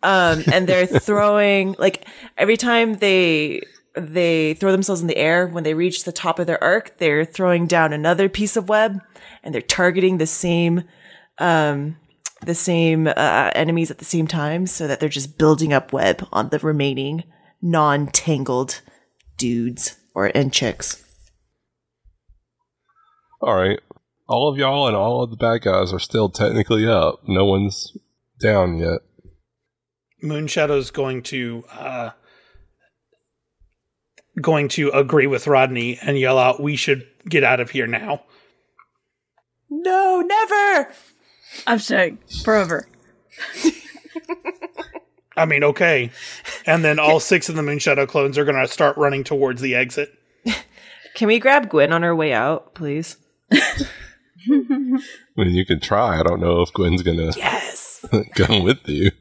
Um, 0.04 0.44
and 0.52 0.68
they're 0.68 0.86
throwing 1.00 1.76
like 1.78 2.08
every 2.38 2.58
time 2.58 2.96
they 2.96 3.62
they 3.96 4.54
throw 4.56 4.72
themselves 4.72 5.02
in 5.02 5.08
the 5.08 5.18
air. 5.18 5.48
When 5.48 5.64
they 5.64 5.74
reach 5.74 6.04
the 6.04 6.12
top 6.12 6.40
of 6.40 6.48
their 6.48 6.62
arc, 6.64 6.98
they're 6.98 7.26
throwing 7.26 7.66
down 7.68 7.94
another 7.94 8.30
piece 8.30 8.58
of 8.58 8.70
web 8.70 9.02
and 9.44 9.54
they're 9.54 9.62
targeting 9.62 10.18
the 10.18 10.28
same, 10.28 10.84
um, 11.38 11.98
the 12.46 12.56
same 12.56 13.08
uh, 13.08 13.52
enemies 13.56 13.92
at 13.92 14.00
the 14.00 14.06
same 14.06 14.28
time 14.28 14.68
so 14.68 14.88
that 14.88 15.00
they're 15.00 15.10
just 15.10 15.38
building 15.38 15.74
up 15.74 15.94
web 15.94 16.28
on 16.32 16.50
the 16.50 16.60
remaining 16.60 17.24
non-tangled 17.62 18.82
dudes 19.38 19.98
or 20.14 20.32
and 20.36 20.52
chicks. 20.52 21.04
All 23.42 23.56
right. 23.56 23.80
All 24.28 24.50
of 24.50 24.58
y'all 24.58 24.88
and 24.88 24.96
all 24.96 25.22
of 25.22 25.30
the 25.30 25.36
bad 25.36 25.62
guys 25.62 25.94
are 25.94 26.00
still 26.00 26.30
technically 26.30 26.88
up. 26.88 27.20
No 27.28 27.46
one's 27.46 27.96
down 28.40 28.78
yet. 28.78 29.02
Moonshadow's 30.24 30.90
going 30.90 31.22
to 31.24 31.64
uh, 31.72 32.10
going 34.42 34.68
to 34.70 34.90
agree 34.90 35.28
with 35.28 35.48
Rodney 35.48 36.00
and 36.02 36.18
yell 36.18 36.40
out, 36.40 36.60
"We 36.60 36.76
should 36.76 37.06
get 37.30 37.44
out 37.44 37.60
of 37.60 37.72
here 37.72 37.88
now." 37.88 38.24
No, 39.70 40.22
never. 40.22 40.92
I'm 41.68 41.80
saying 41.80 42.20
forever. 42.44 42.88
I 45.38 45.46
mean, 45.46 45.64
okay. 45.64 46.12
And 46.66 46.84
then 46.84 46.98
all 46.98 47.20
six 47.20 47.50
of 47.50 47.56
the 47.56 47.62
Moonshadow 47.62 48.08
clones 48.08 48.38
are 48.38 48.46
going 48.46 48.62
to 48.62 48.72
start 48.72 48.98
running 48.98 49.24
towards 49.24 49.62
the 49.62 49.76
exit. 49.76 50.10
Can 51.14 51.28
we 51.28 51.40
grab 51.40 51.70
Gwen 51.70 51.92
on 51.92 52.04
our 52.04 52.16
way 52.16 52.34
out, 52.34 52.74
please? 52.74 53.18
I 54.52 55.44
mean, 55.44 55.54
you 55.56 55.66
can 55.66 55.80
try. 55.80 56.20
I 56.20 56.24
don't 56.24 56.40
know 56.40 56.62
if 56.62 56.72
Gwen's 56.74 57.02
gonna 57.04 57.32
Yes. 57.38 58.06
come 58.36 58.64
with 58.64 58.88
you. 58.88 59.12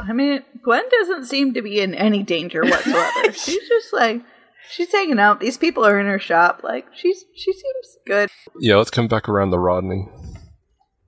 I 0.00 0.12
mean, 0.12 0.42
Gwen 0.62 0.84
doesn't 0.90 1.26
seem 1.26 1.54
to 1.54 1.62
be 1.62 1.80
in 1.80 1.94
any 1.94 2.22
danger 2.22 2.62
whatsoever. 2.62 3.32
she's 3.32 3.68
just 3.68 3.92
like 3.92 4.22
she's 4.70 4.90
hanging 4.92 5.18
out. 5.18 5.40
These 5.40 5.58
people 5.58 5.84
are 5.84 5.98
in 6.00 6.06
her 6.06 6.18
shop. 6.18 6.60
Like 6.64 6.86
she's 6.94 7.24
she 7.36 7.52
seems 7.52 7.96
good. 8.06 8.30
Yeah, 8.60 8.76
let's 8.76 8.90
come 8.90 9.08
back 9.08 9.28
around 9.28 9.50
to 9.50 9.58
Rodney. 9.58 10.08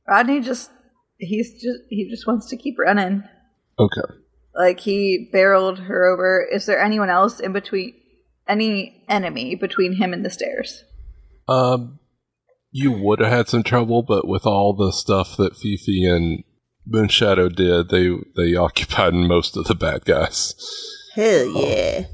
Rodney 0.07 0.41
just 0.41 0.71
he's 1.19 1.53
just 1.55 1.79
he 1.89 2.09
just 2.11 2.27
wants 2.27 2.47
to 2.49 2.57
keep 2.57 2.79
running. 2.79 3.23
Okay. 3.79 4.15
Like 4.55 4.81
he 4.81 5.29
barreled 5.33 5.79
her 5.81 6.07
over. 6.07 6.47
Is 6.53 6.67
there 6.67 6.79
anyone 6.83 7.09
else 7.11 7.41
in 7.41 7.53
between? 7.53 7.95
Any 8.49 9.05
enemy 9.09 9.55
between 9.55 9.93
him 9.93 10.13
and 10.13 10.25
the 10.25 10.31
stairs? 10.31 10.83
Um, 11.49 12.00
you 12.73 12.93
would 12.93 13.21
have 13.21 13.31
had 13.31 13.49
some 13.49 13.63
trouble, 13.63 14.03
but 14.03 14.27
with 14.27 14.47
all 14.47 14.75
the 14.75 14.93
stuff 14.93 15.37
that 15.37 15.57
Fifi 15.57 16.05
and 16.05 16.45
Moonshadow 16.89 17.55
did, 17.55 17.89
they 17.89 18.11
they 18.37 18.57
occupied 18.57 19.15
most 19.15 19.57
of 19.57 19.65
the 19.65 19.75
bad 19.75 20.05
guys. 20.05 20.55
Hell 21.15 21.47
yeah. 21.47 22.05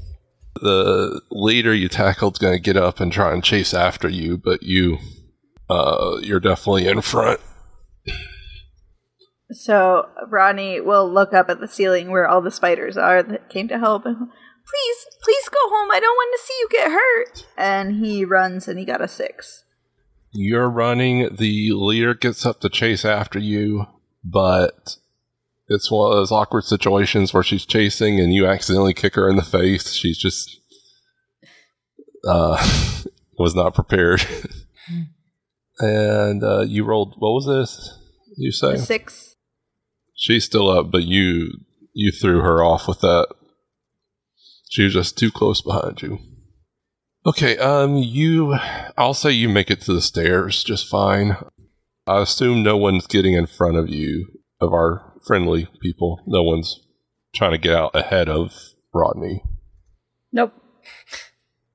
The 0.59 1.21
leader 1.29 1.73
you 1.73 1.87
tackled's 1.87 2.39
going 2.39 2.55
to 2.55 2.59
get 2.59 2.77
up 2.77 2.99
and 2.99 3.11
try 3.11 3.31
and 3.31 3.43
chase 3.43 3.75
after 3.75 4.09
you, 4.09 4.39
but 4.39 4.63
you, 4.63 4.97
uh, 5.69 6.17
you're 6.23 6.39
definitely 6.39 6.87
in 6.87 7.01
front. 7.01 7.39
So 9.51 10.09
Ronnie 10.27 10.81
will 10.81 11.07
look 11.07 11.31
up 11.31 11.49
at 11.49 11.59
the 11.59 11.67
ceiling 11.67 12.09
where 12.09 12.27
all 12.27 12.41
the 12.41 12.49
spiders 12.49 12.97
are 12.97 13.21
that 13.21 13.49
came 13.49 13.67
to 13.67 13.77
help. 13.77 14.07
And 14.07 14.17
please, 14.17 15.07
please 15.21 15.47
go 15.47 15.59
home. 15.61 15.91
I 15.91 15.99
don't 15.99 16.15
want 16.15 16.35
to 16.39 16.45
see 16.45 16.53
you 16.59 16.67
get 16.71 16.91
hurt. 16.91 17.45
And 17.55 18.03
he 18.03 18.25
runs, 18.25 18.67
and 18.67 18.79
he 18.79 18.85
got 18.85 18.99
a 18.99 19.07
six. 19.07 19.63
You're 20.31 20.69
running. 20.69 21.35
The 21.35 21.71
leader 21.73 22.13
gets 22.13 22.45
up 22.45 22.59
to 22.61 22.69
chase 22.69 23.05
after 23.05 23.39
you, 23.39 23.85
but 24.23 24.97
it's 25.67 25.91
one 25.91 26.11
of 26.11 26.17
those 26.17 26.31
awkward 26.31 26.63
situations 26.63 27.33
where 27.33 27.43
she's 27.43 27.65
chasing 27.65 28.19
and 28.19 28.33
you 28.33 28.45
accidentally 28.45 28.93
kick 28.93 29.15
her 29.15 29.29
in 29.29 29.35
the 29.35 29.43
face. 29.43 29.93
She's 29.93 30.17
just 30.17 30.59
uh, 32.27 32.57
was 33.37 33.55
not 33.55 33.73
prepared. 33.73 34.25
and 35.79 36.43
uh, 36.43 36.61
you 36.61 36.83
rolled. 36.83 37.15
What 37.17 37.31
was 37.31 37.45
this? 37.47 37.97
You 38.37 38.51
say 38.51 38.73
A 38.73 38.77
six. 38.77 39.35
she's 40.15 40.45
still 40.45 40.69
up, 40.69 40.91
but 40.91 41.03
you 41.03 41.49
you 41.93 42.11
threw 42.11 42.41
her 42.41 42.63
off 42.63 42.87
with 42.87 43.01
that. 43.01 43.27
She 44.69 44.83
was 44.83 44.93
just 44.93 45.17
too 45.17 45.31
close 45.31 45.61
behind 45.61 46.01
you. 46.01 46.19
Okay, 47.27 47.57
um, 47.57 47.97
you, 47.97 48.55
I'll 48.97 49.13
say 49.13 49.31
you 49.31 49.49
make 49.49 49.69
it 49.69 49.81
to 49.81 49.91
the 49.91 50.01
stairs 50.01 50.63
just 50.63 50.87
fine. 50.87 51.35
I 52.07 52.21
assume 52.21 52.63
no 52.63 52.77
one's 52.77 53.05
getting 53.05 53.33
in 53.33 53.47
front 53.47 53.75
of 53.75 53.89
you, 53.89 54.27
of 54.61 54.71
our 54.71 55.13
friendly 55.25 55.67
people. 55.81 56.21
No 56.25 56.41
one's 56.41 56.79
trying 57.35 57.51
to 57.51 57.57
get 57.57 57.75
out 57.75 57.93
ahead 57.93 58.29
of 58.29 58.53
Rodney. 58.93 59.43
Nope. 60.31 60.53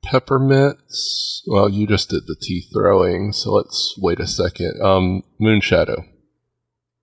Peppermints, 0.03 1.43
well, 1.47 1.69
you 1.69 1.87
just 1.87 2.09
did 2.09 2.23
the 2.27 2.37
teeth 2.41 2.71
throwing, 2.73 3.35
so 3.35 3.53
let's 3.53 3.95
wait 3.99 4.21
a 4.21 4.27
second. 4.27 4.81
Um, 4.83 5.23
Moonshadow, 5.39 6.07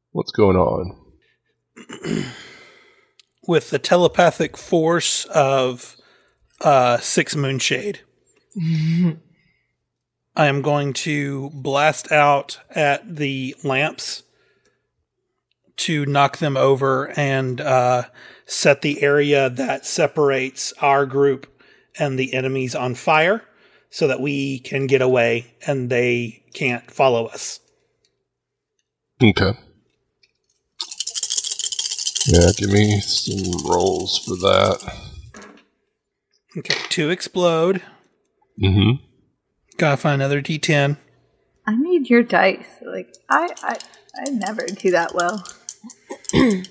what's 0.09 0.31
going 0.31 0.57
on? 0.57 0.97
With 3.47 3.69
the 3.69 3.79
telepathic 3.79 4.57
force 4.57 5.25
of 5.25 5.95
uh, 6.61 6.97
six 6.97 7.35
Moonshade, 7.35 7.99
I 8.57 10.45
am 10.45 10.61
going 10.61 10.93
to 10.93 11.49
blast 11.53 12.11
out 12.11 12.59
at 12.69 13.15
the 13.17 13.55
lamps 13.63 14.23
to 15.77 16.05
knock 16.05 16.37
them 16.37 16.57
over 16.57 17.17
and 17.17 17.61
uh, 17.61 18.03
set 18.45 18.81
the 18.81 19.01
area 19.01 19.49
that 19.49 19.85
separates 19.85 20.73
our 20.81 21.05
group 21.05 21.47
and 21.97 22.17
the 22.17 22.33
enemies 22.33 22.75
on 22.75 22.95
fire 22.95 23.43
so 23.89 24.07
that 24.07 24.21
we 24.21 24.59
can 24.59 24.87
get 24.87 25.01
away 25.01 25.53
and 25.65 25.89
they 25.89 26.43
can't 26.53 26.89
follow 26.91 27.25
us. 27.27 27.59
Okay. 29.21 29.53
Yeah, 32.27 32.51
give 32.57 32.71
me 32.71 33.01
some 33.01 33.65
rolls 33.65 34.19
for 34.19 34.35
that. 34.35 34.93
Okay, 36.57 36.75
two 36.89 37.09
explode. 37.09 37.81
Mm-hmm. 38.61 39.03
Gotta 39.77 39.97
find 39.97 40.21
another 40.21 40.41
D10. 40.41 40.97
I 41.65 41.75
need 41.75 42.09
your 42.09 42.23
dice. 42.23 42.65
Like 42.81 43.15
I, 43.29 43.49
I, 43.63 43.77
I 44.25 44.29
never 44.31 44.65
do 44.65 44.91
that 44.91 45.13
well. 45.13 45.45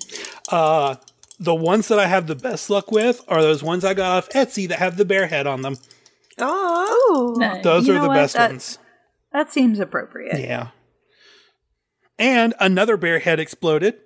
Uh, 0.51 0.97
the 1.39 1.55
ones 1.55 1.89
that 1.89 1.99
I 1.99 2.07
have 2.07 2.26
the 2.26 2.34
best 2.34 2.70
luck 2.70 2.91
with 2.91 3.22
are 3.28 3.43
those 3.43 3.62
ones 3.62 3.84
I 3.84 3.93
got 3.93 4.16
off 4.16 4.28
Etsy 4.30 4.66
that 4.68 4.78
have 4.78 4.97
the 4.97 5.05
bear 5.05 5.26
head 5.26 5.47
on 5.47 5.61
them. 5.61 5.76
Oh, 6.39 7.34
Nice. 7.39 7.62
Those 7.62 7.86
You 7.86 7.97
are 7.97 8.01
the 8.01 8.09
what? 8.09 8.14
best 8.14 8.34
That- 8.34 8.51
ones. 8.53 8.78
that 9.32 9.53
seems 9.53 9.78
appropriate. 9.78 10.41
Yeah. 10.41 10.68
And 12.18 12.55
another 12.59 12.97
bear 12.97 13.18
head 13.18 13.39
exploded. 13.39 13.97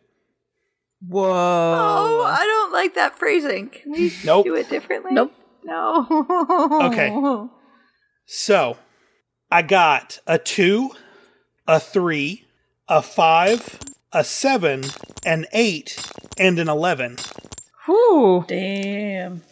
Whoa. 1.06 1.30
Oh, 1.30 2.24
I 2.26 2.44
don't 2.44 2.72
like 2.72 2.94
that 2.96 3.16
phrasing. 3.16 3.68
Can 3.70 3.92
we 3.92 4.12
Nope. 4.24 4.44
do 4.44 4.56
it 4.56 4.68
differently? 4.68 5.12
Nope. 5.12 5.32
No. 5.62 6.06
Okay. 6.90 7.10
So 8.34 8.78
I 9.50 9.60
got 9.60 10.18
a 10.26 10.38
two, 10.38 10.92
a 11.68 11.78
three, 11.78 12.46
a 12.88 13.02
five, 13.02 13.78
a 14.10 14.24
seven, 14.24 14.84
an 15.26 15.44
eight, 15.52 16.02
and 16.38 16.58
an 16.58 16.66
eleven. 16.66 17.18
Whew. 17.84 18.46
Damn. 18.48 19.42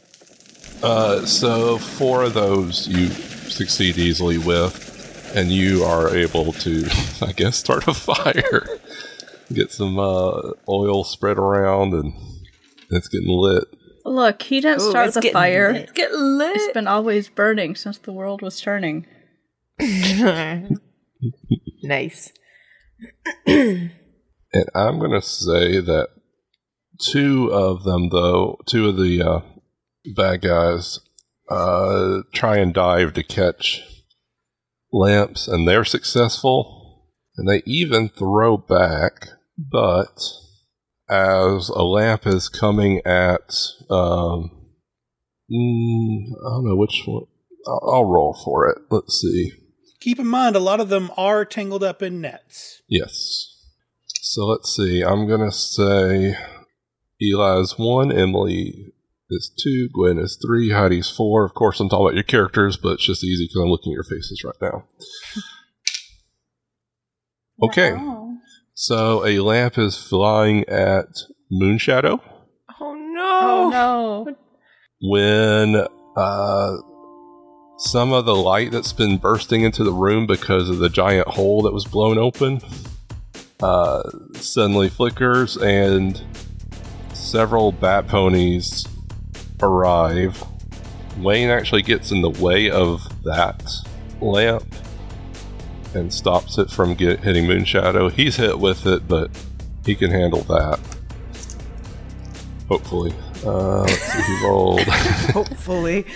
Uh, 0.82 1.26
so 1.26 1.76
four 1.76 2.22
of 2.22 2.32
those 2.32 2.88
you 2.88 3.08
succeed 3.50 3.98
easily 3.98 4.38
with, 4.38 5.30
and 5.36 5.52
you 5.52 5.84
are 5.84 6.16
able 6.16 6.54
to, 6.54 6.88
I 7.20 7.32
guess, 7.32 7.58
start 7.58 7.86
a 7.86 7.92
fire. 7.92 8.80
Get 9.52 9.70
some 9.72 9.98
uh, 9.98 10.52
oil 10.70 11.04
spread 11.04 11.36
around, 11.36 11.92
and 11.92 12.14
it's 12.88 13.08
getting 13.08 13.28
lit. 13.28 13.64
Look, 14.04 14.42
he 14.42 14.60
didn't 14.60 14.82
Ooh, 14.82 14.90
start 14.90 15.06
it's 15.08 15.14
the 15.14 15.20
getting 15.20 15.34
fire. 15.34 15.72
lit. 15.72 15.94
Get 15.94 16.12
lit. 16.12 16.56
It's 16.56 16.72
been 16.72 16.86
always 16.86 17.28
burning 17.28 17.74
since 17.76 17.98
the 17.98 18.12
world 18.12 18.42
was 18.42 18.60
turning. 18.60 19.06
nice. 21.82 22.32
And 24.52 24.66
I'm 24.74 24.98
going 24.98 25.12
to 25.12 25.22
say 25.22 25.80
that 25.80 26.08
two 27.00 27.52
of 27.52 27.84
them, 27.84 28.08
though, 28.08 28.58
two 28.66 28.88
of 28.88 28.96
the 28.96 29.22
uh, 29.22 29.40
bad 30.16 30.42
guys, 30.42 30.98
uh, 31.48 32.22
try 32.32 32.56
and 32.56 32.74
dive 32.74 33.12
to 33.14 33.22
catch 33.22 33.82
lamps, 34.92 35.46
and 35.46 35.68
they're 35.68 35.84
successful. 35.84 37.06
And 37.36 37.48
they 37.48 37.62
even 37.64 38.08
throw 38.08 38.56
back, 38.56 39.28
but 39.56 40.20
as 41.10 41.68
a 41.68 41.82
lamp 41.82 42.26
is 42.26 42.48
coming 42.48 43.00
at, 43.04 43.54
um, 43.90 44.50
mm, 45.50 46.24
I 46.46 46.50
don't 46.50 46.68
know 46.68 46.76
which 46.76 47.02
one. 47.06 47.24
I'll, 47.66 47.90
I'll 47.92 48.04
roll 48.04 48.40
for 48.44 48.68
it. 48.68 48.78
Let's 48.90 49.20
see. 49.20 49.52
Keep 50.00 50.20
in 50.20 50.26
mind, 50.26 50.56
a 50.56 50.60
lot 50.60 50.80
of 50.80 50.88
them 50.88 51.10
are 51.16 51.44
tangled 51.44 51.82
up 51.82 52.00
in 52.02 52.20
nets. 52.20 52.80
Yes. 52.88 53.56
So 54.22 54.46
let's 54.46 54.74
see. 54.74 55.02
I'm 55.02 55.28
gonna 55.28 55.52
say 55.52 56.36
Eli's 57.20 57.78
one, 57.78 58.10
Emily 58.12 58.92
is 59.28 59.52
two, 59.62 59.88
Gwen 59.92 60.18
is 60.18 60.38
three, 60.40 60.70
Heidi's 60.70 61.10
four. 61.10 61.44
Of 61.44 61.54
course, 61.54 61.80
I'm 61.80 61.88
talking 61.88 62.06
about 62.06 62.14
your 62.14 62.22
characters, 62.22 62.76
but 62.76 62.94
it's 62.94 63.06
just 63.06 63.24
easy 63.24 63.46
because 63.46 63.62
I'm 63.62 63.68
looking 63.70 63.92
at 63.92 63.96
your 63.96 64.04
faces 64.04 64.42
right 64.44 64.54
now. 64.60 64.84
Okay, 67.62 67.92
Wow. 67.92 68.29
So 68.80 69.26
a 69.26 69.40
lamp 69.40 69.76
is 69.76 69.98
flying 69.98 70.66
at 70.66 71.06
Moonshadow 71.52 72.18
Oh 72.80 72.94
no! 72.94 73.40
Oh 73.42 74.24
no. 74.26 74.36
when 75.02 75.86
uh, 76.16 76.76
some 77.76 78.12
of 78.14 78.24
the 78.24 78.34
light 78.34 78.70
that's 78.70 78.94
been 78.94 79.18
bursting 79.18 79.60
into 79.60 79.84
the 79.84 79.92
room 79.92 80.26
because 80.26 80.70
of 80.70 80.78
the 80.78 80.88
giant 80.88 81.28
hole 81.28 81.60
that 81.62 81.74
was 81.74 81.84
blown 81.84 82.16
open 82.16 82.62
uh, 83.62 84.02
suddenly 84.34 84.88
flickers 84.88 85.58
and 85.58 86.22
several 87.12 87.72
bat 87.72 88.08
ponies 88.08 88.86
arrive. 89.62 90.42
Wayne 91.18 91.50
actually 91.50 91.82
gets 91.82 92.10
in 92.12 92.22
the 92.22 92.30
way 92.30 92.70
of 92.70 93.06
that 93.24 93.62
lamp 94.22 94.64
and 95.94 96.12
stops 96.12 96.58
it 96.58 96.70
from 96.70 96.94
get, 96.94 97.20
hitting 97.20 97.46
Moonshadow. 97.46 98.12
He's 98.12 98.36
hit 98.36 98.58
with 98.58 98.86
it, 98.86 99.08
but 99.08 99.30
he 99.84 99.94
can 99.94 100.10
handle 100.10 100.42
that. 100.42 100.80
Hopefully. 102.68 103.12
Uh, 103.44 103.80
let's 103.80 104.00
see, 104.00 104.22
he 104.22 104.46
rolled. 104.46 104.80
Hopefully. 105.32 106.06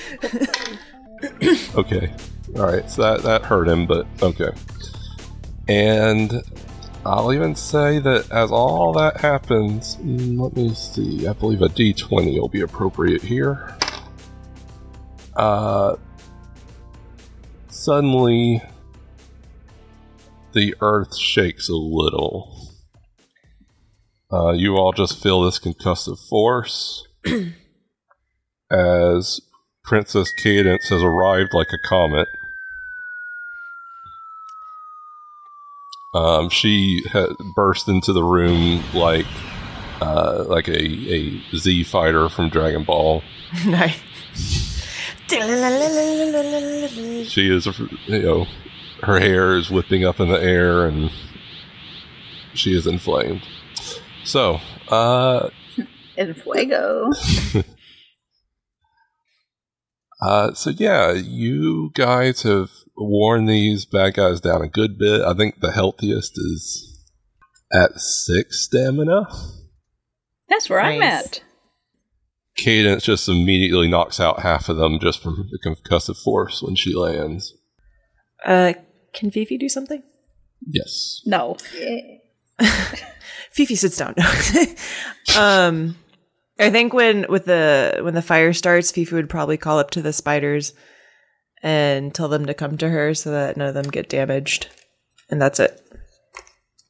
Okay. 1.74 2.12
All 2.56 2.66
right. 2.66 2.88
So 2.90 3.02
that 3.02 3.22
that 3.22 3.42
hurt 3.42 3.66
him, 3.66 3.86
but 3.86 4.06
okay. 4.22 4.50
And 5.68 6.42
I'll 7.06 7.32
even 7.32 7.54
say 7.54 7.98
that 7.98 8.30
as 8.30 8.50
all 8.50 8.92
that 8.94 9.20
happens, 9.20 9.96
mm, 9.96 10.40
let 10.40 10.54
me 10.54 10.74
see. 10.74 11.26
I 11.26 11.32
believe 11.32 11.62
a 11.62 11.68
D20 11.68 12.40
will 12.40 12.48
be 12.48 12.60
appropriate 12.60 13.22
here. 13.22 13.76
Uh, 15.34 15.96
suddenly, 17.68 18.62
the 20.54 20.74
earth 20.80 21.16
shakes 21.16 21.68
a 21.68 21.74
little. 21.74 22.70
Uh, 24.32 24.52
you 24.52 24.76
all 24.76 24.92
just 24.92 25.22
feel 25.22 25.42
this 25.42 25.58
concussive 25.58 26.18
force 26.28 27.06
as 28.70 29.40
Princess 29.84 30.32
Cadence 30.32 30.88
has 30.88 31.02
arrived 31.02 31.52
like 31.52 31.68
a 31.72 31.88
comet. 31.88 32.28
Um, 36.14 36.48
she 36.48 37.02
burst 37.54 37.88
into 37.88 38.12
the 38.12 38.22
room 38.22 38.82
like 38.94 39.26
uh, 40.00 40.44
like 40.46 40.68
a, 40.68 40.80
a 40.80 41.56
Z 41.56 41.84
fighter 41.84 42.28
from 42.28 42.48
Dragon 42.48 42.84
Ball. 42.84 43.22
nice. 43.66 44.00
She 47.28 47.50
is, 47.50 47.66
you 48.06 48.22
know, 48.22 48.46
her 49.04 49.20
hair 49.20 49.56
is 49.56 49.70
whipping 49.70 50.04
up 50.04 50.20
in 50.20 50.28
the 50.28 50.42
air 50.42 50.86
and 50.86 51.10
she 52.54 52.76
is 52.76 52.86
inflamed. 52.86 53.42
So, 54.24 54.60
uh, 54.88 55.50
In 56.16 56.34
fuego. 56.34 57.10
Uh, 60.24 60.54
so 60.54 60.70
yeah, 60.70 61.12
you 61.12 61.90
guys 61.94 62.42
have 62.42 62.70
worn 62.96 63.44
these 63.44 63.84
bad 63.84 64.14
guys 64.14 64.40
down 64.40 64.62
a 64.62 64.68
good 64.68 64.96
bit. 64.98 65.20
I 65.20 65.34
think 65.34 65.60
the 65.60 65.72
healthiest 65.72 66.32
is 66.36 67.04
at 67.70 68.00
six 68.00 68.64
stamina. 68.64 69.26
That's 70.48 70.70
where 70.70 70.80
I'm 70.80 71.02
at. 71.02 71.42
Cadence 72.56 73.02
just 73.02 73.28
immediately 73.28 73.88
knocks 73.88 74.18
out 74.18 74.40
half 74.40 74.70
of 74.70 74.76
them 74.76 74.98
just 74.98 75.20
from 75.20 75.50
the 75.50 75.58
concussive 75.58 76.16
force 76.16 76.62
when 76.62 76.76
she 76.76 76.94
lands. 76.94 77.52
Uh, 78.46 78.74
can 79.14 79.30
Fifi 79.30 79.56
do 79.56 79.68
something? 79.68 80.02
Yes. 80.66 81.22
No. 81.24 81.56
Fifi 83.50 83.74
sits 83.76 83.96
down. 83.96 84.14
um, 85.38 85.96
I 86.58 86.70
think 86.70 86.92
when 86.92 87.26
with 87.28 87.44
the 87.44 88.00
when 88.02 88.14
the 88.14 88.22
fire 88.22 88.52
starts, 88.52 88.90
Fifi 88.90 89.14
would 89.14 89.30
probably 89.30 89.56
call 89.56 89.78
up 89.78 89.90
to 89.92 90.02
the 90.02 90.12
spiders 90.12 90.72
and 91.62 92.14
tell 92.14 92.28
them 92.28 92.46
to 92.46 92.54
come 92.54 92.76
to 92.78 92.90
her 92.90 93.14
so 93.14 93.30
that 93.30 93.56
none 93.56 93.68
of 93.68 93.74
them 93.74 93.90
get 93.90 94.08
damaged, 94.08 94.68
and 95.30 95.40
that's 95.40 95.58
it. 95.58 95.80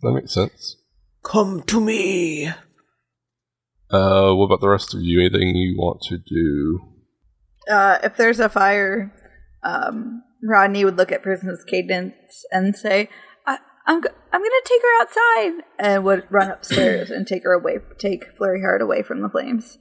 That 0.03 0.13
makes 0.13 0.35
sense. 0.35 0.77
Come 1.23 1.63
to 1.63 1.81
me. 1.81 2.49
Uh, 3.91 4.35
what 4.35 4.47
about 4.47 4.61
the 4.61 4.69
rest 4.69 4.95
of 4.95 5.01
you? 5.01 5.21
Anything 5.21 5.57
you 5.57 5.77
want 5.79 6.03
to 6.09 6.19
do? 6.19 6.81
Uh, 7.71 7.99
if 8.03 8.17
there's 8.17 8.41
a 8.41 8.49
fire, 8.49 9.13
um, 9.63 10.23
Rodney 10.47 10.85
would 10.85 10.97
look 10.97 11.11
at 11.13 11.23
Princess 11.23 11.65
Cadence 11.65 12.45
and 12.53 12.77
say, 12.77 13.09
I, 13.47 13.59
"I'm 13.87 14.01
go- 14.01 14.11
I'm 14.33 14.41
gonna 14.41 14.51
take 14.65 14.83
her 14.83 15.03
outside," 15.03 15.65
and 15.79 16.05
would 16.05 16.27
run 16.31 16.51
upstairs 16.51 17.11
and 17.11 17.27
take 17.27 17.45
her 17.45 17.53
away, 17.53 17.79
take 17.99 18.25
Flurry 18.37 18.61
Heart 18.61 18.83
away 18.83 19.03
from 19.03 19.23
the 19.23 19.29
flames. 19.29 19.79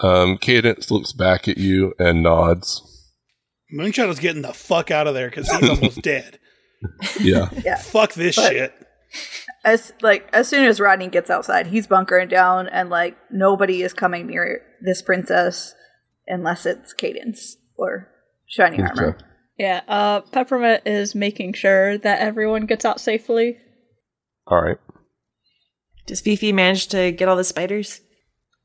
Um, 0.00 0.38
Cadence 0.38 0.90
looks 0.90 1.12
back 1.12 1.48
at 1.48 1.58
you 1.58 1.94
and 1.98 2.22
nods. 2.22 2.82
Moonshadow's 3.72 4.18
getting 4.20 4.42
the 4.42 4.52
fuck 4.52 4.90
out 4.90 5.06
of 5.06 5.14
there 5.14 5.28
because 5.30 5.50
he's 5.50 5.68
almost 5.70 6.02
dead. 6.02 6.38
Yeah. 7.20 7.48
Yeah, 7.64 7.76
Fuck 7.76 8.12
this 8.14 8.36
But- 8.36 8.52
shit. 8.52 8.74
as 9.64 9.92
like 10.02 10.28
as 10.32 10.48
soon 10.48 10.64
as 10.66 10.78
Rodney 10.80 11.08
gets 11.08 11.30
outside, 11.30 11.68
he's 11.68 11.86
bunkering 11.86 12.28
down, 12.28 12.68
and 12.68 12.90
like 12.90 13.16
nobody 13.30 13.82
is 13.82 13.92
coming 13.94 14.26
near 14.26 14.62
this 14.84 15.00
princess 15.02 15.74
unless 16.26 16.66
it's 16.66 16.92
Cadence 16.92 17.56
or 17.76 18.08
Shiny 18.46 18.82
Armor. 18.82 19.16
Okay. 19.58 19.64
Yeah, 19.64 19.80
uh, 19.88 20.20
Peppermint 20.22 20.82
is 20.86 21.14
making 21.14 21.52
sure 21.54 21.96
that 21.98 22.20
everyone 22.20 22.66
gets 22.66 22.84
out 22.84 23.00
safely. 23.00 23.56
All 24.46 24.60
right. 24.60 24.78
Does 26.06 26.20
Fifi 26.20 26.52
manage 26.52 26.88
to 26.88 27.12
get 27.12 27.28
all 27.28 27.36
the 27.36 27.44
spiders? 27.44 28.00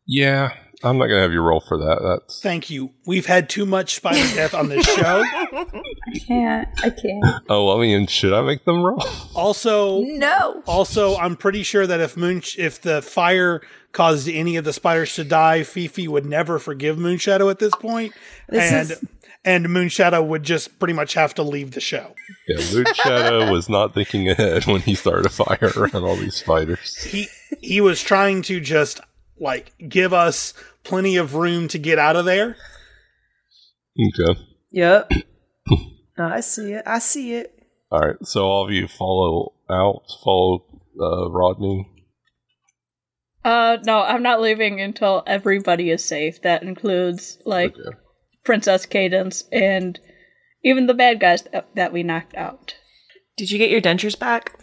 Yeah, 0.05 0.49
I'm 0.83 0.97
not 0.97 1.07
gonna 1.07 1.21
have 1.21 1.31
you 1.31 1.41
roll 1.41 1.61
for 1.61 1.77
that. 1.77 1.99
That's 2.01 2.41
Thank 2.41 2.69
you. 2.69 2.89
We've 3.05 3.27
had 3.27 3.47
too 3.49 3.65
much 3.65 3.95
spider 3.95 4.17
death 4.35 4.53
on 4.53 4.67
this 4.69 4.85
show. 4.85 5.23
I 5.23 6.19
can't. 6.27 6.67
I 6.83 6.89
can't. 6.89 7.43
oh, 7.49 7.77
I 7.77 7.81
mean, 7.81 8.07
should 8.07 8.33
I 8.33 8.41
make 8.41 8.65
them 8.65 8.81
roll? 8.83 9.01
Also, 9.35 10.01
No. 10.01 10.63
also, 10.67 11.15
I'm 11.17 11.35
pretty 11.37 11.63
sure 11.63 11.85
that 11.87 11.99
if 12.01 12.17
Moon, 12.17 12.41
if 12.57 12.81
the 12.81 13.01
fire 13.01 13.61
caused 13.91 14.27
any 14.27 14.55
of 14.57 14.65
the 14.65 14.73
spiders 14.73 15.13
to 15.15 15.23
die, 15.23 15.63
Fifi 15.63 16.07
would 16.07 16.25
never 16.25 16.59
forgive 16.59 16.97
Moonshadow 16.97 17.49
at 17.51 17.59
this 17.59 17.73
point, 17.75 18.13
This 18.49 18.71
and 18.71 18.91
is- 18.91 19.05
and 19.45 19.67
Moonshadow 19.67 20.25
would 20.25 20.43
just 20.43 20.79
pretty 20.79 20.93
much 20.93 21.13
have 21.13 21.33
to 21.35 21.43
leave 21.43 21.71
the 21.71 21.79
show. 21.79 22.13
Yeah, 22.47 22.73
Moon 22.73 22.85
Shadow 22.93 23.51
was 23.51 23.69
not 23.69 23.93
thinking 23.93 24.29
ahead 24.29 24.65
when 24.65 24.81
he 24.81 24.95
started 24.95 25.25
a 25.25 25.29
fire 25.29 25.71
around 25.75 26.03
all 26.03 26.15
these 26.15 26.35
spiders. 26.35 27.03
He 27.03 27.27
he 27.61 27.81
was 27.81 28.01
trying 28.03 28.41
to 28.43 28.59
just 28.59 28.99
like 29.39 29.73
give 29.87 30.13
us 30.13 30.53
plenty 30.83 31.15
of 31.17 31.35
room 31.35 31.67
to 31.69 31.77
get 31.77 31.99
out 31.99 32.15
of 32.15 32.25
there. 32.25 32.57
Okay. 33.99 34.39
Yep. 34.71 35.11
no, 36.17 36.27
I 36.27 36.41
see 36.41 36.73
it. 36.73 36.83
I 36.85 36.99
see 36.99 37.33
it. 37.33 37.53
All 37.91 37.99
right. 37.99 38.15
So 38.23 38.45
all 38.45 38.65
of 38.65 38.71
you 38.71 38.87
follow 38.87 39.53
out, 39.69 40.03
follow 40.23 40.65
uh, 40.99 41.29
Rodney. 41.29 41.89
Uh, 43.43 43.77
no, 43.85 44.01
I'm 44.01 44.21
not 44.21 44.41
leaving 44.41 44.81
until 44.81 45.23
everybody 45.25 45.91
is 45.91 46.03
safe. 46.03 46.41
That 46.41 46.61
includes, 46.61 47.37
like, 47.45 47.73
Okay. 47.73 47.97
Princess 48.45 48.85
Cadence 48.85 49.43
and 49.51 49.99
even 50.63 50.87
the 50.87 50.93
bad 50.93 51.19
guys 51.19 51.43
that, 51.43 51.73
that 51.75 51.93
we 51.93 52.03
knocked 52.03 52.35
out. 52.35 52.75
Did 53.37 53.51
you 53.51 53.57
get 53.57 53.69
your 53.69 53.81
dentures 53.81 54.17
back? 54.17 54.59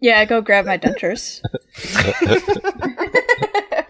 Yeah, 0.00 0.18
I 0.18 0.24
go 0.24 0.40
grab 0.40 0.66
my 0.66 0.78
dentures. 0.78 1.40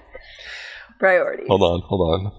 Priority. 0.98 1.44
Hold 1.48 1.62
on, 1.62 1.80
hold 1.80 2.26
on. 2.26 2.32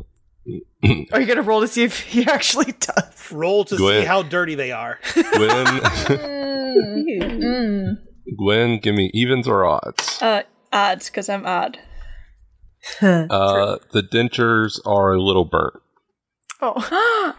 Are 1.12 1.20
you 1.22 1.26
gonna 1.26 1.42
roll 1.42 1.62
to 1.62 1.68
see 1.68 1.84
if 1.84 2.02
he 2.02 2.26
actually 2.28 2.74
does? 2.74 3.32
Roll 3.32 3.64
to 3.66 3.78
Go 3.78 3.90
see 3.90 4.06
how 4.06 4.22
dirty 4.24 4.56
they 4.56 4.72
are. 4.72 5.00
Gwen, 5.14 5.66
Mm. 6.74 7.98
Gwen, 8.38 8.80
give 8.80 8.96
me 8.96 9.12
evens 9.14 9.48
or 9.48 9.66
odds. 9.66 10.22
Uh, 10.22 10.44
odds, 10.72 11.10
because 11.10 11.30
I'm 11.30 11.46
odd. 11.46 11.78
Uh, 13.02 13.78
the 13.92 14.02
dentures 14.02 14.80
are 14.86 15.14
a 15.14 15.22
little 15.22 15.46
burnt. 15.46 15.76
Oh, 16.66 17.36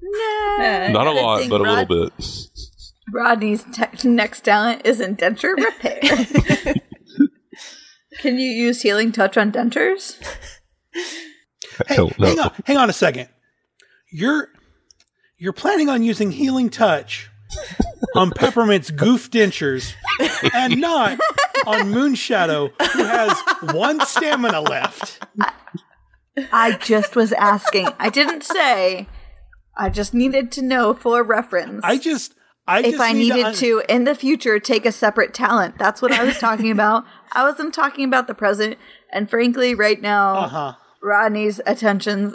no. 0.02 0.88
Not 0.92 1.06
a 1.06 1.10
lot, 1.10 1.38
think 1.40 1.50
but 1.50 1.60
a 1.60 1.64
little 1.64 2.08
bit. 2.08 2.12
Rodney's 3.12 3.64
te- 3.64 4.08
next 4.08 4.42
talent 4.42 4.82
is 4.84 5.00
in 5.00 5.16
denture 5.16 5.56
repair. 5.56 6.00
Can 8.20 8.38
you 8.38 8.50
use 8.50 8.82
healing 8.82 9.12
touch 9.12 9.36
on 9.36 9.50
dentures? 9.50 10.16
I 11.88 11.96
don't 11.96 12.16
know. 12.18 12.28
Hang 12.28 12.38
on, 12.40 12.52
hang 12.66 12.76
on 12.76 12.90
a 12.90 12.92
second. 12.92 13.28
You're 14.12 14.48
you're 15.38 15.52
planning 15.52 15.88
on 15.88 16.02
using 16.02 16.30
healing 16.30 16.68
touch 16.68 17.30
on 18.14 18.30
Peppermint's 18.30 18.90
goof 18.90 19.30
dentures 19.30 19.94
and 20.54 20.80
not 20.80 21.18
on 21.66 21.92
Moonshadow, 21.92 22.70
who 22.92 23.04
has 23.04 23.36
one 23.74 24.04
stamina 24.06 24.60
left. 24.60 25.19
I 26.52 26.72
just 26.72 27.16
was 27.16 27.32
asking. 27.32 27.88
I 27.98 28.08
didn't 28.10 28.42
say. 28.42 29.08
I 29.76 29.88
just 29.88 30.12
needed 30.14 30.50
to 30.52 30.62
know 30.62 30.94
for 30.94 31.22
reference. 31.22 31.80
I 31.84 31.96
just, 31.98 32.34
I 32.66 32.80
if 32.80 32.92
just 32.92 33.00
I 33.00 33.12
need 33.12 33.30
needed 33.30 33.44
un- 33.46 33.54
to, 33.54 33.82
in 33.88 34.04
the 34.04 34.14
future, 34.14 34.58
take 34.58 34.84
a 34.84 34.92
separate 34.92 35.32
talent. 35.34 35.78
That's 35.78 36.02
what 36.02 36.12
I 36.12 36.24
was 36.24 36.38
talking 36.38 36.70
about. 36.70 37.04
I 37.32 37.44
wasn't 37.44 37.72
talking 37.74 38.04
about 38.04 38.26
the 38.26 38.34
present. 38.34 38.76
And 39.12 39.28
frankly, 39.30 39.74
right 39.74 40.00
now, 40.00 40.34
Uh-huh. 40.36 40.72
Rodney's 41.02 41.60
attention's 41.66 42.34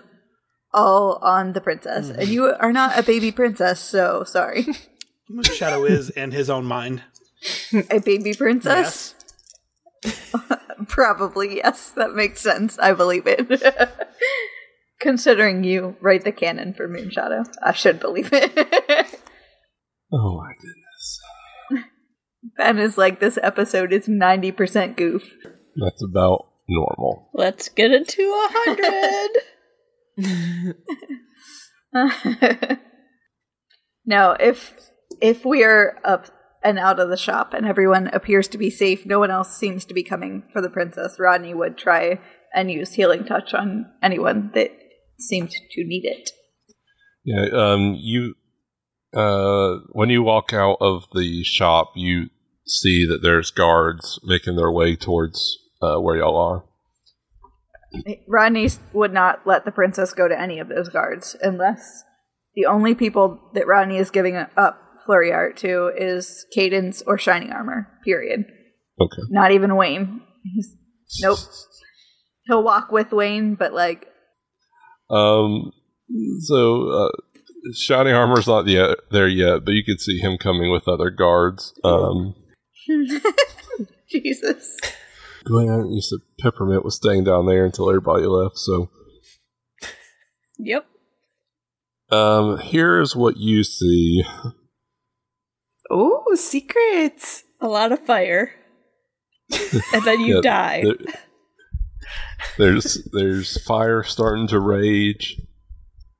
all 0.73 1.19
on 1.21 1.53
the 1.53 1.61
princess. 1.61 2.09
Mm-hmm. 2.09 2.19
And 2.21 2.29
you 2.29 2.45
are 2.59 2.73
not 2.73 2.97
a 2.97 3.03
baby 3.03 3.31
princess, 3.31 3.79
so 3.79 4.23
sorry. 4.23 4.65
Shadow 5.43 5.85
is 5.85 6.09
in 6.09 6.31
his 6.31 6.49
own 6.49 6.65
mind. 6.65 7.03
a 7.91 7.99
baby 7.99 8.33
princess? 8.33 9.13
Yes. 10.03 10.54
Probably, 10.87 11.57
yes. 11.57 11.91
That 11.91 12.13
makes 12.15 12.41
sense. 12.41 12.77
I 12.79 12.93
believe 12.93 13.23
it. 13.25 13.61
Considering 14.99 15.63
you 15.63 15.95
write 16.01 16.23
the 16.23 16.31
canon 16.31 16.73
for 16.73 16.87
Moonshadow, 16.87 17.45
I 17.63 17.73
should 17.73 17.99
believe 17.99 18.29
it. 18.31 19.19
Oh 20.13 20.37
my 20.37 20.53
goodness. 20.61 21.19
ben 22.57 22.77
is 22.77 22.95
like, 22.95 23.19
this 23.19 23.39
episode 23.41 23.91
is 23.91 24.07
90% 24.07 24.95
goof. 24.95 25.23
That's 25.75 26.03
about 26.03 26.45
normal. 26.69 27.29
Let's 27.33 27.69
get 27.69 27.91
it 27.91 28.07
to 28.07 28.21
a 28.21 28.47
hundred. 30.17 30.75
now, 34.05 34.31
if 34.39 34.75
if 35.21 35.45
we 35.45 35.63
are 35.63 35.97
up 36.03 36.27
and 36.65 36.79
out 36.79 36.99
of 36.99 37.09
the 37.09 37.15
shop 37.15 37.53
and 37.53 37.65
everyone 37.65 38.07
appears 38.07 38.47
to 38.49 38.57
be 38.57 38.71
safe, 38.71 39.05
no 39.05 39.19
one 39.19 39.29
else 39.29 39.55
seems 39.55 39.85
to 39.85 39.93
be 39.93 40.03
coming 40.03 40.43
for 40.51 40.61
the 40.61 40.69
princess. 40.69 41.19
Rodney 41.19 41.53
would 41.53 41.77
try 41.77 42.19
and 42.53 42.71
use 42.71 42.93
healing 42.93 43.23
touch 43.23 43.53
on 43.53 43.85
anyone 44.01 44.51
that 44.55 44.71
seemed 45.19 45.51
to 45.51 45.83
need 45.85 46.05
it. 46.05 46.31
Yeah, 47.23 47.45
um, 47.53 47.95
you, 47.99 48.33
uh, 49.15 49.77
when 49.91 50.09
you 50.09 50.23
walk 50.23 50.53
out 50.53 50.77
of 50.81 51.05
the 51.13 51.43
shop, 51.43 51.91
you 51.95 52.29
see 52.65 53.05
that 53.05 53.21
there's 53.21 53.51
guards 53.51 54.19
making 54.23 54.55
their 54.55 54.71
way 54.71 54.95
towards 54.95 55.59
uh, 55.81 55.99
where 55.99 56.17
y'all 56.17 56.37
are. 56.37 56.65
Rodney 58.27 58.69
would 58.91 59.13
not 59.13 59.45
let 59.45 59.65
the 59.65 59.71
princess 59.71 60.13
go 60.13 60.27
to 60.27 60.39
any 60.39 60.59
of 60.59 60.67
those 60.67 60.89
guards 60.89 61.35
unless 61.41 62.03
the 62.55 62.65
only 62.65 62.95
people 62.95 63.39
that 63.53 63.67
Rodney 63.67 63.97
is 63.97 64.09
giving 64.09 64.35
up 64.35 64.84
Flurry 65.05 65.31
Heart 65.31 65.57
to 65.57 65.91
is 65.95 66.45
Cadence 66.51 67.01
or 67.05 67.17
Shining 67.17 67.51
Armor. 67.51 67.87
Period. 68.03 68.45
Okay. 68.99 69.21
Not 69.29 69.51
even 69.51 69.75
Wayne. 69.75 70.21
He's 70.43 70.75
nope. 71.21 71.39
He'll 72.47 72.63
walk 72.63 72.91
with 72.91 73.11
Wayne, 73.11 73.55
but 73.55 73.73
like 73.73 74.07
Um, 75.09 75.71
so, 76.41 76.89
uh, 76.89 77.11
Shining 77.73 78.13
Armor's 78.13 78.47
not 78.47 78.67
yet 78.67 78.97
there 79.11 79.27
yet, 79.27 79.65
but 79.65 79.73
you 79.73 79.83
can 79.83 79.97
see 79.97 80.19
him 80.19 80.37
coming 80.37 80.71
with 80.71 80.87
other 80.87 81.09
guards. 81.09 81.73
Um, 81.83 82.35
Jesus. 84.09 84.79
Gwen, 85.45 85.91
you 85.91 86.01
said 86.01 86.19
Peppermint 86.39 86.83
was 86.83 86.95
staying 86.95 87.23
down 87.23 87.45
there 87.45 87.65
until 87.65 87.89
everybody 87.89 88.25
left, 88.25 88.57
so 88.57 88.89
yep. 90.57 90.85
um, 92.11 92.57
here's 92.57 93.15
what 93.15 93.37
you 93.37 93.63
see. 93.63 94.23
Oh, 95.89 96.23
secrets. 96.35 97.43
A 97.61 97.67
lot 97.67 97.91
of 97.91 97.99
fire. 98.05 98.51
and 99.93 100.03
then 100.03 100.21
you 100.21 100.35
Yeah, 100.35 100.41
die. 100.41 100.81
there- 100.83 101.13
there's 102.57 103.07
there's 103.11 103.61
fire 103.63 104.03
starting 104.03 104.47
to 104.47 104.59
rage. 104.59 105.41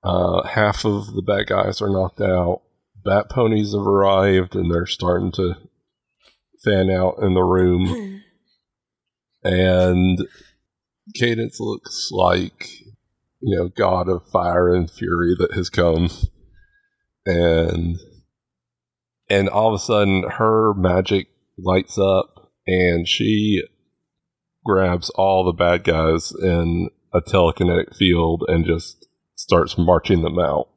Uh, 0.04 0.44
half 0.48 0.84
of 0.86 1.14
the 1.14 1.22
bad 1.22 1.48
guys 1.48 1.82
are 1.82 1.90
knocked 1.90 2.22
out. 2.22 2.62
Bat 3.04 3.30
ponies 3.30 3.74
have 3.74 3.86
arrived 3.86 4.56
and 4.56 4.72
they're 4.74 4.86
starting 4.88 5.32
to 5.34 5.56
fan 6.64 6.90
out 6.90 7.16
in 7.22 7.34
the 7.36 7.44
room. 7.44 8.22
and 9.44 10.28
Cadence 11.14 11.60
looks 11.60 12.10
like 12.12 12.70
you 13.42 13.56
know 13.56 13.68
god 13.70 14.10
of 14.10 14.28
fire 14.28 14.74
and 14.74 14.90
fury 14.90 15.36
that 15.38 15.54
has 15.54 15.70
come, 15.70 16.10
and 17.26 17.98
and 19.30 19.50
all 19.50 19.70
of 19.70 19.74
a 19.76 19.84
sudden 19.84 20.24
her 20.38 20.74
magic 20.74 21.28
lights 21.58 21.98
up 21.98 22.52
and 22.68 23.08
she 23.08 23.64
grabs 24.64 25.10
all 25.12 25.44
the 25.44 25.54
bad 25.54 25.84
guys 25.84 26.32
in 26.32 26.90
a 27.14 27.22
telekinetic 27.22 27.96
field 27.96 28.44
and 28.48 28.66
just 28.66 29.08
starts 29.36 29.78
marching 29.78 30.22
them 30.22 30.40
out. 30.40 30.70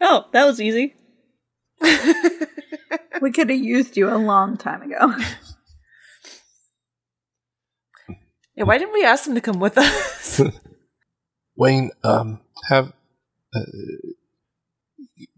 Oh, 0.00 0.26
that 0.32 0.44
was 0.44 0.60
easy. 0.60 0.94
We 3.20 3.32
could 3.32 3.50
have 3.50 3.58
used 3.58 3.96
you 3.96 4.08
a 4.08 4.16
long 4.16 4.56
time 4.56 4.82
ago. 4.82 5.14
Yeah, 8.54 8.64
why 8.64 8.78
didn't 8.78 8.94
we 8.94 9.04
ask 9.04 9.24
them 9.24 9.34
to 9.34 9.40
come 9.40 9.60
with 9.60 9.78
us? 9.78 10.40
Wayne, 11.56 11.90
um, 12.02 12.40
have 12.68 12.92
uh, 13.54 13.60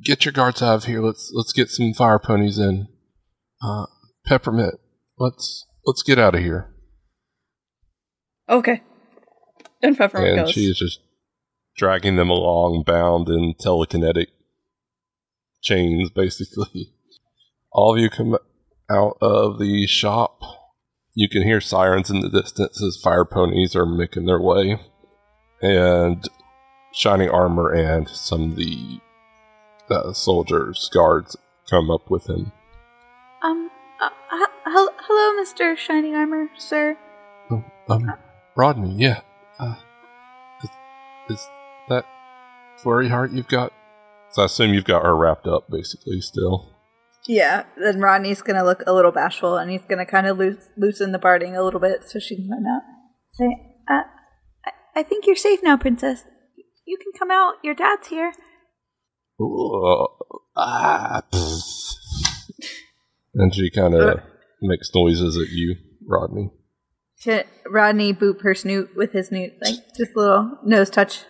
get 0.02 0.24
your 0.24 0.32
guards 0.32 0.62
out 0.62 0.76
of 0.76 0.84
here. 0.84 1.00
Let's 1.00 1.30
let's 1.34 1.52
get 1.52 1.68
some 1.68 1.92
fire 1.94 2.18
ponies 2.18 2.58
in. 2.58 2.88
Uh, 3.62 3.86
Peppermint, 4.26 4.74
let's 5.18 5.66
let's 5.84 6.02
get 6.02 6.18
out 6.18 6.34
of 6.34 6.40
here. 6.40 6.74
Okay. 8.48 8.82
And 9.82 9.96
Peppermint 9.96 10.38
and 10.38 10.46
goes. 10.46 10.54
she 10.54 10.62
is 10.62 10.78
just 10.78 11.00
dragging 11.76 12.16
them 12.16 12.30
along, 12.30 12.84
bound 12.86 13.28
in 13.28 13.54
telekinetic 13.54 14.26
chains, 15.62 16.10
basically. 16.10 16.92
All 17.72 17.94
of 17.94 18.00
you 18.00 18.10
come 18.10 18.36
out 18.90 19.16
of 19.20 19.58
the 19.58 19.86
shop. 19.86 20.40
You 21.14 21.28
can 21.28 21.42
hear 21.42 21.60
sirens 21.60 22.10
in 22.10 22.20
the 22.20 22.28
distance 22.28 22.82
as 22.82 23.00
fire 23.02 23.24
ponies 23.24 23.76
are 23.76 23.86
making 23.86 24.26
their 24.26 24.40
way. 24.40 24.80
And 25.62 26.28
shining 26.92 27.30
armor 27.30 27.70
and 27.70 28.08
some 28.08 28.50
of 28.52 28.56
the 28.56 29.00
uh, 29.90 30.12
soldiers, 30.12 30.88
guards, 30.92 31.36
come 31.68 31.90
up 31.90 32.10
with 32.10 32.28
him. 32.28 32.52
Um, 33.42 33.70
uh, 34.00 34.10
h- 34.32 34.48
hello, 34.66 35.42
Mr. 35.42 35.76
Shining 35.76 36.14
Armor, 36.14 36.48
sir. 36.58 36.96
Oh, 37.50 37.64
um, 37.88 38.12
Rodney, 38.56 38.94
yeah. 38.96 39.20
Uh, 39.58 39.76
is, 40.62 40.70
is 41.30 41.48
that 41.88 42.04
flurry 42.78 43.08
heart 43.08 43.32
you've 43.32 43.48
got? 43.48 43.72
So 44.32 44.42
I 44.42 44.44
assume 44.44 44.74
you've 44.74 44.84
got 44.84 45.02
her 45.02 45.16
wrapped 45.16 45.46
up, 45.46 45.68
basically, 45.70 46.20
still. 46.20 46.76
Yeah, 47.26 47.64
then 47.76 48.00
Rodney's 48.00 48.42
gonna 48.42 48.64
look 48.64 48.82
a 48.86 48.92
little 48.92 49.12
bashful 49.12 49.56
and 49.56 49.70
he's 49.70 49.84
gonna 49.88 50.06
kind 50.06 50.26
of 50.26 50.38
loose, 50.38 50.68
loosen 50.76 51.12
the 51.12 51.18
parting 51.18 51.54
a 51.56 51.62
little 51.62 51.80
bit 51.80 52.04
so 52.04 52.18
she 52.18 52.36
can 52.36 52.48
run 52.48 52.64
out. 52.66 52.82
Say, 53.32 53.76
uh, 53.90 54.02
I, 54.64 55.00
I 55.00 55.02
think 55.02 55.26
you're 55.26 55.36
safe 55.36 55.60
now, 55.62 55.76
Princess. 55.76 56.24
You 56.90 56.98
can 56.98 57.12
come 57.16 57.30
out. 57.30 57.54
Your 57.62 57.76
dad's 57.76 58.08
here. 58.08 58.32
Ooh, 59.40 60.08
ah, 60.56 61.22
and 63.32 63.54
she 63.54 63.70
kind 63.70 63.94
of 63.94 64.18
makes 64.60 64.90
noises 64.92 65.36
at 65.36 65.50
you, 65.50 65.76
Rodney. 66.04 66.50
To 67.22 67.44
Rodney 67.70 68.12
boop 68.12 68.42
her 68.42 68.56
snoot 68.56 68.90
with 68.96 69.12
his 69.12 69.28
snoot, 69.28 69.52
like 69.64 69.76
just 69.96 70.16
a 70.16 70.18
little 70.18 70.58
nose 70.64 70.90
touch, 70.90 71.20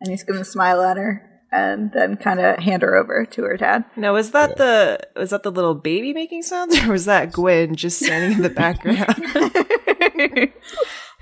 and 0.00 0.10
he's 0.10 0.24
gonna 0.24 0.42
smile 0.42 0.80
at 0.80 0.96
her 0.96 1.20
and 1.52 1.92
then 1.92 2.16
kind 2.16 2.40
of 2.40 2.58
hand 2.60 2.80
her 2.80 2.96
over 2.96 3.26
to 3.26 3.42
her 3.42 3.58
dad. 3.58 3.84
no, 3.96 4.14
was 4.14 4.30
that 4.30 4.56
the 4.56 4.98
was 5.14 5.30
that 5.30 5.42
the 5.42 5.52
little 5.52 5.74
baby 5.74 6.14
making 6.14 6.42
sounds, 6.42 6.82
or 6.82 6.92
was 6.92 7.04
that 7.04 7.30
Gwen 7.30 7.76
just 7.76 7.98
standing 8.02 8.38
in 8.38 8.42
the 8.42 8.48
background? 8.48 9.14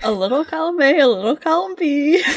a 0.03 0.13
little 0.13 0.45
column 0.45 0.81
A, 0.81 1.01
a 1.01 1.07
little 1.07 1.37
column 1.37 1.75
B. 1.79 2.23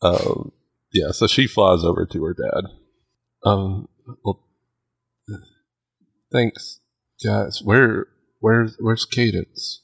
Um, 0.00 0.52
yeah, 0.92 1.10
so 1.10 1.26
she 1.26 1.46
flies 1.46 1.84
over 1.84 2.06
to 2.06 2.24
her 2.24 2.34
dad. 2.34 2.64
Um, 3.44 3.88
well, 4.24 4.44
thanks, 6.32 6.80
guys. 7.24 7.60
Where, 7.62 8.06
where's, 8.40 8.76
where's 8.78 9.04
Cadence? 9.04 9.82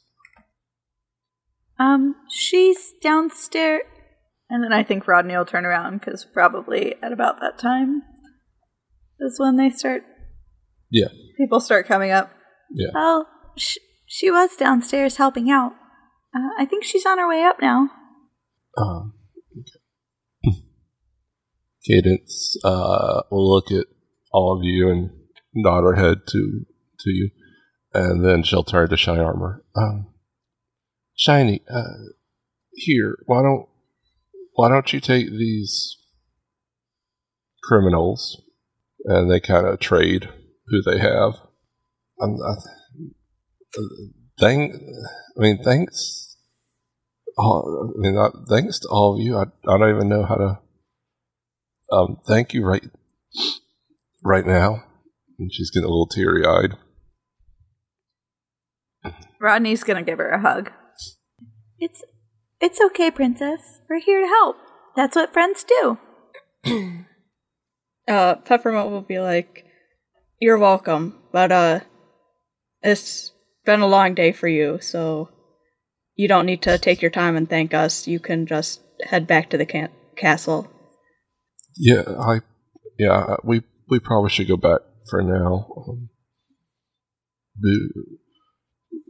Um, 1.79 2.15
she's 2.31 2.93
downstairs. 3.03 3.83
And 4.51 4.63
then 4.63 4.73
I 4.73 4.85
think 4.85 5.09
Rodney 5.09 5.37
will 5.37 5.47
turn 5.47 5.65
around 5.65 5.99
because 5.99 6.25
probably 6.25 6.95
at 7.03 7.13
about 7.13 7.41
that 7.41 7.59
time 7.59 8.03
is 9.19 9.41
when 9.41 9.57
they 9.57 9.71
start. 9.71 10.05
Yeah. 10.91 11.09
People 11.39 11.61
start 11.61 11.87
coming 11.87 12.11
up. 12.11 12.31
Yeah. 12.71 12.91
Oh, 12.95 13.25
sh- 13.57 13.79
she 14.15 14.31
was 14.31 14.55
downstairs 14.55 15.17
helping 15.17 15.51
out. 15.51 15.73
Uh, 16.33 16.51
I 16.57 16.67
think 16.67 16.85
she's 16.85 17.05
on 17.05 17.19
her 17.19 17.29
way 17.29 17.43
up 17.43 17.57
now. 17.61 17.91
Um, 18.79 19.15
okay. 20.47 20.59
Cadence 21.85 22.57
uh, 22.63 23.23
will 23.33 23.53
look 23.53 23.73
at 23.73 23.87
all 24.33 24.57
of 24.57 24.63
you 24.63 24.89
and 24.89 25.11
nod 25.53 25.83
her 25.83 25.97
head 25.97 26.19
to 26.29 26.65
to 27.01 27.11
you. 27.11 27.31
and 27.93 28.25
then 28.25 28.45
she'll 28.45 28.63
turn 28.63 28.89
to 28.89 28.97
Shiny 28.97 29.21
Armor. 29.21 29.65
Um, 29.77 30.07
Shiny, 31.17 31.63
uh, 31.69 32.13
here, 32.73 33.19
why 33.27 33.43
don't 33.43 33.67
why 34.53 34.69
don't 34.69 34.93
you 34.93 35.01
take 35.01 35.29
these 35.29 35.97
criminals 37.65 38.41
and 39.07 39.29
they 39.29 39.41
kind 39.41 39.67
of 39.67 39.81
trade 39.81 40.29
who 40.69 40.83
they 40.83 40.99
have? 41.01 41.35
Um, 42.23 42.37
I, 42.47 42.55
thank, 44.39 44.75
I 44.75 45.41
mean, 45.41 45.63
thanks. 45.63 46.37
All, 47.37 47.93
I 47.97 48.01
mean, 48.01 48.17
thanks 48.49 48.79
to 48.81 48.89
all 48.89 49.15
of 49.15 49.21
you. 49.21 49.37
I, 49.37 49.45
I 49.69 49.79
don't 49.79 49.95
even 49.95 50.09
know 50.09 50.25
how 50.25 50.37
to. 50.37 50.59
Um, 51.91 52.19
thank 52.27 52.55
you 52.55 52.65
right, 52.65 52.85
right 54.23 54.47
now. 54.47 54.85
And 55.39 55.53
she's 55.53 55.71
getting 55.71 55.87
a 55.87 55.91
little 55.91 56.07
teary 56.07 56.45
eyed. 56.47 56.77
Rodney's 59.41 59.85
gonna 59.85 60.03
give 60.03 60.19
her 60.19 60.31
a 60.31 60.41
hug. 60.41 60.71
It's 61.79 62.03
it's 62.61 62.81
okay, 62.81 63.11
princess. 63.11 63.81
We're 63.91 64.01
here 64.01 64.23
to 64.23 64.27
help. 64.27 64.57
That's 64.97 65.17
what 65.17 65.33
friends 65.33 65.65
do. 65.65 65.99
Uh, 68.07 68.35
Peppermint 68.35 68.91
will 68.91 69.01
be 69.01 69.19
like, 69.19 69.65
"You're 70.39 70.59
welcome, 70.59 71.23
but 71.33 71.51
uh, 71.51 71.81
it's 72.83 73.33
been 73.65 73.81
a 73.81 73.87
long 73.87 74.15
day 74.15 74.33
for 74.33 74.49
you, 74.49 74.79
so 74.81 75.31
you 76.15 76.29
don't 76.29 76.47
need 76.47 76.63
to 76.63 76.79
take 76.79 77.03
your 77.03 77.11
time 77.11 77.37
and 77.37 77.49
thank 77.49 77.75
us. 77.75 78.07
You 78.07 78.21
can 78.21 78.47
just 78.47 78.81
head 79.05 79.27
back 79.27 79.51
to 79.51 79.59
the 79.59 79.67
can- 79.67 79.93
castle." 80.17 80.71
Yeah, 81.77 82.03
I, 82.19 82.41
yeah, 82.99 83.37
we 83.43 83.63
we 83.89 83.99
probably 83.99 84.31
should 84.31 84.49
go 84.49 84.57
back 84.57 84.81
for 85.11 85.23
now. 85.23 85.67
Um, 85.77 86.09
do, 87.61 87.91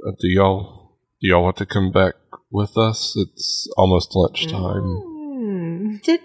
uh, 0.06 0.12
do 0.20 0.28
y'all 0.28 0.98
do 1.20 1.28
y'all 1.28 1.42
want 1.42 1.56
to 1.58 1.66
come 1.66 1.92
back 1.92 2.14
with 2.50 2.76
us? 2.76 3.14
It's 3.16 3.68
almost 3.76 4.14
lunchtime. 4.14 4.82
Hmm. 4.82 5.96
Did 6.02 6.20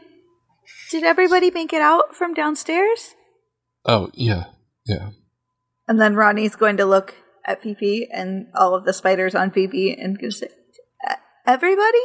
did 0.92 1.04
everybody 1.04 1.52
make 1.52 1.74
it 1.74 1.82
out 1.82 2.16
from 2.16 2.34
downstairs? 2.34 3.16
Oh 3.86 4.10
yeah, 4.14 4.46
yeah. 4.86 5.12
And 5.88 6.00
then 6.00 6.16
Rodney's 6.16 6.56
going 6.56 6.78
to 6.78 6.86
look 6.86 7.16
at 7.50 7.64
Fifi 7.64 8.08
and 8.14 8.48
all 8.56 8.76
of 8.76 8.86
the 8.86 8.94
spiders 8.94 9.34
on 9.34 9.52
Fifi 9.52 9.92
and 9.92 10.18
gonna 10.18 10.32
say, 10.32 10.48
"E- 11.10 11.14
"Everybody." 11.46 12.04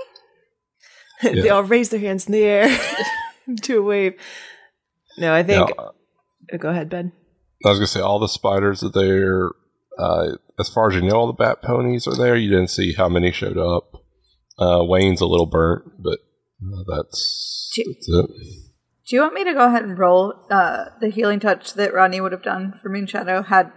they 1.22 1.51
all 1.51 1.62
raise 1.62 1.90
their 1.90 2.01
hands 2.01 2.26
in 2.26 2.32
the 2.32 2.42
air 2.42 2.80
to 3.62 3.78
a 3.78 3.82
wave. 3.82 4.14
No, 5.18 5.34
I 5.34 5.42
think. 5.42 5.68
Now, 5.76 5.92
oh, 6.53 6.59
go 6.59 6.70
ahead, 6.70 6.88
Ben. 6.88 7.12
I 7.64 7.68
was 7.68 7.78
gonna 7.78 7.86
say 7.86 8.01
all 8.01 8.18
the 8.18 8.26
spiders 8.26 8.82
are 8.82 8.90
there. 8.90 9.51
Uh, 9.99 10.36
as 10.59 10.68
far 10.68 10.88
as 10.88 10.97
you 10.97 11.03
know, 11.03 11.14
all 11.14 11.26
the 11.26 11.32
bat 11.32 11.62
ponies 11.62 12.07
are 12.09 12.16
there. 12.16 12.34
You 12.36 12.51
didn't 12.51 12.70
see 12.70 12.95
how 12.95 13.09
many 13.09 13.30
showed 13.30 13.59
up. 13.59 14.03
Uh, 14.59 14.82
Wayne's 14.82 15.20
a 15.20 15.26
little 15.26 15.47
burnt, 15.47 15.84
but 15.99 16.18
uh, 16.62 16.82
that's, 16.88 17.70
Two. 17.74 17.82
that's 17.86 18.09
it. 18.09 18.30
Do 19.07 19.16
you 19.16 19.22
want 19.22 19.34
me 19.34 19.45
to 19.45 19.53
go 19.53 19.66
ahead 19.66 19.82
and 19.82 19.99
roll 19.99 20.34
uh, 20.51 20.86
the 21.01 21.11
healing 21.11 21.38
touch 21.38 21.74
that 21.74 21.92
Ronnie 21.92 22.20
would 22.20 22.32
have 22.32 22.42
done 22.42 22.78
for 22.80 22.88
Moonshadow, 22.88 23.47
had 23.47 23.70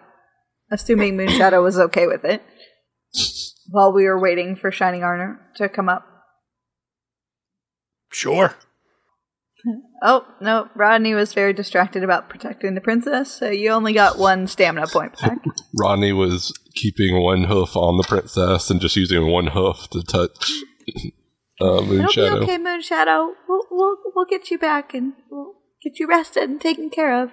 assuming 0.72 1.18
Moonshadow 1.18 1.63
was 1.63 1.78
okay 1.78 2.07
with 2.07 2.24
it, 2.26 2.41
while 3.70 3.93
we 3.93 4.05
were 4.05 4.20
waiting 4.20 4.55
for 4.55 4.72
Shining 4.72 5.03
Armor 5.03 5.39
to 5.55 5.70
come 5.70 5.89
up? 5.89 6.05
Sure. 8.11 8.55
Oh 10.01 10.26
no, 10.39 10.70
Rodney 10.76 11.13
was 11.13 11.34
very 11.34 11.51
distracted 11.51 12.03
about 12.03 12.30
protecting 12.30 12.76
the 12.76 12.82
princess, 12.82 13.32
so 13.32 13.49
you 13.49 13.72
only 13.72 13.91
got 13.91 14.18
one 14.18 14.47
stamina 14.47 14.88
point 14.88 15.20
back. 15.20 15.39
Rodney 15.80 16.13
was 16.13 16.53
keeping 16.76 17.22
one 17.22 17.45
hoof 17.45 17.76
on 17.76 17.97
the 17.97 18.03
princess 18.03 18.70
and 18.70 18.80
just 18.80 18.95
using 18.95 19.28
one 19.28 19.47
hoof 19.47 19.89
to 19.89 20.03
touch 20.03 20.51
uh, 21.59 21.82
It'll 21.82 21.86
be 21.89 21.99
okay, 21.99 22.57
Moonshadow. 22.57 23.30
We'll, 23.49 23.63
we'll 23.72 23.97
we'll 24.15 24.26
get 24.26 24.51
you 24.51 24.59
back 24.59 24.93
and 24.93 25.13
we'll 25.32 25.55
get 25.84 25.99
you 25.99 26.07
rested 26.07 26.49
and 26.49 26.61
taken 26.61 26.89
care 26.89 27.24
of. 27.24 27.32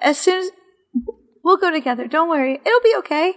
As 0.00 0.18
soon 0.18 0.44
as 0.44 0.50
we'll 1.46 1.56
go 1.56 1.70
together, 1.70 2.08
don't 2.08 2.28
worry. 2.28 2.54
It'll 2.54 2.80
be 2.80 2.94
okay. 2.98 3.34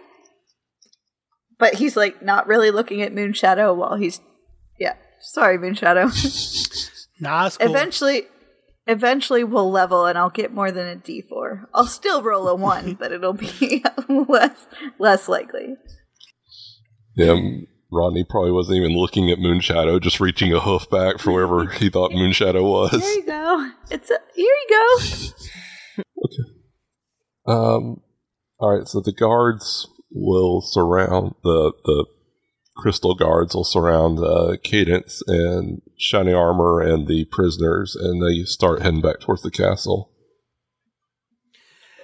But 1.59 1.75
he's 1.75 1.95
like 1.95 2.21
not 2.23 2.47
really 2.47 2.71
looking 2.71 3.01
at 3.01 3.13
Moonshadow 3.13 3.75
while 3.75 3.95
he's 3.95 4.19
yeah. 4.79 4.95
Sorry, 5.21 5.57
Moonshadow. 5.57 6.09
Nah, 7.21 7.47
it's 7.47 7.57
cool. 7.57 7.69
eventually, 7.69 8.27
eventually 8.87 9.43
we'll 9.43 9.69
level 9.69 10.05
and 10.05 10.17
I'll 10.17 10.29
get 10.29 10.53
more 10.53 10.71
than 10.71 10.87
a 10.87 10.95
D 10.95 11.21
four. 11.21 11.67
I'll 11.73 11.85
still 11.85 12.23
roll 12.23 12.47
a 12.47 12.55
one, 12.55 12.93
but 12.99 13.11
it'll 13.11 13.33
be 13.33 13.83
less 14.07 14.65
less 14.99 15.27
likely. 15.27 15.75
Yeah, 17.17 17.37
Rodney 17.91 18.23
probably 18.23 18.53
wasn't 18.53 18.77
even 18.77 18.95
looking 18.95 19.29
at 19.31 19.37
Moonshadow, 19.37 20.01
just 20.01 20.21
reaching 20.21 20.53
a 20.53 20.61
hoof 20.61 20.89
back 20.89 21.19
for 21.19 21.33
wherever 21.33 21.65
he 21.65 21.89
thought 21.89 22.11
Moonshadow 22.11 22.63
was. 22.63 22.91
There 22.91 23.15
you 23.15 23.25
go. 23.25 23.69
It's 23.91 24.09
a, 24.09 24.19
here 24.33 24.45
you 24.45 24.67
go. 24.69 26.03
Um, 27.49 28.01
all 28.59 28.77
right, 28.77 28.87
so 28.87 29.01
the 29.01 29.11
guards 29.11 29.87
will 30.11 30.61
surround 30.61 31.33
the 31.43 31.73
the 31.83 32.05
crystal 32.77 33.15
guards 33.15 33.55
will 33.55 33.63
surround 33.63 34.19
uh, 34.19 34.55
Cadence 34.63 35.21
and 35.27 35.81
Shiny 35.97 36.31
Armor 36.31 36.79
and 36.79 37.07
the 37.07 37.25
prisoners, 37.25 37.95
and 37.95 38.21
they 38.21 38.43
start 38.43 38.83
heading 38.83 39.01
back 39.01 39.19
towards 39.19 39.41
the 39.41 39.51
castle. 39.51 40.11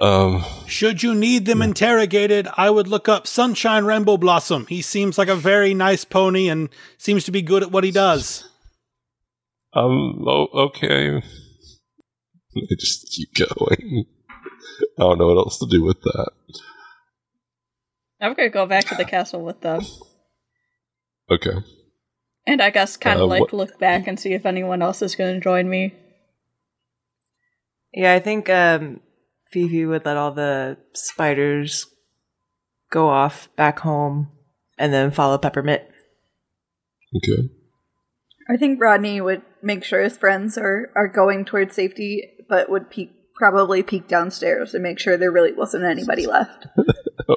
Um, 0.01 0.43
Should 0.67 1.03
you 1.03 1.15
need 1.15 1.45
them 1.45 1.61
interrogated, 1.61 2.49
I 2.57 2.69
would 2.69 2.87
look 2.87 3.07
up 3.07 3.27
Sunshine 3.27 3.85
Rainbow 3.85 4.17
Blossom. 4.17 4.65
He 4.67 4.81
seems 4.81 5.17
like 5.17 5.29
a 5.29 5.35
very 5.35 5.73
nice 5.73 6.03
pony 6.03 6.49
and 6.49 6.69
seems 6.97 7.23
to 7.25 7.31
be 7.31 7.41
good 7.41 7.63
at 7.63 7.71
what 7.71 7.85
he 7.85 7.91
does. 7.91 8.49
um, 9.73 10.25
oh, 10.27 10.47
okay. 10.53 11.21
They 12.55 12.75
just 12.79 13.09
keep 13.11 13.33
going. 13.33 14.05
I 14.99 15.03
don't 15.03 15.17
know 15.17 15.27
what 15.27 15.37
else 15.37 15.57
to 15.59 15.67
do 15.69 15.83
with 15.83 16.01
that. 16.01 16.31
I'm 18.21 18.33
gonna 18.33 18.49
go 18.49 18.65
back 18.65 18.85
to 18.85 18.95
the 18.95 19.05
castle 19.05 19.43
with 19.43 19.61
them, 19.61 19.81
Okay. 21.29 21.51
and 22.47 22.61
I 22.61 22.69
guess 22.69 22.97
kind 22.97 23.19
of 23.19 23.23
Uh, 23.25 23.27
like 23.27 23.41
what- 23.41 23.53
look 23.53 23.77
back 23.79 24.07
and 24.07 24.19
see 24.19 24.33
if 24.33 24.45
anyone 24.45 24.81
else 24.81 25.01
is 25.01 25.15
gonna 25.15 25.39
join 25.39 25.69
me. 25.69 25.93
Yeah, 27.93 28.13
I 28.13 28.19
think 28.19 28.49
um, 28.49 29.01
Fifi 29.51 29.85
would 29.85 30.05
let 30.05 30.17
all 30.17 30.31
the 30.31 30.77
spiders 30.93 31.87
go 32.91 33.09
off 33.09 33.49
back 33.55 33.79
home 33.79 34.31
and 34.77 34.91
then 34.93 35.11
follow 35.11 35.37
Peppermint. 35.37 35.83
Okay. 37.15 37.49
I 38.49 38.57
think 38.57 38.81
Rodney 38.81 39.21
would 39.21 39.41
make 39.61 39.83
sure 39.83 40.01
his 40.03 40.17
friends 40.17 40.57
are, 40.57 40.91
are 40.95 41.07
going 41.07 41.45
towards 41.45 41.73
safety, 41.75 42.21
but 42.49 42.69
would 42.69 42.89
peek 42.89 43.11
probably 43.35 43.83
peek 43.83 44.07
downstairs 44.07 44.73
and 44.73 44.83
make 44.83 44.99
sure 44.99 45.17
there 45.17 45.31
really 45.31 45.53
wasn't 45.53 45.83
anybody 45.83 46.25
left, 46.27 46.67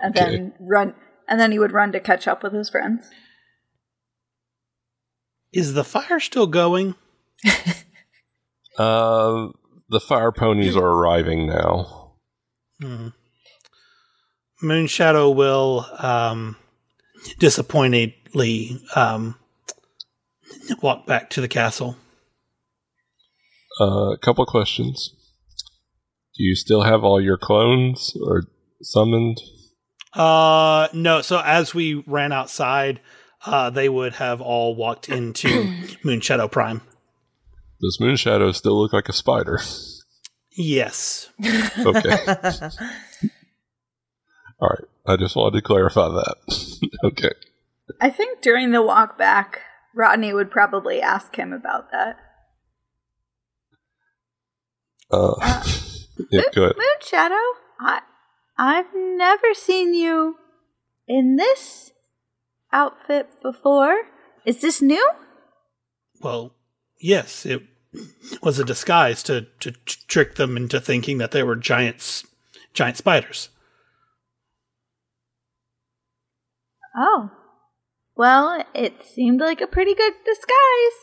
and 0.03 0.15
then 0.15 0.55
run. 0.61 0.95
And 1.29 1.39
then 1.39 1.53
he 1.53 1.59
would 1.59 1.73
run 1.73 1.93
to 1.93 2.01
catch 2.01 2.27
up 2.27 2.43
with 2.43 2.55
his 2.55 2.71
friends. 2.71 3.11
Is 5.53 5.75
the 5.75 5.85
fire 5.85 6.21
still 6.21 6.47
going? 6.47 6.95
Uh, 8.79 9.49
the 9.89 9.99
fire 9.99 10.31
ponies 10.31 10.77
are 10.77 10.87
arriving 10.87 11.49
now. 11.49 12.13
Hmm. 12.81 13.09
Moonshadow 14.63 15.35
will 15.35 15.85
um, 15.99 16.57
disappointedly 17.41 18.81
um, 18.95 19.35
walk 20.81 21.07
back 21.07 21.31
to 21.31 21.41
the 21.41 21.49
castle. 21.49 21.97
Uh, 23.81 24.13
a 24.13 24.19
couple 24.19 24.47
questions. 24.47 25.15
Do 26.39 26.45
you 26.45 26.55
still 26.55 26.83
have 26.83 27.03
all 27.03 27.21
your 27.21 27.37
clones 27.37 28.17
or 28.23 28.45
summoned? 28.81 29.41
Uh, 30.15 30.87
no. 30.95 31.21
So 31.21 31.41
as 31.45 31.75
we 31.75 31.95
ran 32.07 32.33
outside, 32.33 33.01
uh, 33.45 33.71
they 33.71 33.89
would 33.89 34.15
have 34.15 34.41
all 34.41 34.77
walked 34.77 35.09
into 35.09 35.49
Moonshadow 36.05 36.51
Prime. 36.51 36.83
Does 37.81 37.99
Moonshadow 38.01 38.55
still 38.55 38.81
look 38.81 38.93
like 38.93 39.09
a 39.09 39.13
spider? 39.13 39.59
Yes. 40.53 41.29
Okay. 41.41 41.59
all 44.61 44.69
right. 44.69 44.85
I 45.07 45.17
just 45.17 45.35
wanted 45.35 45.57
to 45.57 45.63
clarify 45.63 46.09
that. 46.09 46.37
okay. 47.05 47.33
I 48.01 48.11
think 48.11 48.43
during 48.43 48.71
the 48.71 48.83
walk 48.83 49.19
back, 49.19 49.63
Rodney 49.93 50.33
would 50.33 50.53
probably 50.53 51.01
ask 51.01 51.35
him 51.35 51.53
about 51.53 51.91
that. 51.91 52.17
Uh, 55.11 55.35
yeah, 56.31 56.43
go 56.55 56.65
ahead. 56.65 56.77
Moonshadow, 56.77 57.53
I 57.81 58.01
I've 58.59 58.95
never 58.95 59.55
seen 59.55 59.95
you 59.95 60.37
in 61.07 61.37
this 61.37 61.93
outfit 62.73 63.29
before. 63.43 64.03
Is 64.45 64.61
this 64.61 64.83
new? 64.83 65.11
Well, 66.21 66.55
yes, 67.01 67.47
it 67.47 67.63
was 68.43 68.59
a 68.59 68.65
disguise 68.65 69.23
to, 69.25 69.47
to 69.61 69.73
tr- 69.73 69.99
trick 70.09 70.35
them 70.35 70.57
into 70.57 70.81
thinking 70.81 71.19
that 71.19 71.31
they 71.31 71.43
were 71.43 71.57
giants, 71.57 72.27
giant 72.75 72.97
spiders. 72.97 73.51
Oh. 76.97 77.31
Well, 78.17 78.65
it 78.75 79.05
seemed 79.05 79.41
like 79.41 79.61
a 79.61 79.69
pretty 79.69 79.95
good 79.95 80.15
disguise. 80.25 80.99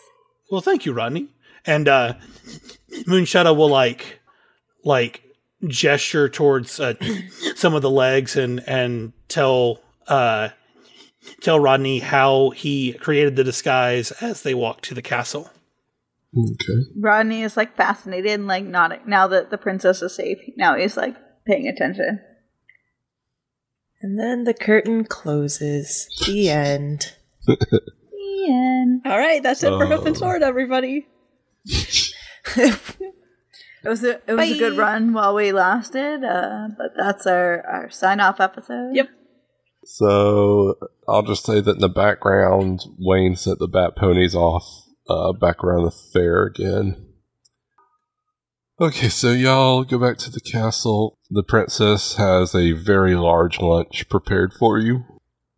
Well, 0.51 0.59
thank 0.59 0.85
you, 0.85 0.91
Rodney. 0.91 1.29
And 1.65 1.87
uh, 1.87 2.15
Moonshadow 3.07 3.55
will 3.55 3.69
like 3.69 4.19
like 4.85 5.21
gesture 5.67 6.29
towards 6.29 6.79
uh, 6.79 6.93
some 7.55 7.73
of 7.73 7.81
the 7.81 7.89
legs 7.89 8.37
and 8.37 8.63
and 8.67 9.11
tell 9.27 9.81
uh, 10.07 10.49
tell 11.41 11.59
Rodney 11.59 11.99
how 11.99 12.51
he 12.51 12.93
created 12.93 13.35
the 13.35 13.43
disguise 13.43 14.11
as 14.21 14.43
they 14.43 14.53
walk 14.53 14.81
to 14.81 14.93
the 14.93 15.01
castle. 15.01 15.49
Okay. 16.37 16.79
Rodney 16.99 17.43
is 17.43 17.57
like 17.57 17.75
fascinated 17.75 18.31
and 18.31 18.47
like 18.47 18.63
nodding. 18.65 18.99
Now 19.07 19.27
that 19.27 19.49
the 19.51 19.57
princess 19.57 20.01
is 20.01 20.15
safe, 20.15 20.37
now 20.57 20.75
he's 20.77 20.95
like 20.97 21.15
paying 21.45 21.67
attention. 21.67 22.19
And 24.01 24.19
then 24.19 24.43
the 24.43 24.53
curtain 24.53 25.05
closes. 25.05 26.07
The 26.27 26.49
end. 26.51 27.13
Ian. 27.47 29.01
All 29.05 29.17
right, 29.17 29.41
that's 29.41 29.63
it 29.63 29.69
for 29.69 29.85
Hoof 29.85 30.05
and 30.05 30.15
Oh. 30.15 30.19
Sword, 30.19 30.43
everybody. 30.43 31.07
It 33.85 33.89
was 33.89 34.03
a 34.03 34.19
it 34.27 34.33
was 34.33 34.49
a 34.49 34.57
good 34.57 34.77
run 34.77 35.13
while 35.13 35.35
we 35.35 35.51
lasted, 35.51 36.23
uh, 36.23 36.69
but 36.75 36.93
that's 36.97 37.27
our, 37.27 37.61
our 37.67 37.89
sign 37.91 38.19
off 38.19 38.39
episode. 38.39 38.95
Yep. 38.95 39.09
So 39.83 40.75
I'll 41.07 41.21
just 41.21 41.45
say 41.45 41.61
that 41.61 41.75
in 41.75 41.81
the 41.81 41.89
background, 41.89 42.81
Wayne 42.97 43.35
sent 43.35 43.59
the 43.59 43.67
bat 43.67 43.95
ponies 43.95 44.33
off 44.33 44.87
uh, 45.07 45.33
back 45.33 45.63
around 45.63 45.83
the 45.83 45.91
fair 45.91 46.45
again. 46.45 47.05
Okay, 48.81 49.07
so 49.07 49.31
y'all 49.31 49.83
go 49.83 49.99
back 49.99 50.17
to 50.17 50.31
the 50.31 50.41
castle. 50.41 51.19
The 51.29 51.43
princess 51.43 52.15
has 52.15 52.55
a 52.55 52.71
very 52.71 53.15
large 53.15 53.59
lunch 53.59 54.09
prepared 54.09 54.51
for 54.51 54.79
you. 54.79 55.03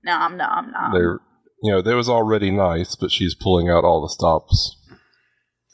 Nom 0.04 0.36
nom 0.36 0.72
nom. 0.72 0.92
There, 0.92 1.20
you 1.64 1.72
know, 1.72 1.82
that 1.82 1.96
was 1.96 2.10
already 2.10 2.52
nice, 2.52 2.96
but 2.96 3.10
she's 3.10 3.34
pulling 3.34 3.70
out 3.70 3.86
all 3.86 4.02
the 4.02 4.10
stops 4.10 4.76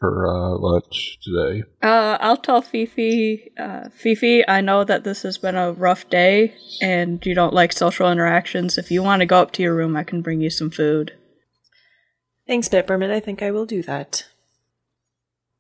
for 0.03 0.27
uh, 0.27 0.57
lunch 0.57 1.17
today. 1.23 1.63
Uh, 1.81 2.17
I'll 2.19 2.35
tell 2.35 2.61
Fifi. 2.61 3.51
Uh, 3.57 3.87
Fifi, 3.87 4.45
I 4.49 4.59
know 4.59 4.83
that 4.83 5.05
this 5.05 5.21
has 5.21 5.37
been 5.37 5.55
a 5.55 5.71
rough 5.71 6.09
day, 6.09 6.53
and 6.81 7.25
you 7.25 7.33
don't 7.33 7.53
like 7.53 7.71
social 7.71 8.11
interactions. 8.11 8.77
If 8.77 8.91
you 8.91 9.01
want 9.01 9.21
to 9.21 9.25
go 9.25 9.39
up 9.39 9.51
to 9.53 9.63
your 9.63 9.73
room, 9.73 9.95
I 9.95 10.03
can 10.03 10.21
bring 10.21 10.41
you 10.41 10.49
some 10.49 10.69
food. 10.69 11.13
Thanks, 12.47 12.67
Peppermint. 12.67 13.13
I 13.13 13.21
think 13.21 13.41
I 13.41 13.51
will 13.51 13.65
do 13.65 13.81
that. 13.83 14.25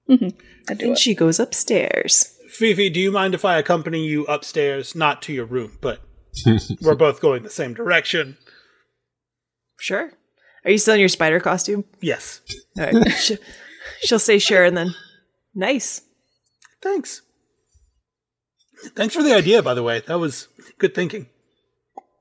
I 0.09 0.15
do 0.17 0.31
And 0.67 0.81
it. 0.81 0.97
she 0.99 1.15
goes 1.15 1.39
upstairs. 1.39 2.37
Fifi, 2.49 2.89
do 2.89 2.99
you 2.99 3.13
mind 3.13 3.33
if 3.33 3.45
I 3.45 3.57
accompany 3.57 4.05
you 4.05 4.25
upstairs, 4.25 4.93
not 4.93 5.21
to 5.21 5.31
your 5.33 5.45
room, 5.45 5.77
but 5.79 6.01
we're 6.81 6.95
both 6.95 7.21
going 7.21 7.43
the 7.43 7.49
same 7.49 7.73
direction? 7.73 8.37
Sure. 9.79 10.11
Are 10.65 10.71
you 10.71 10.77
still 10.77 10.95
in 10.95 10.99
your 10.99 11.07
spider 11.09 11.39
costume? 11.39 11.85
Yes. 12.01 12.41
All 12.77 12.91
right. 12.91 13.31
She- 14.03 14.07
She'll 14.07 14.19
say 14.19 14.37
sure 14.39 14.63
and 14.63 14.75
then 14.77 14.93
nice. 15.55 16.01
Thanks. 16.81 17.21
Thanks 18.95 19.15
for 19.15 19.23
the 19.23 19.33
idea, 19.33 19.63
by 19.63 19.73
the 19.73 19.83
way. 19.83 20.01
That 20.07 20.19
was 20.19 20.49
good 20.77 20.93
thinking. 20.93 21.27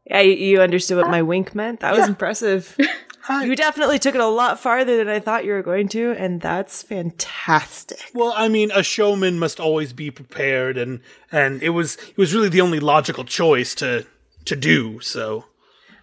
Yeah, 0.07 0.20
you- 0.20 0.35
you 0.37 0.61
understood 0.62 0.97
what 0.99 1.11
my 1.11 1.22
wink 1.22 1.55
meant. 1.55 1.80
That 1.80 1.93
was 1.93 2.01
Yeah. 2.01 2.09
impressive. 2.09 2.76
Hi. 3.22 3.45
You 3.45 3.55
definitely 3.55 4.01
took 4.01 4.16
it 4.16 4.20
a 4.20 4.26
lot 4.26 4.59
farther 4.59 4.97
than 4.97 5.09
I 5.09 5.20
thought 5.20 5.45
you 5.45 5.53
were 5.53 5.62
going 5.62 5.87
to, 5.91 6.11
and 6.18 6.41
that's 6.41 6.83
fantastic. 6.83 8.11
Well, 8.12 8.33
I 8.37 8.49
mean, 8.49 8.72
a 8.72 8.83
showman 8.83 9.39
must 9.39 9.61
always 9.61 9.93
be 9.93 10.11
prepared, 10.11 10.76
and 10.76 11.01
and 11.30 11.62
it 11.62 11.68
was 11.70 11.95
it 11.95 12.16
was 12.18 12.35
really 12.35 12.49
the 12.49 12.61
only 12.61 12.80
logical 12.80 13.24
choice 13.24 13.76
to 13.76 14.07
to 14.47 14.57
do. 14.57 14.99
So 15.01 15.45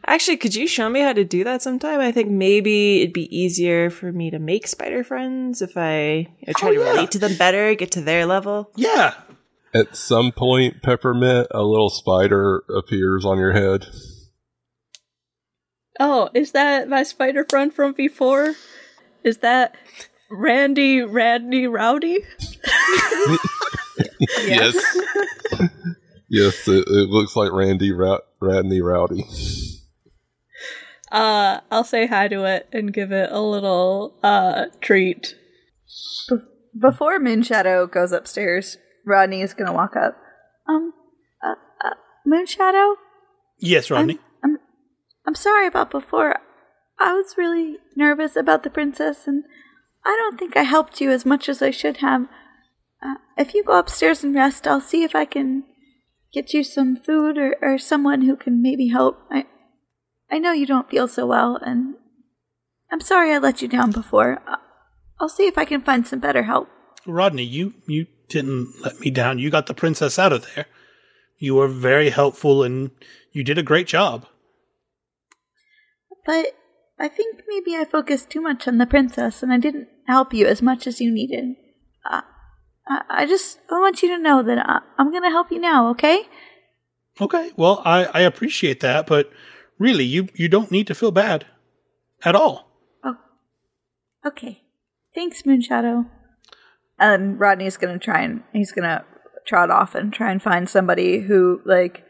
Actually, 0.07 0.37
could 0.37 0.55
you 0.55 0.65
show 0.67 0.89
me 0.89 1.01
how 1.01 1.13
to 1.13 1.23
do 1.23 1.43
that 1.43 1.61
sometime? 1.61 1.99
I 1.99 2.11
think 2.11 2.29
maybe 2.29 3.01
it'd 3.01 3.13
be 3.13 3.33
easier 3.37 3.89
for 3.89 4.11
me 4.11 4.31
to 4.31 4.39
make 4.39 4.65
spider 4.67 5.03
friends 5.03 5.61
if 5.61 5.77
I, 5.77 6.27
I 6.47 6.51
try 6.57 6.69
Oh, 6.69 6.73
to 6.73 6.79
yeah. 6.79 6.89
relate 6.91 7.11
to 7.11 7.19
them 7.19 7.35
better, 7.37 7.75
get 7.75 7.91
to 7.91 8.01
their 8.01 8.25
level. 8.25 8.71
yeah, 8.75 9.13
At 9.73 9.95
some 9.95 10.31
point, 10.31 10.81
Peppermint, 10.81 11.47
a 11.51 11.61
little 11.63 11.89
spider 11.91 12.63
appears 12.75 13.23
on 13.25 13.37
your 13.37 13.51
head. 13.53 13.85
Oh, 15.99 16.29
is 16.33 16.53
that 16.53 16.87
my 16.89 17.03
spider 17.03 17.45
friend 17.47 17.71
from 17.73 17.91
before? 17.93 18.55
Is 19.23 19.39
that 19.39 19.75
Randy 20.31 21.01
Randy 21.01 21.67
Rowdy? 21.67 22.19
Yes. 24.45 24.75
yes, 26.29 26.67
it, 26.67 26.85
it 26.87 27.09
looks 27.09 27.35
like 27.35 27.51
Randy 27.51 27.91
Ra- 27.91 28.19
Radney 28.39 28.79
Rowdy. 28.81 29.25
Uh, 31.11 31.61
I'll 31.71 31.83
say 31.83 32.07
hi 32.07 32.27
to 32.27 32.45
it 32.45 32.67
and 32.71 32.93
give 32.93 33.11
it 33.11 33.31
a 33.31 33.41
little 33.41 34.15
uh 34.23 34.65
treat. 34.81 35.35
Before 36.79 37.19
Moonshadow 37.19 37.91
goes 37.91 38.11
upstairs, 38.11 38.77
Rodney 39.05 39.41
is 39.41 39.53
gonna 39.53 39.73
walk 39.73 39.95
up. 39.95 40.15
Um, 40.67 40.93
uh, 41.43 41.55
uh, 41.83 41.95
Moonshadow, 42.27 42.95
yes, 43.59 43.89
Rodney. 43.89 44.19
I'm 45.29 45.35
sorry 45.35 45.67
about 45.67 45.91
before. 45.91 46.37
I 46.99 47.13
was 47.13 47.37
really 47.37 47.77
nervous 47.95 48.35
about 48.35 48.63
the 48.63 48.71
princess, 48.71 49.27
and 49.27 49.43
I 50.03 50.15
don't 50.17 50.39
think 50.39 50.57
I 50.57 50.63
helped 50.63 50.99
you 50.99 51.11
as 51.11 51.23
much 51.23 51.47
as 51.47 51.61
I 51.61 51.69
should 51.69 51.97
have. 51.97 52.23
Uh, 52.99 53.13
if 53.37 53.53
you 53.53 53.63
go 53.63 53.77
upstairs 53.77 54.23
and 54.23 54.33
rest, 54.33 54.65
I'll 54.65 54.81
see 54.81 55.03
if 55.03 55.13
I 55.13 55.25
can 55.25 55.65
get 56.33 56.51
you 56.53 56.63
some 56.63 56.95
food 56.95 57.37
or, 57.37 57.55
or 57.61 57.77
someone 57.77 58.23
who 58.23 58.35
can 58.35 58.59
maybe 58.59 58.87
help. 58.87 59.19
I, 59.29 59.45
I 60.31 60.39
know 60.39 60.51
you 60.51 60.65
don't 60.65 60.89
feel 60.89 61.07
so 61.07 61.25
well, 61.25 61.57
and 61.57 61.95
I'm 62.91 63.01
sorry 63.01 63.33
I 63.33 63.37
let 63.37 63.61
you 63.61 63.67
down 63.67 63.91
before. 63.91 64.41
I- 64.47 64.57
I'll 65.19 65.29
see 65.29 65.47
if 65.47 65.57
I 65.57 65.65
can 65.65 65.81
find 65.81 66.07
some 66.07 66.19
better 66.19 66.43
help. 66.43 66.69
Rodney, 67.05 67.43
you 67.43 67.73
you 67.87 68.07
didn't 68.29 68.73
let 68.81 68.99
me 68.99 69.09
down. 69.11 69.39
You 69.39 69.49
got 69.49 69.65
the 69.67 69.73
princess 69.73 70.17
out 70.17 70.31
of 70.31 70.45
there. 70.55 70.65
You 71.37 71.55
were 71.55 71.67
very 71.67 72.09
helpful, 72.09 72.63
and 72.63 72.91
you 73.31 73.43
did 73.43 73.57
a 73.57 73.63
great 73.63 73.87
job. 73.87 74.25
But 76.25 76.47
I 76.99 77.07
think 77.07 77.41
maybe 77.47 77.75
I 77.75 77.85
focused 77.85 78.29
too 78.29 78.41
much 78.41 78.67
on 78.67 78.77
the 78.77 78.85
princess 78.85 79.41
and 79.41 79.53
I 79.53 79.57
didn't 79.57 79.87
help 80.07 80.33
you 80.33 80.45
as 80.45 80.61
much 80.61 80.85
as 80.85 80.99
you 80.99 81.11
needed. 81.11 81.55
Uh, 82.09 82.21
I, 82.87 83.01
I 83.09 83.25
just 83.25 83.59
I 83.71 83.79
want 83.79 84.03
you 84.03 84.09
to 84.09 84.21
know 84.21 84.43
that 84.43 84.83
I'm 84.97 85.09
going 85.11 85.23
to 85.23 85.29
help 85.29 85.51
you 85.51 85.59
now, 85.59 85.89
okay? 85.91 86.27
Okay, 87.21 87.51
well, 87.55 87.81
I 87.85 88.05
I 88.05 88.19
appreciate 88.21 88.79
that, 88.81 89.07
but 89.07 89.31
really, 89.79 90.03
you 90.03 90.27
you 90.35 90.47
don't 90.47 90.71
need 90.71 90.87
to 90.87 90.95
feel 90.95 91.11
bad 91.11 91.45
at 92.23 92.35
all. 92.35 92.69
Oh, 93.03 93.15
okay. 94.25 94.61
Thanks, 95.15 95.41
Moonshadow. 95.43 96.05
And 96.99 97.39
Rodney's 97.39 97.77
going 97.77 97.97
to 97.97 98.03
try 98.03 98.21
and 98.21 98.43
he's 98.53 98.71
going 98.71 98.83
to 98.83 99.05
trot 99.47 99.71
off 99.71 99.95
and 99.95 100.13
try 100.13 100.31
and 100.31 100.41
find 100.41 100.69
somebody 100.69 101.19
who 101.21 101.61
like 101.65 102.03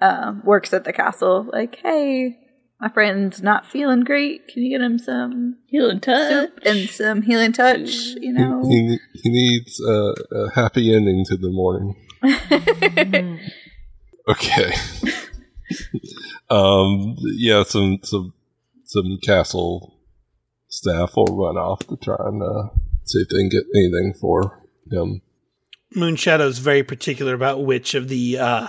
uh, 0.00 0.34
works 0.44 0.72
at 0.74 0.84
the 0.84 0.92
castle. 0.92 1.48
Like, 1.52 1.76
hey, 1.82 2.38
my 2.80 2.88
friend's 2.88 3.40
not 3.42 3.64
feeling 3.64 4.00
great. 4.00 4.48
Can 4.48 4.64
you 4.64 4.76
get 4.76 4.84
him 4.84 4.98
some 4.98 5.58
Healing 5.68 6.00
touch. 6.00 6.28
soup 6.28 6.58
and 6.66 6.88
some 6.90 7.22
healing 7.22 7.52
touch? 7.52 7.90
You 8.20 8.32
know. 8.32 8.68
He, 8.68 8.86
he, 8.88 8.98
he 9.22 9.30
needs 9.30 9.80
uh, 9.80 10.12
a 10.32 10.50
happy 10.54 10.94
ending 10.94 11.24
to 11.26 11.36
the 11.36 11.50
morning. 11.50 11.96
Okay. 14.28 14.72
um. 16.50 17.16
Yeah. 17.36 17.62
Some 17.64 17.98
some 18.02 18.32
some 18.84 19.18
castle 19.24 19.94
staff 20.68 21.16
will 21.16 21.26
run 21.26 21.56
off 21.56 21.80
to 21.88 21.96
try 21.96 22.16
and 22.18 22.42
uh, 22.42 22.68
see 23.04 23.18
if 23.20 23.28
they 23.28 23.38
can 23.38 23.48
get 23.48 23.64
anything 23.74 24.14
for 24.20 24.60
him. 24.90 25.22
Moonshadow's 25.94 26.58
very 26.58 26.82
particular 26.82 27.34
about 27.34 27.64
which 27.64 27.94
of 27.94 28.08
the 28.08 28.38
uh, 28.38 28.66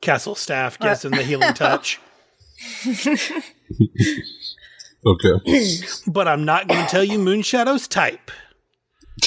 castle 0.00 0.34
staff 0.34 0.78
gives 0.78 1.04
him 1.04 1.12
the 1.12 1.22
healing 1.22 1.52
touch. 1.54 2.00
Okay. 5.04 5.80
But 6.06 6.28
I'm 6.28 6.44
not 6.44 6.68
going 6.68 6.84
to 6.84 6.88
tell 6.88 7.02
you 7.02 7.18
Moonshadow's 7.18 7.88
type. 7.88 8.30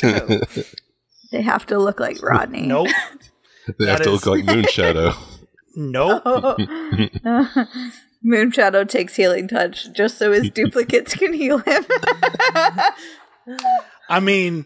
They 0.01 1.41
have 1.41 1.65
to 1.65 1.77
look 1.79 1.99
like 1.99 2.21
Rodney. 2.23 2.61
Nope. 2.65 2.87
they 3.77 3.87
have 3.87 3.97
That 3.97 4.03
to 4.05 4.11
is- 4.13 4.25
look 4.25 4.37
like 4.37 4.45
Moonshadow. 4.45 5.13
Nope. 5.75 6.23
Moonshadow 8.25 8.87
takes 8.89 9.15
healing 9.15 9.47
touch 9.47 9.91
just 9.93 10.17
so 10.17 10.31
his 10.31 10.49
duplicates 10.49 11.13
can 11.15 11.33
heal 11.33 11.59
him. 11.59 11.85
I 14.09 14.19
mean, 14.19 14.65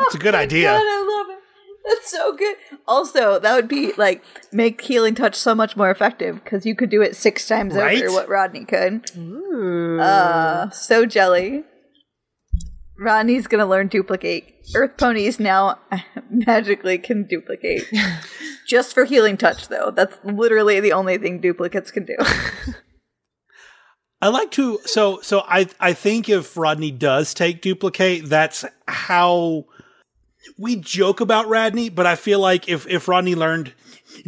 it's 0.00 0.14
a 0.14 0.18
good 0.18 0.34
idea. 0.34 0.68
God, 0.68 0.82
I 0.82 1.16
love 1.18 1.30
it. 1.30 1.42
That's 1.86 2.10
so 2.10 2.36
good. 2.36 2.56
Also, 2.86 3.38
that 3.38 3.54
would 3.54 3.68
be 3.68 3.92
like 3.96 4.22
make 4.52 4.80
healing 4.80 5.14
touch 5.14 5.34
so 5.34 5.54
much 5.54 5.76
more 5.76 5.90
effective 5.90 6.42
because 6.44 6.64
you 6.66 6.74
could 6.74 6.90
do 6.90 7.00
it 7.02 7.16
six 7.16 7.46
times 7.48 7.74
Right? 7.74 8.02
over 8.04 8.12
what 8.12 8.28
Rodney 8.28 8.64
could. 8.64 9.10
Ooh. 9.16 9.98
Uh, 10.00 10.70
so 10.70 11.04
jelly. 11.06 11.64
Rodney's 12.98 13.46
gonna 13.46 13.66
learn 13.66 13.88
duplicate. 13.88 14.54
Earth 14.74 14.96
ponies 14.98 15.38
now 15.38 15.78
magically 16.30 16.98
can 16.98 17.26
duplicate. 17.26 17.84
Just 18.68 18.92
for 18.94 19.04
healing 19.04 19.36
touch, 19.36 19.68
though. 19.68 19.90
That's 19.90 20.18
literally 20.22 20.78
the 20.80 20.92
only 20.92 21.18
thing 21.18 21.40
duplicates 21.40 21.90
can 21.90 22.04
do. 22.04 22.16
I 24.20 24.28
like 24.28 24.50
to 24.52 24.80
so 24.84 25.20
so 25.22 25.44
I 25.46 25.68
I 25.78 25.92
think 25.92 26.28
if 26.28 26.56
Rodney 26.56 26.90
does 26.90 27.32
take 27.32 27.62
duplicate, 27.62 28.28
that's 28.28 28.64
how 28.86 29.64
we 30.58 30.76
joke 30.76 31.20
about 31.20 31.48
Rodney, 31.48 31.88
but 31.88 32.06
I 32.06 32.16
feel 32.16 32.40
like 32.40 32.68
if 32.68 32.86
if 32.88 33.08
Rodney 33.08 33.34
learned 33.34 33.72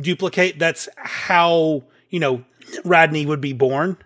duplicate, 0.01 0.59
that's 0.59 0.88
how, 0.97 1.84
you 2.09 2.20
know, 2.20 2.45
Rodney 2.84 3.26
would 3.26 3.41
be 3.41 3.53
born. 3.53 3.97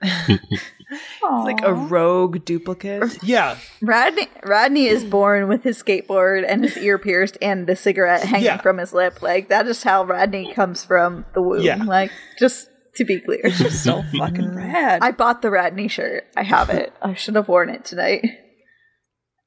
It's 0.90 1.44
like 1.44 1.60
a 1.62 1.74
rogue 1.74 2.44
duplicate. 2.44 3.18
Yeah. 3.22 3.58
Rodney, 3.82 4.28
Rodney 4.44 4.86
is 4.86 5.04
born 5.04 5.48
with 5.48 5.62
his 5.62 5.82
skateboard 5.82 6.44
and 6.48 6.62
his 6.64 6.76
ear 6.78 6.98
pierced 6.98 7.36
and 7.42 7.66
the 7.66 7.76
cigarette 7.76 8.22
hanging 8.24 8.46
Yeah. 8.46 8.60
from 8.60 8.78
his 8.78 8.92
lip. 8.92 9.20
Like 9.22 9.48
that 9.48 9.66
is 9.66 9.82
how 9.82 10.04
Rodney 10.04 10.52
comes 10.54 10.84
from 10.84 11.26
the 11.34 11.42
womb. 11.42 11.60
Yeah. 11.62 11.82
Like 11.84 12.10
just 12.38 12.68
to 12.96 13.04
be 13.04 13.20
clear. 13.20 13.40
It's 13.44 13.58
just 13.58 13.84
so 13.84 14.02
fucking 14.18 14.54
rad. 14.54 15.00
I 15.02 15.10
bought 15.12 15.42
the 15.42 15.50
Rodney 15.50 15.88
shirt. 15.88 16.24
I 16.36 16.42
have 16.42 16.70
it. 16.70 16.92
I 17.02 17.14
should 17.14 17.34
have 17.36 17.48
worn 17.48 17.68
it 17.68 17.84
tonight. 17.84 18.24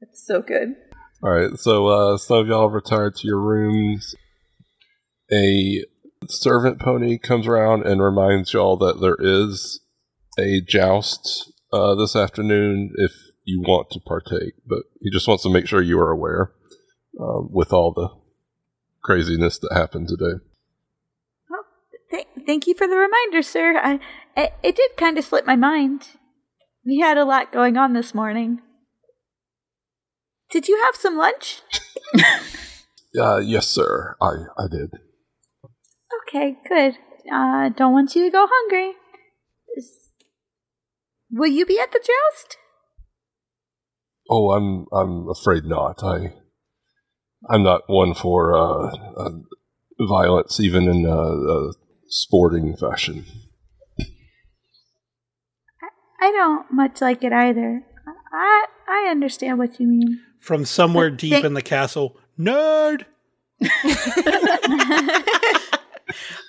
It's 0.01 0.25
so 0.25 0.41
good. 0.41 0.69
All 1.23 1.29
right, 1.29 1.51
so 1.57 1.85
uh, 1.87 2.17
some 2.17 2.37
of 2.39 2.47
y'all 2.47 2.67
have 2.67 2.73
retired 2.73 3.15
to 3.17 3.27
your 3.27 3.39
rooms. 3.39 4.15
A 5.31 5.83
servant 6.27 6.79
pony 6.79 7.19
comes 7.19 7.45
around 7.45 7.85
and 7.85 8.01
reminds 8.01 8.53
y'all 8.53 8.77
that 8.77 8.99
there 9.01 9.17
is 9.19 9.80
a 10.39 10.61
joust 10.61 11.51
uh, 11.73 11.95
this 11.95 12.15
afternoon 12.15 12.91
if 12.95 13.11
you 13.43 13.61
want 13.61 13.89
to 13.91 13.99
partake, 13.99 14.53
but 14.67 14.83
he 15.01 15.09
just 15.11 15.27
wants 15.27 15.43
to 15.43 15.49
make 15.49 15.67
sure 15.67 15.81
you 15.81 15.99
are 15.99 16.11
aware 16.11 16.51
um, 17.19 17.49
with 17.51 17.73
all 17.73 17.91
the 17.93 18.09
craziness 19.03 19.59
that 19.59 19.73
happened 19.73 20.07
today. 20.07 20.43
Th- 22.11 22.27
thank 22.45 22.67
you 22.67 22.75
for 22.75 22.87
the 22.87 22.97
reminder, 22.97 23.41
sir. 23.41 23.79
I, 23.81 23.99
it, 24.35 24.53
it 24.63 24.75
did 24.75 24.91
kind 24.97 25.17
of 25.17 25.25
slip 25.25 25.45
my 25.45 25.55
mind. 25.55 26.07
We 26.85 26.99
had 26.99 27.17
a 27.17 27.25
lot 27.25 27.53
going 27.53 27.77
on 27.77 27.93
this 27.93 28.13
morning. 28.13 28.59
Did 30.51 30.67
you 30.67 30.81
have 30.83 30.95
some 30.95 31.17
lunch? 31.17 31.61
Uh, 33.19 33.39
yes, 33.39 33.67
sir, 33.67 34.15
I, 34.21 34.31
I 34.57 34.67
did. 34.71 34.91
Okay, 36.21 36.55
good. 36.67 36.97
Uh, 37.29 37.69
don't 37.69 37.91
want 37.91 38.15
you 38.15 38.23
to 38.23 38.29
go 38.29 38.47
hungry. 38.49 38.93
S- 41.33 41.39
Will 41.39 41.47
you 41.51 41.65
be 41.65 41.79
at 41.79 41.91
the 41.91 41.99
joust? 41.99 42.57
Oh, 44.29 44.51
I'm 44.51 44.85
I'm 44.93 45.27
afraid 45.29 45.65
not. 45.65 46.03
I 46.03 46.33
I'm 47.49 47.63
not 47.63 47.81
one 47.87 48.13
for 48.13 48.55
uh, 48.55 48.91
uh, 49.17 49.29
violence, 49.99 50.59
even 50.59 50.87
in 50.87 51.05
uh, 51.05 51.11
uh, 51.11 51.71
sporting 52.07 52.77
fashion. 52.77 53.25
I 56.21 56.31
don't 56.31 56.71
much 56.71 57.01
like 57.01 57.23
it 57.23 57.33
either. 57.33 57.83
I 58.31 58.65
I 58.87 59.07
understand 59.09 59.57
what 59.57 59.79
you 59.79 59.87
mean. 59.87 60.21
From 60.39 60.65
somewhere 60.65 61.09
deep 61.09 61.33
Thank- 61.33 61.45
in 61.45 61.53
the 61.55 61.61
castle. 61.61 62.17
Nerd. 62.39 63.05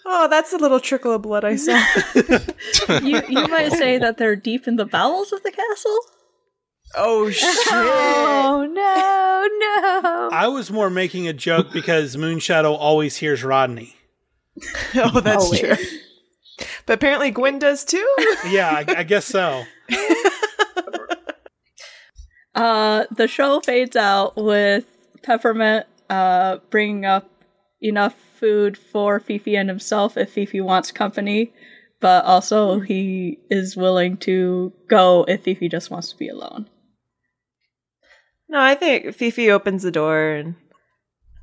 Oh, 0.05 0.28
that's 0.28 0.53
a 0.53 0.57
little 0.57 0.80
trickle 0.80 1.12
of 1.12 1.22
blood 1.22 1.44
I 1.44 1.57
saw. 1.57 1.80
you 3.03 3.22
you 3.28 3.48
might 3.48 3.72
say 3.72 3.98
that 3.98 4.16
they're 4.18 4.36
deep 4.36 4.66
in 4.66 4.76
the 4.76 4.84
bowels 4.86 5.32
of 5.32 5.42
the 5.42 5.50
castle. 5.53 5.98
oh 6.96 7.30
shit! 7.30 7.48
Oh 7.70 8.66
no, 8.68 9.48
no. 10.03 10.28
I 10.32 10.48
was 10.48 10.70
more 10.70 10.90
making 10.90 11.28
a 11.28 11.32
joke 11.32 11.72
because 11.72 12.16
Moonshadow 12.16 12.76
always 12.76 13.16
hears 13.16 13.44
Rodney. 13.44 13.96
oh, 14.96 15.20
that's 15.20 15.44
Always. 15.44 15.61
true. 15.61 15.76
But 16.86 16.94
apparently 16.94 17.30
Gwen 17.30 17.59
does 17.59 17.84
too. 17.84 18.07
Yeah, 18.48 18.70
I, 18.70 18.84
I 18.98 19.03
guess 19.03 19.24
so. 19.24 19.64
Uh, 22.55 23.05
the 23.16 23.26
show 23.28 23.61
fades 23.61 23.96
out 23.96 24.36
with 24.36 24.84
Peppermint 25.22 25.86
uh, 26.11 26.59
bringing 26.70 27.07
up 27.07 27.30
enough 27.80 28.14
food 28.43 28.76
for 28.76 29.20
Fifi 29.20 29.55
and 29.57 29.68
himself 29.68 30.16
if 30.16 30.32
Fifi 30.32 30.61
wants 30.61 30.90
company, 30.90 31.53
but 32.01 32.24
also 32.24 32.80
he 32.80 33.38
is 33.49 33.76
willing 33.76 34.16
to 34.18 34.72
go 34.88 35.24
if 35.28 35.45
Fifi 35.45 35.68
just 35.68 35.93
wants 35.93 36.11
to 36.11 36.16
be 36.18 36.28
alone. 36.28 36.68
No, 38.49 38.61
I 38.61 38.74
think 38.74 39.14
Fifi 39.14 39.49
opens 39.49 39.84
the 39.84 39.93
door 39.93 40.32
and 40.32 40.57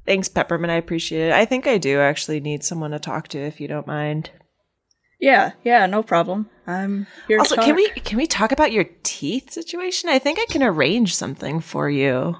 thanks, 0.06 0.28
Peppermint. 0.28 0.72
I 0.72 0.76
appreciate 0.76 1.30
it. 1.30 1.34
I 1.34 1.46
think 1.46 1.66
I 1.68 1.78
do 1.78 2.00
actually 2.02 2.42
need 2.42 2.66
someone 2.66 2.92
to 2.92 3.00
talk 3.00 3.30
to 3.30 3.40
if 3.40 3.62
you 3.62 3.70
don't 3.70 3.88
mind. 3.88 4.32
Yeah, 5.22 5.52
yeah, 5.64 5.86
no 5.86 6.04
problem. 6.04 6.50
I'm 6.68 7.08
here 7.30 7.40
Also, 7.40 7.56
to 7.56 7.62
talk. 7.62 7.66
can 7.66 7.76
we 7.76 7.90
can 7.90 8.18
we 8.18 8.28
talk 8.28 8.52
about 8.52 8.72
your 8.74 8.86
teeth 9.04 9.52
situation? 9.52 10.10
I 10.10 10.20
think 10.20 10.38
I 10.40 10.46
can 10.50 10.64
arrange 10.64 11.16
something 11.16 11.62
for 11.62 11.90
you 11.90 12.36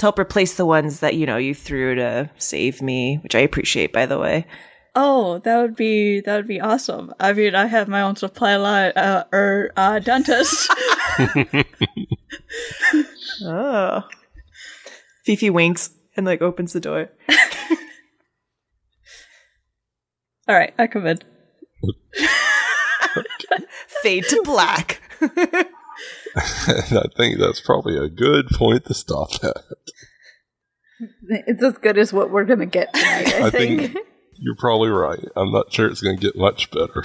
to 0.00 0.06
help 0.06 0.18
replace 0.18 0.54
the 0.54 0.66
ones 0.66 1.00
that 1.00 1.14
you 1.14 1.26
know 1.26 1.36
you 1.36 1.54
threw 1.54 1.94
to 1.94 2.30
save 2.38 2.80
me, 2.80 3.18
which 3.22 3.34
I 3.34 3.40
appreciate, 3.40 3.92
by 3.92 4.06
the 4.06 4.18
way. 4.18 4.46
Oh, 4.94 5.38
that 5.40 5.60
would 5.60 5.76
be 5.76 6.20
that 6.20 6.36
would 6.36 6.48
be 6.48 6.60
awesome. 6.60 7.12
I 7.20 7.34
mean, 7.34 7.54
I 7.54 7.66
have 7.66 7.86
my 7.86 8.00
own 8.02 8.16
supply 8.16 8.56
line 8.56 8.92
uh, 8.96 9.24
or 9.30 9.72
uh, 9.76 9.98
dentist. 10.00 10.72
Oh, 13.44 14.02
Fifi 15.24 15.50
winks 15.50 15.90
and 16.16 16.24
like 16.26 16.40
opens 16.42 16.72
the 16.72 16.80
door. 16.80 17.10
All 20.48 20.56
right, 20.56 20.72
I 20.78 20.86
come 20.86 21.06
in. 21.06 21.18
Fade 24.02 24.24
to 24.24 24.42
black. 24.44 25.02
And 26.34 26.98
I 26.98 27.06
think 27.16 27.38
that's 27.38 27.60
probably 27.60 27.96
a 27.96 28.08
good 28.08 28.48
point 28.48 28.84
to 28.86 28.94
stop 28.94 29.30
at. 29.42 29.56
It's 31.28 31.62
as 31.62 31.78
good 31.78 31.96
as 31.96 32.12
what 32.12 32.30
we're 32.30 32.44
gonna 32.44 32.66
get 32.66 32.92
tonight. 32.92 33.34
I, 33.34 33.46
I 33.46 33.50
think. 33.50 33.92
think 33.92 34.06
you're 34.40 34.56
probably 34.56 34.88
right. 34.88 35.24
I'm 35.36 35.52
not 35.52 35.72
sure 35.72 35.86
it's 35.86 36.00
going 36.00 36.16
to 36.16 36.20
get 36.20 36.34
much 36.34 36.70
better. 36.70 37.04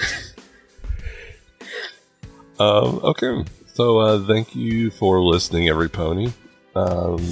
um, 2.58 3.00
okay, 3.04 3.44
so 3.66 3.98
uh, 3.98 4.26
thank 4.26 4.56
you 4.56 4.90
for 4.90 5.20
listening, 5.20 5.68
every 5.68 5.90
pony. 5.90 6.32
Um, 6.74 7.22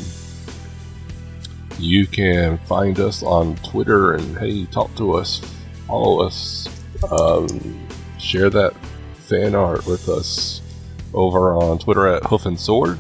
you 1.79 2.07
can 2.07 2.59
find 2.59 3.01
us 3.01 3.23
on 3.23 3.57
Twitter 3.57 4.13
and 4.13 4.39
hey, 4.39 4.67
talk 4.67 4.95
to 4.97 5.15
us, 5.15 5.41
follow 5.87 6.21
us, 6.21 6.69
um, 7.11 7.89
share 8.19 8.51
that 8.51 8.75
fan 9.15 9.55
art 9.55 9.87
with 9.87 10.09
us 10.09 10.61
over 11.15 11.55
on 11.55 11.79
Twitter 11.79 12.07
at 12.07 12.25
Hoof 12.25 12.47
and 12.47 12.59
Sword. 12.59 12.99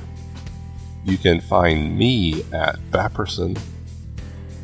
You 1.05 1.19
can 1.19 1.41
find 1.41 1.99
me 1.99 2.43
at 2.53 2.77
Bapperson. 2.91 3.59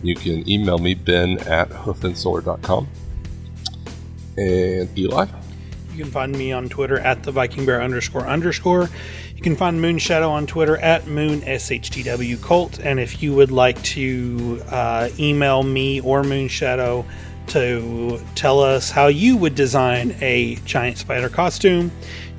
You 0.03 0.15
can 0.15 0.49
email 0.49 0.79
me, 0.79 0.95
ben 0.95 1.39
at 1.41 1.69
hoofandsword.com. 1.69 2.89
And 4.39 4.99
Eli? 4.99 5.27
You 5.93 6.05
can 6.05 6.13
find 6.13 6.33
me 6.33 6.53
on 6.53 6.68
Twitter 6.68 6.99
at 6.99 7.22
the 7.25 7.33
Viking 7.33 7.67
Bear 7.67 7.83
underscore 7.83 8.27
underscore. 8.27 8.89
You 9.37 9.43
can 9.43 9.57
find 9.57 9.81
Moonshadow 9.81 10.31
on 10.31 10.47
Twitter 10.47 10.77
at 10.79 11.07
Moon 11.07 11.41
SHTW 11.43 12.43
Cult. 12.43 12.79
And 12.81 12.99
if 13.01 13.22
you 13.22 13.35
would 13.35 13.51
like 13.51 13.83
to 13.83 14.63
uh, 14.71 15.11
email 15.18 15.63
me 15.63 16.01
or 16.01 16.22
Moonshadow 16.22 17.05
to 17.49 18.21
tell 18.35 18.61
us 18.61 18.91
how 18.91 19.09
you 19.09 19.37
would 19.37 19.55
design 19.55 20.14
a 20.21 20.57
giant 20.64 20.99
spider 20.99 21.29
costume, 21.29 21.91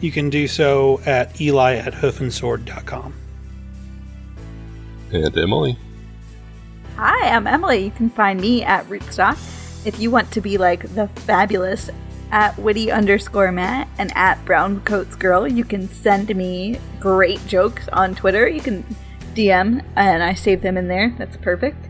you 0.01 0.11
can 0.11 0.29
do 0.29 0.47
so 0.47 0.99
at 1.05 1.39
eli 1.39 1.75
at 1.75 1.93
hoofandsword.com. 1.93 3.13
And 5.11 5.37
Emily? 5.37 5.77
Hi, 6.95 7.29
I'm 7.29 7.47
Emily. 7.47 7.85
You 7.85 7.91
can 7.91 8.09
find 8.09 8.39
me 8.39 8.63
at 8.63 8.85
Rootstock. 8.87 9.37
If 9.85 9.99
you 9.99 10.11
want 10.11 10.31
to 10.31 10.41
be 10.41 10.57
like 10.57 10.93
the 10.95 11.07
fabulous 11.07 11.89
at 12.31 12.57
witty 12.57 12.91
underscore 12.91 13.51
Matt 13.51 13.87
and 13.97 14.15
at 14.15 14.43
brown 14.45 14.81
coats 14.81 15.15
girl, 15.15 15.47
you 15.47 15.63
can 15.65 15.89
send 15.89 16.33
me 16.35 16.79
great 16.99 17.45
jokes 17.47 17.87
on 17.89 18.15
Twitter. 18.15 18.47
You 18.47 18.61
can 18.61 18.83
DM 19.33 19.83
and 19.95 20.23
I 20.23 20.33
save 20.33 20.61
them 20.61 20.77
in 20.77 20.87
there. 20.87 21.13
That's 21.17 21.37
perfect. 21.37 21.87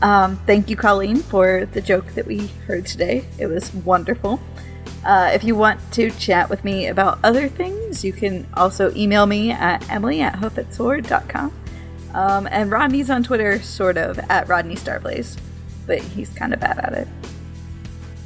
Um, 0.00 0.36
thank 0.46 0.68
you, 0.68 0.76
Colleen, 0.76 1.16
for 1.16 1.66
the 1.66 1.80
joke 1.80 2.06
that 2.14 2.26
we 2.26 2.48
heard 2.66 2.86
today. 2.86 3.24
It 3.38 3.46
was 3.46 3.72
wonderful. 3.74 4.40
Uh, 5.04 5.30
if 5.34 5.42
you 5.42 5.54
want 5.54 5.80
to 5.92 6.10
chat 6.12 6.48
with 6.48 6.64
me 6.64 6.86
about 6.86 7.18
other 7.24 7.48
things, 7.48 8.04
you 8.04 8.12
can 8.12 8.46
also 8.54 8.94
email 8.94 9.26
me 9.26 9.50
at 9.50 9.88
emily 9.90 10.20
at 10.20 10.34
hoofandsword.com. 10.34 11.52
Um, 12.14 12.46
and 12.50 12.70
Rodney's 12.70 13.10
on 13.10 13.24
Twitter, 13.24 13.60
sort 13.60 13.96
of, 13.96 14.18
at 14.18 14.46
Rodney 14.48 14.76
Starblaze, 14.76 15.38
but 15.86 15.98
he's 16.00 16.28
kind 16.30 16.52
of 16.52 16.60
bad 16.60 16.78
at 16.78 16.92
it. 16.92 17.08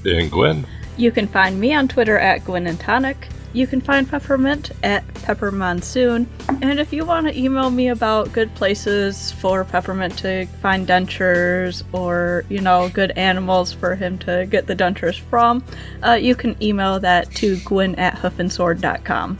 And 0.04 0.30
Gwen? 0.30 0.66
You 0.96 1.10
can 1.10 1.26
find 1.26 1.58
me 1.60 1.74
on 1.74 1.88
Twitter 1.88 2.18
at 2.18 2.44
Gwen 2.44 2.66
and 2.66 2.78
Tonic. 2.78 3.28
You 3.56 3.66
can 3.66 3.80
find 3.80 4.06
Peppermint 4.06 4.72
at 4.82 5.02
Pepper 5.14 5.50
Monsoon. 5.50 6.28
And 6.60 6.78
if 6.78 6.92
you 6.92 7.06
want 7.06 7.26
to 7.26 7.34
email 7.34 7.70
me 7.70 7.88
about 7.88 8.30
good 8.34 8.54
places 8.54 9.32
for 9.32 9.64
Peppermint 9.64 10.18
to 10.18 10.44
find 10.60 10.86
dentures 10.86 11.82
or, 11.90 12.44
you 12.50 12.60
know, 12.60 12.90
good 12.90 13.12
animals 13.12 13.72
for 13.72 13.94
him 13.94 14.18
to 14.18 14.44
get 14.44 14.66
the 14.66 14.76
dentures 14.76 15.18
from, 15.18 15.64
uh, 16.04 16.18
you 16.20 16.34
can 16.34 16.62
email 16.62 17.00
that 17.00 17.30
to 17.36 17.56
gwen 17.60 17.94
at 17.94 18.16
hoofandsword.com. 18.16 19.38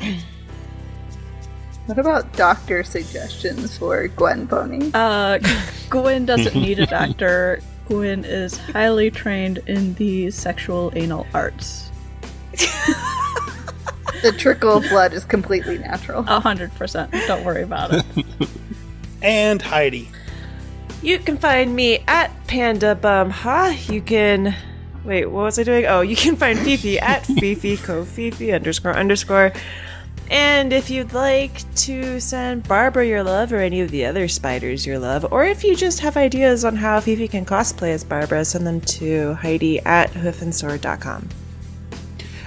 What 1.86 1.98
about 1.98 2.32
doctor 2.34 2.84
suggestions 2.84 3.76
for 3.76 4.06
Gwen 4.06 4.46
Pony? 4.46 4.92
Uh, 4.94 5.40
Gwen 5.90 6.24
doesn't 6.24 6.54
need 6.54 6.78
a 6.78 6.86
doctor. 6.86 7.60
Gwen 7.88 8.24
is 8.24 8.56
highly 8.56 9.10
trained 9.10 9.58
in 9.66 9.94
the 9.94 10.30
sexual 10.30 10.92
anal 10.94 11.26
arts. 11.34 11.90
The 14.22 14.32
trickle 14.32 14.76
of 14.76 14.88
blood 14.88 15.12
is 15.12 15.24
completely 15.24 15.78
natural. 15.78 16.24
A 16.28 16.40
hundred 16.40 16.74
percent. 16.76 17.12
Don't 17.26 17.44
worry 17.44 17.62
about 17.62 17.92
it. 17.92 18.04
And 19.22 19.62
Heidi. 19.62 20.10
You 21.00 21.20
can 21.20 21.36
find 21.36 21.76
me 21.76 22.02
at 22.08 22.30
Panda 22.48 22.96
Bum 22.96 23.30
Ha. 23.30 23.76
You 23.88 24.02
can 24.02 24.54
wait, 25.04 25.26
what 25.26 25.42
was 25.44 25.58
I 25.58 25.62
doing? 25.62 25.86
Oh, 25.86 26.00
you 26.00 26.16
can 26.16 26.36
find 26.36 26.58
Fifi 26.58 26.98
at 26.98 27.24
Fifi 27.40 27.76
Kofifi 27.76 28.54
underscore 28.54 28.96
underscore. 28.96 29.52
And 30.30 30.72
if 30.72 30.90
you'd 30.90 31.12
like 31.12 31.72
to 31.74 32.18
send 32.18 32.66
Barbara 32.66 33.06
your 33.06 33.22
love 33.22 33.52
or 33.52 33.58
any 33.58 33.80
of 33.80 33.90
the 33.90 34.06
other 34.06 34.28
spiders 34.28 34.86
your 34.86 34.98
love, 34.98 35.30
or 35.30 35.44
if 35.44 35.62
you 35.62 35.76
just 35.76 36.00
have 36.00 36.16
ideas 36.16 36.64
on 36.64 36.76
how 36.76 37.00
Fifi 37.00 37.28
can 37.28 37.44
cosplay 37.44 37.90
as 37.90 38.02
Barbara, 38.02 38.44
send 38.44 38.66
them 38.66 38.80
to 38.80 39.34
Heidi 39.34 39.78
at 39.80 40.10
hoofandsword.com. 40.12 41.28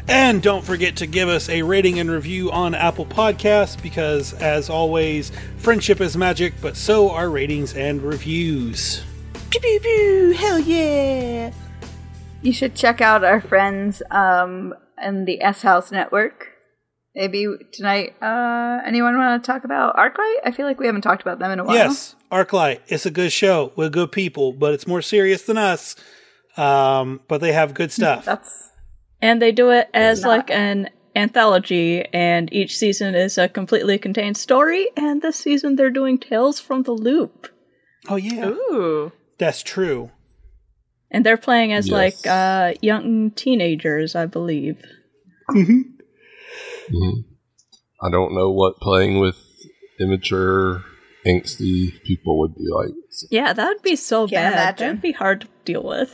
And 0.08 0.42
don't 0.44 0.64
forget 0.64 0.98
to 0.98 1.08
give 1.08 1.30
us 1.30 1.50
a 1.50 1.64
rating 1.64 2.00
and 2.00 2.12
review 2.12 2.52
on 2.52 2.76
Apple 2.76 3.08
Podcasts 3.08 3.82
because, 3.82 4.34
as 4.34 4.70
always, 4.70 5.32
friendship 5.58 6.00
is 6.00 6.16
magic, 6.16 6.54
but 6.62 6.78
so 6.78 7.10
are 7.10 7.30
ratings 7.30 7.74
and 7.74 8.02
reviews. 8.04 9.04
Pew 9.50 9.60
pew 9.60 9.80
pew! 9.80 10.36
Hell 10.38 10.60
yeah! 10.60 11.52
You 12.44 12.54
should 12.54 12.76
check 12.76 13.02
out 13.02 13.24
our 13.24 13.42
friends 13.42 14.04
um, 14.12 14.76
in 15.02 15.26
the 15.26 15.42
S 15.42 15.64
House 15.64 15.92
Network. 15.92 16.50
Maybe 17.16 17.48
tonight, 17.72 18.14
uh, 18.22 18.82
anyone 18.86 19.18
want 19.18 19.42
to 19.42 19.48
talk 19.52 19.64
about 19.64 19.96
Arclight? 19.96 20.36
I 20.44 20.52
feel 20.52 20.68
like 20.68 20.80
we 20.80 20.86
haven't 20.86 21.02
talked 21.02 21.24
about 21.24 21.40
them 21.40 21.50
in 21.50 21.60
a 21.60 21.64
while. 21.64 21.76
Yes, 21.76 22.16
Arclight. 22.32 22.82
It's 22.88 23.08
a 23.08 23.12
good 23.12 23.32
show 23.32 23.72
with 23.76 23.94
good 23.94 24.12
people, 24.12 24.54
but 24.54 24.74
it's 24.74 24.86
more 24.86 25.02
serious 25.02 25.42
than 25.42 25.58
us. 25.58 25.96
Um, 26.58 27.22
but 27.28 27.42
they 27.42 27.54
have 27.54 27.74
good 27.74 27.92
stuff. 27.92 28.26
That's 28.26 28.70
And 29.26 29.42
they 29.42 29.52
do 29.52 29.72
it 29.72 29.90
as 29.94 30.22
Not- 30.22 30.30
like 30.30 30.52
an 30.52 30.90
anthology, 31.16 32.06
and 32.14 32.52
each 32.54 32.78
season 32.78 33.16
is 33.16 33.38
a 33.38 33.48
completely 33.50 33.98
contained 33.98 34.38
story. 34.38 34.88
And 34.96 35.22
this 35.22 35.38
season 35.38 35.76
they're 35.76 35.90
doing 36.02 36.18
Tales 36.20 36.60
from 36.60 36.84
the 36.84 36.92
Loop, 36.92 37.48
Oh 38.08 38.18
yeah, 38.18 38.50
Ooh. 38.50 39.12
that's 39.40 39.64
true. 39.64 40.12
and 41.12 41.26
they're 41.26 41.38
playing 41.48 41.72
as 41.74 41.88
Yes. 41.88 41.94
like 42.02 42.28
uh, 42.28 42.74
young 42.82 43.32
teenagers, 43.32 44.16
I 44.16 44.26
believe. 44.28 44.78
Mhm. 45.50 45.84
I 48.02 48.10
don't 48.12 48.36
know 48.36 48.52
what 48.52 48.78
playing 48.78 49.20
with 49.20 49.38
immature, 50.00 50.84
angsty 51.26 52.02
people 52.04 52.38
would 52.40 52.54
be 52.56 52.66
like. 52.70 52.94
So 53.10 53.28
Yeah, 53.32 53.54
that 53.54 53.68
would 53.68 53.82
be 53.82 53.96
so 53.96 54.28
Can't 54.28 54.32
bad. 54.32 54.54
imagine. 54.54 54.88
That'd 54.88 55.02
be 55.02 55.12
hard 55.14 55.42
to 55.42 55.48
deal 55.64 55.84
with. 55.84 56.12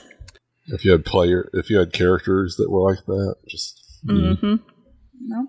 If 0.74 0.86
you 0.86 0.92
had 0.92 1.06
player, 1.06 1.50
if 1.54 1.70
you 1.70 1.78
had 1.78 1.94
characters 1.94 2.56
that 2.58 2.70
were 2.70 2.92
like 2.92 3.06
that, 3.06 3.36
just 3.48 3.80
hmm 4.08 4.56
no. 5.20 5.48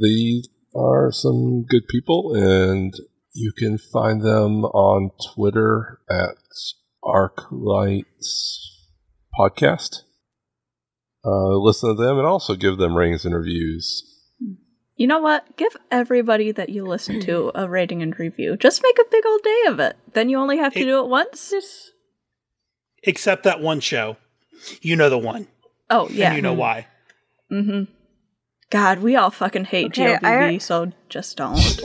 these 0.00 0.48
are 0.74 1.10
some 1.12 1.64
good 1.68 1.86
people, 1.88 2.34
and 2.34 2.94
you 3.34 3.52
can 3.56 3.78
find 3.78 4.22
them 4.22 4.64
on 4.64 5.10
Twitter 5.34 6.00
at 6.10 6.36
ArcLight 7.04 8.04
Podcast. 9.38 10.02
Uh, 11.24 11.56
listen 11.58 11.94
to 11.96 12.02
them 12.02 12.18
and 12.18 12.26
also 12.26 12.54
give 12.54 12.78
them 12.78 12.96
ratings 12.96 13.24
and 13.24 13.34
reviews. 13.34 14.02
You 14.96 15.06
know 15.06 15.18
what? 15.18 15.56
Give 15.56 15.76
everybody 15.90 16.52
that 16.52 16.70
you 16.70 16.86
listen 16.86 17.20
to 17.22 17.50
a 17.54 17.68
rating 17.68 18.00
and 18.00 18.18
review. 18.18 18.56
Just 18.56 18.82
make 18.82 18.96
a 18.98 19.10
big 19.10 19.26
old 19.26 19.42
day 19.42 19.62
of 19.68 19.80
it. 19.80 19.96
Then 20.14 20.30
you 20.30 20.38
only 20.38 20.56
have 20.56 20.72
to 20.72 20.80
It- 20.80 20.84
do 20.84 21.00
it 21.00 21.08
once. 21.08 21.52
Except 23.06 23.44
that 23.44 23.60
one 23.60 23.80
show. 23.80 24.16
You 24.82 24.96
know 24.96 25.08
the 25.08 25.18
one. 25.18 25.46
Oh 25.88 26.08
yeah, 26.10 26.28
And 26.28 26.36
you 26.36 26.42
know 26.42 26.54
why. 26.54 26.88
Mm-hmm. 27.52 27.84
God, 28.70 28.98
we 28.98 29.14
all 29.14 29.30
fucking 29.30 29.66
hate 29.66 29.92
Okay, 29.98 30.16
GLBB, 30.16 30.54
I- 30.54 30.58
so 30.58 30.90
just 31.08 31.36
don't. 31.36 31.56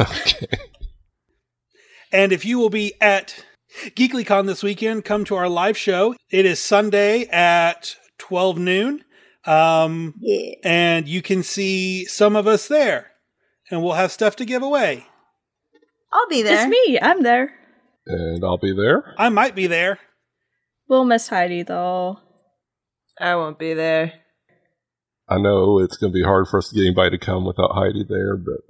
okay. 0.00 0.46
And 2.12 2.32
if 2.32 2.44
you 2.44 2.58
will 2.58 2.70
be 2.70 2.94
at 3.00 3.44
GeeklyCon 3.96 4.46
this 4.46 4.62
weekend, 4.62 5.04
come 5.04 5.24
to 5.26 5.36
our 5.36 5.48
live 5.48 5.76
show. 5.78 6.14
It 6.30 6.44
is 6.44 6.58
Sunday 6.58 7.24
at 7.26 7.96
12 8.18 8.58
noon. 8.58 9.04
Um, 9.46 10.14
Yeah. 10.20 10.54
and 10.64 11.08
you 11.08 11.22
can 11.22 11.42
see 11.42 12.04
some 12.04 12.36
of 12.36 12.46
us 12.46 12.68
there. 12.68 13.12
And 13.70 13.82
we'll 13.82 13.94
have 13.94 14.12
stuff 14.12 14.36
to 14.36 14.44
give 14.44 14.62
away. 14.62 15.06
I'll 16.12 16.28
be 16.28 16.42
there. 16.42 16.62
it's 16.66 16.70
me. 16.88 16.98
I'm 17.00 17.22
there. 17.22 17.52
And 18.06 18.44
I'll 18.44 18.58
be 18.58 18.72
there. 18.74 19.14
I 19.18 19.28
might 19.28 19.54
be 19.54 19.66
there. 19.66 19.98
We'll 20.88 21.04
miss 21.04 21.28
Heidi 21.28 21.62
though. 21.62 22.18
I 23.20 23.36
won't 23.36 23.58
be 23.58 23.74
there. 23.74 24.12
I 25.28 25.38
know 25.38 25.78
it's 25.78 25.96
going 25.96 26.12
to 26.12 26.14
be 26.14 26.24
hard 26.24 26.48
for 26.48 26.58
us 26.58 26.70
to 26.70 26.74
get 26.74 26.86
anybody 26.86 27.10
to 27.16 27.24
come 27.24 27.44
without 27.44 27.72
Heidi 27.74 28.04
there, 28.08 28.36
but 28.36 28.60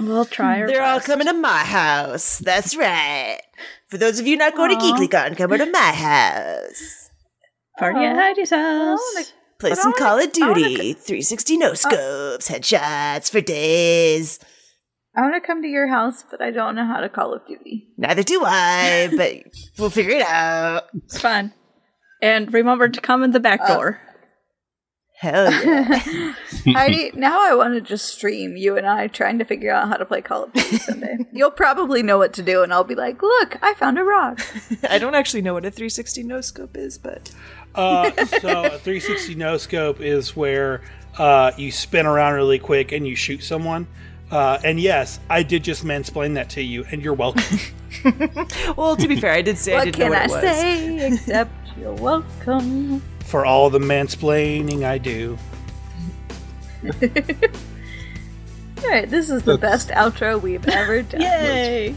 We'll 0.00 0.24
try. 0.24 0.60
Our 0.60 0.66
They're 0.66 0.82
all 0.82 1.00
coming 1.00 1.26
to 1.26 1.32
my 1.32 1.64
house. 1.64 2.38
That's 2.38 2.76
right. 2.76 3.40
For 3.88 3.98
those 3.98 4.18
of 4.20 4.26
you 4.26 4.36
not 4.36 4.54
going 4.56 4.72
Aw. 4.72 4.78
to 4.78 4.84
GeeklyCon, 5.06 5.36
come 5.36 5.52
over 5.52 5.58
to 5.64 5.70
my 5.70 5.78
house. 5.92 7.10
Party 7.78 8.00
at 8.04 8.16
Aw. 8.16 8.20
Heidi's 8.20 8.50
house. 8.50 9.00
wanna- 9.14 9.26
Play 9.58 9.74
some 9.74 9.92
Call 9.94 10.18
of 10.20 10.30
I 10.40 10.40
wanna 10.46 10.54
Duty, 10.54 10.92
360 10.92 11.56
no 11.56 11.70
uh, 11.70 11.74
scopes, 11.74 12.48
headshots 12.48 13.28
for 13.28 13.40
days. 13.40 14.38
I 15.16 15.22
want 15.22 15.34
to 15.34 15.40
come 15.46 15.62
to 15.62 15.68
your 15.68 15.88
house, 15.88 16.24
but 16.30 16.40
I 16.40 16.50
don't 16.50 16.74
know 16.76 16.86
how 16.86 17.00
to 17.00 17.08
Call 17.08 17.32
of 17.34 17.46
Duty. 17.46 17.88
Neither 17.96 18.22
do 18.22 18.42
I, 18.44 19.10
but 19.16 19.52
we'll 19.78 19.90
figure 19.90 20.16
it 20.16 20.26
out. 20.26 20.84
It's 21.04 21.20
fun. 21.20 21.52
And 22.22 22.52
remember 22.52 22.88
to 22.88 23.00
come 23.00 23.22
in 23.22 23.32
the 23.32 23.40
back 23.40 23.60
Uh, 23.62 23.74
door. 23.74 24.00
Hell 25.20 25.50
yeah. 25.50 26.34
Heidi, 26.68 27.10
now 27.14 27.40
I 27.42 27.52
want 27.56 27.74
to 27.74 27.80
just 27.80 28.06
stream 28.06 28.56
you 28.56 28.76
and 28.76 28.86
I 28.86 29.08
trying 29.08 29.40
to 29.40 29.44
figure 29.44 29.72
out 29.72 29.88
how 29.88 29.96
to 29.96 30.04
play 30.04 30.20
Call 30.20 30.44
of 30.44 30.52
Duty 30.52 30.76
someday. 30.78 31.16
You'll 31.32 31.50
probably 31.50 32.04
know 32.04 32.18
what 32.18 32.32
to 32.34 32.42
do, 32.42 32.62
and 32.62 32.72
I'll 32.72 32.84
be 32.84 32.94
like, 32.94 33.20
"Look, 33.20 33.58
I 33.60 33.74
found 33.74 33.98
a 33.98 34.04
rock." 34.04 34.40
I 34.88 34.98
don't 35.00 35.16
actually 35.16 35.42
know 35.42 35.54
what 35.54 35.64
a 35.64 35.72
360 35.72 36.22
no 36.22 36.40
scope 36.40 36.76
is, 36.76 36.98
but 36.98 37.32
Uh, 37.74 38.12
so 38.26 38.64
a 38.64 38.78
360 38.78 39.34
no 39.34 39.56
scope 39.56 40.00
is 40.00 40.36
where 40.36 40.82
uh, 41.18 41.50
you 41.56 41.72
spin 41.72 42.06
around 42.06 42.34
really 42.34 42.60
quick 42.60 42.92
and 42.92 43.04
you 43.04 43.16
shoot 43.16 43.42
someone. 43.42 43.88
Uh, 44.30 44.58
and 44.62 44.78
yes, 44.78 45.20
I 45.30 45.42
did 45.42 45.64
just 45.64 45.84
mansplain 45.84 46.34
that 46.34 46.50
to 46.50 46.62
you, 46.62 46.84
and 46.90 47.02
you're 47.02 47.14
welcome. 47.14 47.58
well, 48.76 48.94
to 48.96 49.08
be 49.08 49.16
fair, 49.18 49.32
I 49.32 49.40
did 49.42 49.56
say 49.56 49.72
I 49.72 49.76
what 49.76 49.84
didn't 49.86 49.96
can 49.96 50.12
know 50.12 50.18
I 50.18 50.26
what 50.26 50.44
it 50.44 50.46
was. 50.48 50.56
say 50.58 51.06
except 51.06 51.50
you're 51.78 51.94
welcome? 51.94 53.02
for 53.24 53.44
all 53.44 53.68
the 53.70 53.78
mansplaining 53.78 54.84
I 54.84 54.96
do. 54.98 55.36
All 58.84 58.88
right, 58.90 59.10
this 59.10 59.28
is 59.28 59.42
the 59.42 59.56
That's- 59.56 59.86
best 59.86 59.88
outro 59.90 60.40
we've 60.40 60.66
ever 60.68 61.02
done. 61.10 61.20
Yay! 61.20 61.94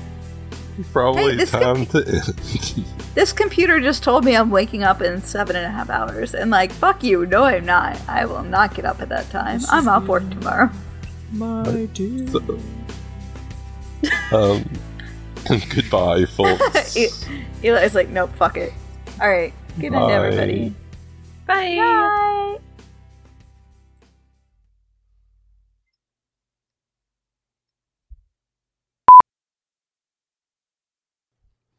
probably 0.92 1.32
Hey, 1.34 1.36
this 1.38 1.52
time 1.52 1.86
to 1.88 1.98
end. 2.08 2.86
This 3.14 3.32
computer 3.34 3.80
just 3.80 4.04
told 4.04 4.26
me 4.26 4.36
I'm 4.36 4.50
waking 4.50 4.84
up 4.84 5.02
in 5.02 5.22
seven 5.22 5.56
and 5.56 5.66
a 5.66 5.70
half 5.70 5.90
hours, 5.90 6.34
and 6.34 6.50
like, 6.50 6.72
fuck 6.72 7.04
you. 7.04 7.26
No, 7.28 7.44
I'm 7.44 7.66
not. 7.66 8.00
I 8.10 8.26
will 8.26 8.44
not 8.44 8.74
get 8.74 8.86
up 8.86 9.00
at 9.02 9.10
that 9.10 9.30
time. 9.30 9.60
I'm 9.70 9.88
off 9.88 10.08
work 10.08 10.28
tomorrow. 10.30 10.70
My 11.32 11.88
dear. 11.94 12.28
um, 14.34 14.70
goodbye, 15.70 16.26
folks. 16.26 16.96
Eli's 17.64 17.96
like, 17.96 18.10
nope, 18.10 18.32
fuck 18.36 18.58
it. 18.58 18.74
All 19.22 19.30
right, 19.30 19.54
good 19.80 19.92
night, 19.92 20.00
Bye. 20.00 20.14
everybody. 20.14 20.76
Bye. 21.48 21.76
Bye. 21.78 22.58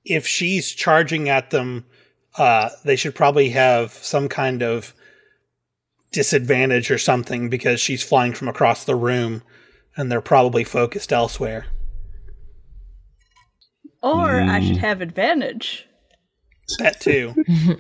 If 0.04 0.26
she's 0.26 0.70
charging 0.72 1.28
at 1.28 1.50
them, 1.50 1.84
uh, 2.36 2.70
they 2.84 2.96
should 2.96 3.14
probably 3.14 3.50
have 3.50 3.92
some 3.92 4.28
kind 4.28 4.62
of 4.62 4.94
disadvantage 6.12 6.90
or 6.90 6.98
something 6.98 7.48
because 7.48 7.80
she's 7.80 8.02
flying 8.02 8.32
from 8.34 8.48
across 8.48 8.84
the 8.84 8.94
room 8.94 9.42
and 9.96 10.10
they're 10.10 10.20
probably 10.20 10.64
focused 10.64 11.12
elsewhere. 11.12 11.66
Or 14.02 14.40
I 14.40 14.60
should 14.60 14.76
Mm. 14.76 14.80
have 14.80 15.00
advantage. 15.00 15.86
That 16.78 17.00
too. 17.00 17.34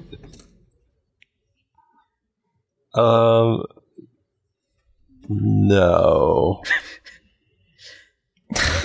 Um, 2.94 3.64
no. 5.28 6.62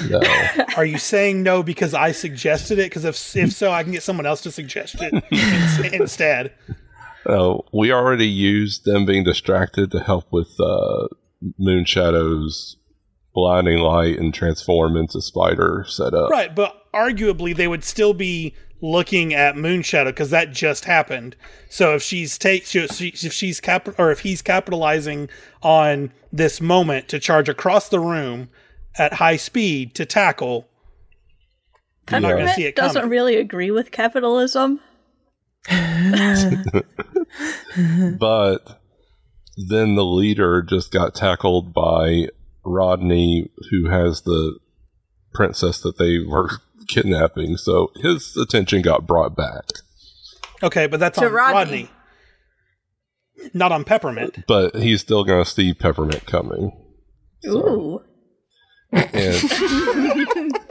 no. 0.09 0.21
Are 0.77 0.85
you 0.85 0.97
saying 0.97 1.43
no 1.43 1.61
because 1.61 1.93
I 1.93 2.13
suggested 2.13 2.79
it? 2.79 2.83
Because 2.89 3.03
if 3.03 3.35
if 3.35 3.51
so, 3.51 3.69
I 3.71 3.83
can 3.83 3.91
get 3.91 4.03
someone 4.03 4.25
else 4.25 4.39
to 4.43 4.51
suggest 4.51 4.95
it 5.01 5.13
instead. 5.93 6.53
Uh, 7.27 7.57
we 7.73 7.91
already 7.91 8.27
used 8.27 8.85
them 8.85 9.05
being 9.05 9.23
distracted 9.23 9.91
to 9.91 9.99
help 9.99 10.31
with 10.31 10.59
uh, 10.59 11.07
Moonshadow's 11.59 12.77
blinding 13.33 13.79
light 13.79 14.17
and 14.17 14.33
transform 14.33 14.97
into 14.97 15.21
spider 15.21 15.85
setup. 15.87 16.29
Right, 16.29 16.55
but 16.55 16.91
arguably 16.91 17.55
they 17.55 17.67
would 17.67 17.83
still 17.83 18.13
be 18.13 18.55
looking 18.81 19.33
at 19.33 19.55
Moonshadow 19.55 20.05
because 20.05 20.29
that 20.29 20.51
just 20.51 20.85
happened. 20.85 21.35
So 21.69 21.95
if 21.95 22.01
she's 22.01 22.37
take 22.37 22.65
she, 22.65 22.79
if 22.79 23.33
she's 23.33 23.59
cap 23.59 23.87
or 23.99 24.11
if 24.11 24.21
he's 24.21 24.41
capitalizing 24.41 25.29
on 25.61 26.11
this 26.31 26.61
moment 26.61 27.07
to 27.09 27.19
charge 27.19 27.49
across 27.49 27.89
the 27.89 27.99
room 27.99 28.49
at 28.97 29.13
high 29.13 29.37
speed 29.37 29.95
to 29.95 30.05
tackle, 30.05 30.67
you're 32.09 32.19
not 32.19 32.33
going 32.33 32.47
to 32.47 32.53
see 32.53 32.65
it 32.65 32.75
doesn't 32.75 33.01
coming. 33.01 33.11
really 33.11 33.35
agree 33.35 33.71
with 33.71 33.91
capitalism. 33.91 34.79
But 38.19 38.81
then 39.69 39.95
the 39.95 40.05
leader 40.05 40.61
just 40.61 40.91
got 40.91 41.13
tackled 41.13 41.73
by 41.73 42.29
Rodney, 42.63 43.49
who 43.69 43.89
has 43.89 44.21
the 44.21 44.57
princess 45.33 45.81
that 45.81 45.97
they 45.97 46.19
were 46.19 46.49
kidnapping. 46.87 47.57
So 47.57 47.91
his 47.97 48.35
attention 48.37 48.81
got 48.81 49.05
brought 49.05 49.35
back. 49.35 49.65
Okay, 50.63 50.87
but 50.87 50.99
that's 50.99 51.19
To 51.19 51.25
on 51.27 51.33
Rodney. 51.33 51.53
Rodney. 51.53 51.89
not 53.53 53.71
on 53.71 53.83
Peppermint. 53.83 54.45
But 54.47 54.75
he's 54.75 55.01
still 55.01 55.23
going 55.23 55.43
to 55.43 55.49
see 55.49 55.73
Peppermint 55.73 56.25
coming. 56.25 56.71
Ooh. 57.45 58.01
And 58.91 59.11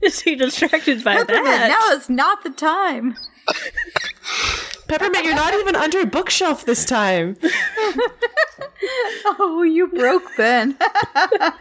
Is 0.02 0.20
he 0.20 0.34
distracted 0.34 1.04
by 1.04 1.16
Peppermint, 1.16 1.44
that? 1.44 1.68
now 1.68 1.96
is 1.96 2.08
not 2.08 2.42
the 2.42 2.50
time. 2.50 3.16
Peppermint, 4.88 5.24
you're 5.24 5.34
not 5.34 5.52
even 5.54 5.76
under 5.76 6.00
a 6.00 6.06
bookshelf 6.06 6.64
this 6.64 6.84
time. 6.84 7.36
Oh, 9.24 9.62
you 9.62 9.88
broke 9.88 10.22
Ben. 10.36 10.76
I 10.80 11.52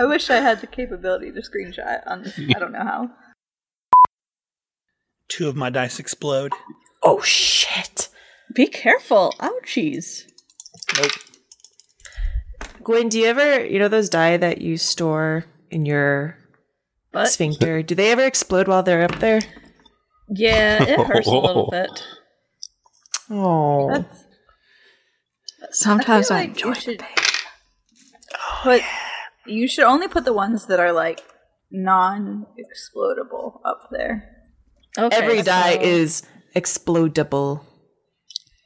wish 0.00 0.28
I 0.28 0.36
had 0.36 0.60
the 0.60 0.66
capability 0.66 1.30
to 1.32 1.40
screenshot 1.40 2.02
on 2.06 2.24
this. 2.24 2.38
I 2.38 2.58
don't 2.58 2.72
know 2.72 2.82
how. 2.82 3.10
Two 5.28 5.48
of 5.48 5.54
my 5.54 5.70
dice 5.70 6.00
explode. 6.00 6.52
Oh 7.04 7.20
shit. 7.22 8.08
Be 8.54 8.66
careful. 8.66 9.32
Ouchies. 9.38 10.24
Nope. 10.96 11.12
Gwen, 12.82 13.08
do 13.08 13.18
you 13.20 13.26
ever, 13.26 13.64
you 13.64 13.78
know, 13.78 13.88
those 13.88 14.08
die 14.08 14.36
that 14.36 14.60
you 14.60 14.76
store 14.76 15.44
in 15.70 15.86
your 15.86 16.36
But 17.12 17.28
sphincter? 17.28 17.82
Do 17.82 17.94
they 17.94 18.10
ever 18.12 18.24
explode 18.24 18.68
while 18.68 18.82
they're 18.82 19.04
up 19.04 19.18
there? 19.20 19.40
yeah, 20.28 20.82
it 20.82 21.00
hurts 21.06 21.26
a 21.26 21.30
little 21.30 21.68
bit. 21.72 22.04
Oh. 23.30 23.88
That's 23.90 24.24
Sometimes 25.72 26.30
I 26.30 26.40
I, 26.40 26.42
feel 26.46 26.50
enjoy 26.50 26.68
like 26.68 26.76
you 26.76 26.80
should 26.80 27.04
put. 28.62 28.82
You 29.46 29.68
should 29.68 29.84
only 29.84 30.08
put 30.08 30.24
the 30.24 30.32
ones 30.32 30.66
that 30.66 30.80
are 30.80 30.92
like 30.92 31.20
non-explodable 31.70 33.60
up 33.64 33.88
there. 33.90 34.28
Okay, 34.98 35.16
Every 35.16 35.42
die 35.42 35.74
so- 35.76 35.80
is 35.82 36.22
explodable. 36.56 37.64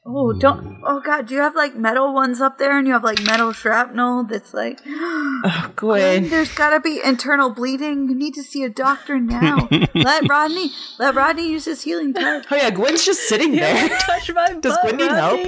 Oh, 0.06 0.34
don't! 0.34 0.80
Oh 0.84 1.00
God, 1.00 1.28
do 1.28 1.34
you 1.34 1.40
have 1.40 1.54
like 1.54 1.76
metal 1.76 2.12
ones 2.12 2.42
up 2.42 2.58
there, 2.58 2.76
and 2.76 2.86
you 2.86 2.92
have 2.92 3.02
like 3.02 3.22
metal 3.22 3.52
shrapnel 3.52 4.24
that's 4.24 4.52
like? 4.52 4.78
Oh, 4.86 5.72
Gwen, 5.76 6.20
Gwen. 6.24 6.30
there's 6.30 6.52
got 6.52 6.70
to 6.70 6.80
be 6.80 7.00
internal 7.02 7.48
bleeding. 7.48 8.10
You 8.10 8.14
need 8.14 8.34
to 8.34 8.42
see 8.42 8.64
a 8.64 8.68
doctor 8.68 9.18
now. 9.18 9.66
let 9.94 10.28
Rodney, 10.28 10.70
let 10.98 11.14
Rodney 11.14 11.50
use 11.50 11.64
his 11.64 11.82
healing 11.82 12.12
touch. 12.12 12.44
Oh 12.50 12.56
yeah, 12.56 12.70
Gwen's 12.70 13.04
just 13.04 13.28
sitting 13.28 13.52
there. 13.52 13.88
touch 14.00 14.30
my 14.34 14.52
Does 14.60 14.76
Gwen 14.82 14.98
need 14.98 15.10
help? 15.10 15.40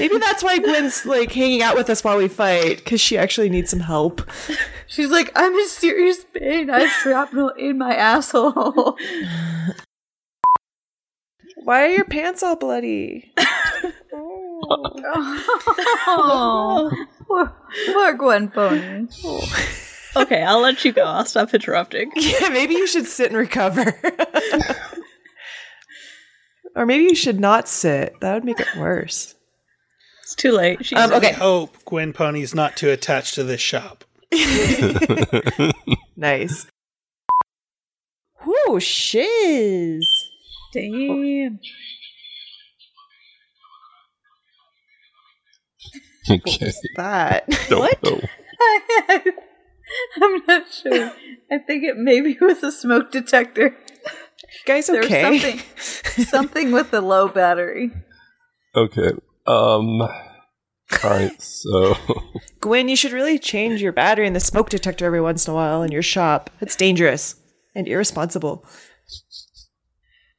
Maybe 0.00 0.18
that's 0.18 0.42
why 0.42 0.58
Gwen's 0.58 1.06
like 1.06 1.30
hanging 1.30 1.62
out 1.62 1.76
with 1.76 1.88
us 1.88 2.02
while 2.02 2.16
we 2.16 2.26
fight, 2.26 2.78
because 2.78 3.00
she 3.00 3.16
actually 3.16 3.50
needs 3.50 3.70
some 3.70 3.80
help. 3.80 4.28
She's 4.88 5.10
like, 5.10 5.30
I'm 5.36 5.54
in 5.54 5.68
serious 5.68 6.24
pain. 6.34 6.70
I 6.70 6.80
have 6.80 6.90
shrapnel 6.90 7.50
in 7.50 7.78
my 7.78 7.94
asshole. 7.94 8.98
Why 11.68 11.84
are 11.84 11.90
your 11.90 12.06
pants 12.06 12.42
all 12.42 12.56
bloody? 12.56 13.30
oh, 16.06 16.90
poor, 17.26 17.54
poor 17.92 18.14
Gwen 18.14 18.48
Pony. 18.48 19.06
Okay, 20.16 20.42
I'll 20.42 20.60
let 20.62 20.82
you 20.86 20.92
go. 20.92 21.04
I'll 21.04 21.26
stop 21.26 21.52
interrupting. 21.52 22.10
Yeah, 22.16 22.48
maybe 22.48 22.72
you 22.72 22.86
should 22.86 23.04
sit 23.04 23.26
and 23.28 23.36
recover. 23.36 24.00
or 26.74 26.86
maybe 26.86 27.04
you 27.04 27.14
should 27.14 27.38
not 27.38 27.68
sit. 27.68 28.18
That 28.22 28.32
would 28.32 28.44
make 28.44 28.58
it 28.58 28.74
worse. 28.78 29.34
It's 30.22 30.34
too 30.34 30.52
late. 30.52 30.86
She's 30.86 30.98
Um, 30.98 31.12
I 31.12 31.16
okay. 31.18 31.32
hope 31.32 31.76
Gwen 31.84 32.14
Pony's 32.14 32.54
not 32.54 32.78
too 32.78 32.88
attached 32.88 33.34
to 33.34 33.44
this 33.44 33.60
shop. 33.60 34.06
Nice. 36.16 36.66
Whoo, 38.46 38.80
shiz. 38.80 40.17
Damn. 40.72 41.58
okay. 46.30 46.72
That. 46.96 47.44
Don't 47.68 47.80
What? 47.80 48.02
know. 48.02 48.20
I'm 50.22 50.42
not 50.46 50.70
sure. 50.70 51.12
I 51.50 51.58
think 51.58 51.84
it 51.84 51.96
maybe 51.96 52.36
was 52.40 52.62
a 52.62 52.70
smoke 52.70 53.10
detector. 53.10 53.68
You 53.68 54.58
guys 54.66 54.86
There 54.88 55.02
okay? 55.02 55.30
was 55.30 55.42
something, 55.42 56.24
something 56.26 56.72
with 56.72 56.90
the 56.90 57.00
low 57.00 57.28
battery. 57.28 57.90
Okay. 58.74 59.12
Um. 59.46 60.02
All 60.02 60.10
right. 61.04 61.40
So 61.40 61.96
Gwen, 62.60 62.88
you 62.88 62.96
should 62.96 63.12
really 63.12 63.38
change 63.38 63.80
your 63.80 63.92
battery 63.92 64.26
in 64.26 64.32
the 64.34 64.40
smoke 64.40 64.68
detector 64.70 65.06
every 65.06 65.20
once 65.20 65.46
in 65.46 65.52
a 65.52 65.54
while 65.54 65.82
in 65.82 65.90
your 65.92 66.02
shop. 66.02 66.50
It's 66.60 66.76
dangerous 66.76 67.36
and 67.74 67.86
irresponsible. 67.88 68.64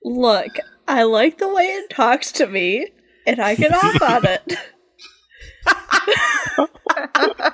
Look, 0.04 0.58
I 0.88 1.04
like 1.04 1.38
the 1.38 1.50
way 1.54 1.64
it 1.66 1.90
talks 1.90 2.32
to 2.34 2.48
me, 2.48 2.88
and 3.28 3.40
I 3.42 3.56
get 3.56 3.74
off 3.74 4.02
on 4.02 4.26
it. 4.26 4.58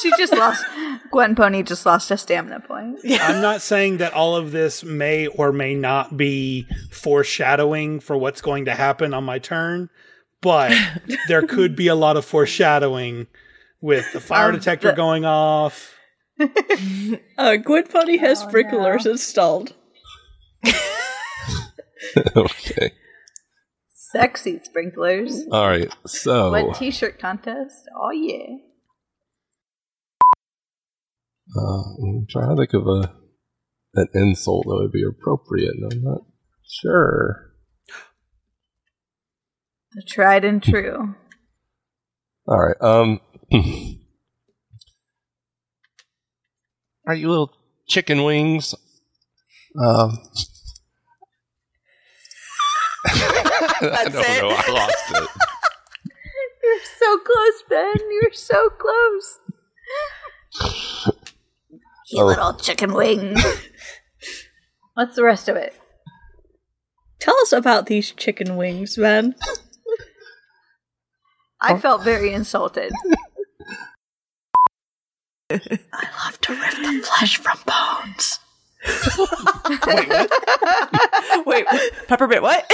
She 0.00 0.10
just 0.18 0.32
lost. 0.32 0.64
Gwen 1.12 1.34
Pony 1.36 1.62
just 1.62 1.86
lost 1.86 2.10
a 2.10 2.16
stamina 2.16 2.60
point. 2.60 2.98
I'm 3.20 3.40
not 3.40 3.62
saying 3.62 3.98
that 3.98 4.12
all 4.12 4.34
of 4.36 4.50
this 4.50 4.82
may 4.82 5.28
or 5.28 5.52
may 5.52 5.74
not 5.74 6.16
be 6.16 6.66
foreshadowing 6.90 8.00
for 8.00 8.16
what's 8.16 8.40
going 8.40 8.64
to 8.64 8.74
happen 8.74 9.14
on 9.14 9.24
my 9.24 9.38
turn, 9.38 9.88
but 10.40 10.72
there 11.28 11.42
could 11.46 11.76
be 11.76 11.86
a 11.86 11.94
lot 11.94 12.16
of 12.16 12.24
foreshadowing 12.24 13.28
with 13.80 14.12
the 14.12 14.20
fire 14.20 14.48
Um, 14.48 14.56
detector 14.56 14.90
the- 14.90 14.96
going 14.96 15.24
off. 15.24 15.96
Uh, 17.38 17.56
Gwen 17.56 17.86
Pony 17.86 18.16
has 18.16 18.42
Oh, 18.42 18.48
sprinklers 18.48 19.06
installed. 19.06 19.74
okay. 22.36 22.92
Sexy 23.88 24.60
sprinklers. 24.62 25.46
All 25.50 25.66
right. 25.66 25.90
So 26.06 26.50
Wet 26.52 26.74
t-shirt 26.76 27.18
contest. 27.18 27.88
Oh 27.96 28.10
yeah. 28.10 28.56
uh, 31.56 31.82
I'm 32.02 32.26
trying 32.28 32.50
to 32.50 32.56
think 32.56 32.74
of 32.74 32.86
a 32.86 33.14
an 33.94 34.08
insult 34.14 34.64
that 34.66 34.76
would 34.80 34.92
be 34.92 35.04
appropriate, 35.04 35.74
and 35.74 35.92
I'm 35.92 36.02
not 36.02 36.22
sure. 36.66 37.52
The 39.92 40.02
tried 40.02 40.44
and 40.44 40.62
true. 40.62 41.14
All 42.46 42.58
right. 42.58 42.76
Um. 42.80 43.20
Are 47.06 47.14
you 47.14 47.28
little 47.28 47.52
chicken 47.86 48.24
wings? 48.24 48.74
Um. 49.78 50.18
I 53.92 54.04
don't 54.04 54.14
it. 54.14 54.42
know. 54.42 54.48
I 54.50 54.70
lost 54.70 55.10
it. 55.10 55.28
You're 56.62 56.78
so 56.98 57.18
close, 57.18 57.64
Ben. 57.68 57.94
You're 58.10 58.32
so 58.32 58.70
close. 58.70 59.38
you 62.10 62.22
Oh. 62.22 62.26
little 62.26 62.54
chicken 62.54 62.94
wing. 62.94 63.36
What's 64.94 65.16
the 65.16 65.24
rest 65.24 65.48
of 65.48 65.56
it? 65.56 65.74
Tell 67.18 67.36
us 67.40 67.52
about 67.52 67.86
these 67.86 68.12
chicken 68.12 68.56
wings, 68.56 68.96
Ben. 68.96 69.34
I 71.60 71.72
oh. 71.72 71.78
felt 71.78 72.04
very 72.04 72.32
insulted. 72.32 72.92
I 75.50 76.08
love 76.24 76.40
to 76.42 76.52
rip 76.52 76.70
the 76.76 77.06
flesh 77.06 77.36
from 77.36 77.58
bones. 77.66 78.38
Wait, 78.84 80.08
what? 80.08 81.46
Wait, 81.46 81.66
Peppermint, 82.08 82.42
what? 82.42 82.70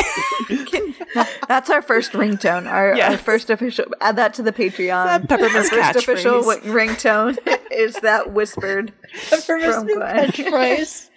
That's 1.48 1.68
our 1.70 1.82
first 1.82 2.12
ringtone. 2.12 2.66
Our, 2.70 2.94
our 3.01 3.16
first 3.18 3.51
official. 3.51 3.86
Add 4.01 4.16
that 4.16 4.35
to 4.35 4.43
the 4.43 4.52
Patreon. 4.52 5.05
that 5.05 5.28
Peppermint's 5.28 5.72
Our 5.72 5.82
first 5.93 5.97
official 6.09 6.40
catchphrase. 6.43 6.62
wi- 6.64 6.86
ringtone 6.86 7.39
is 7.70 7.97
that 7.97 8.32
whispered. 8.32 8.93
Peppermint's 9.28 9.76
From 9.76 9.89
catchphrase. 9.89 11.10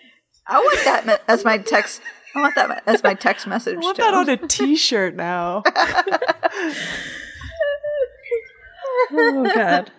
I 0.48 0.60
want 0.60 0.84
that 0.86 1.06
me- 1.06 1.16
as 1.28 1.46
my 1.46 1.58
text. 1.58 2.02
I 2.36 2.42
want 2.42 2.56
that 2.56 2.84
as 2.88 3.04
my 3.04 3.14
text 3.14 3.48
message. 3.48 3.76
I 3.78 3.80
want 3.80 3.98
tone. 3.98 4.12
that 4.12 4.14
on 4.14 4.30
a 4.30 4.48
t-shirt 4.48 5.16
now. 5.16 5.64
Oh 9.14 9.52
god. 9.54 9.92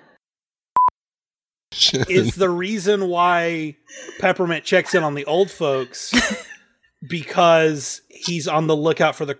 Is 2.09 2.35
the 2.35 2.51
reason 2.51 3.09
why 3.09 3.77
Peppermint 4.19 4.65
checks 4.65 4.95
in 4.95 5.03
on 5.03 5.15
the 5.15 5.25
old 5.25 5.51
folks 5.51 6.13
because 7.09 8.03
he's 8.09 8.47
on 8.49 8.67
the 8.67 8.77
lookout 8.77 9.17
for 9.17 9.25
the 9.27 9.39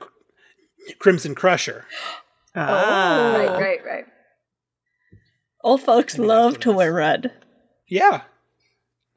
Crimson 0.99 1.35
Crusher. 1.35 1.85
Ah. 2.55 3.33
Right, 3.39 3.61
right, 3.61 3.85
right. 3.85 4.05
Old 5.65 5.81
folks 5.81 6.19
love 6.19 6.59
to 6.61 6.73
wear 6.73 6.93
red. 6.93 7.33
Yeah. 7.89 8.23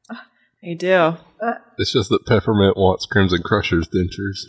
They 0.63 0.73
do. 0.73 1.17
It's 1.77 1.93
just 1.93 2.09
that 2.09 2.25
Peppermint 2.25 2.75
wants 2.75 3.05
Crimson 3.05 3.43
Crusher's 3.43 3.87
dentures. 3.87 4.47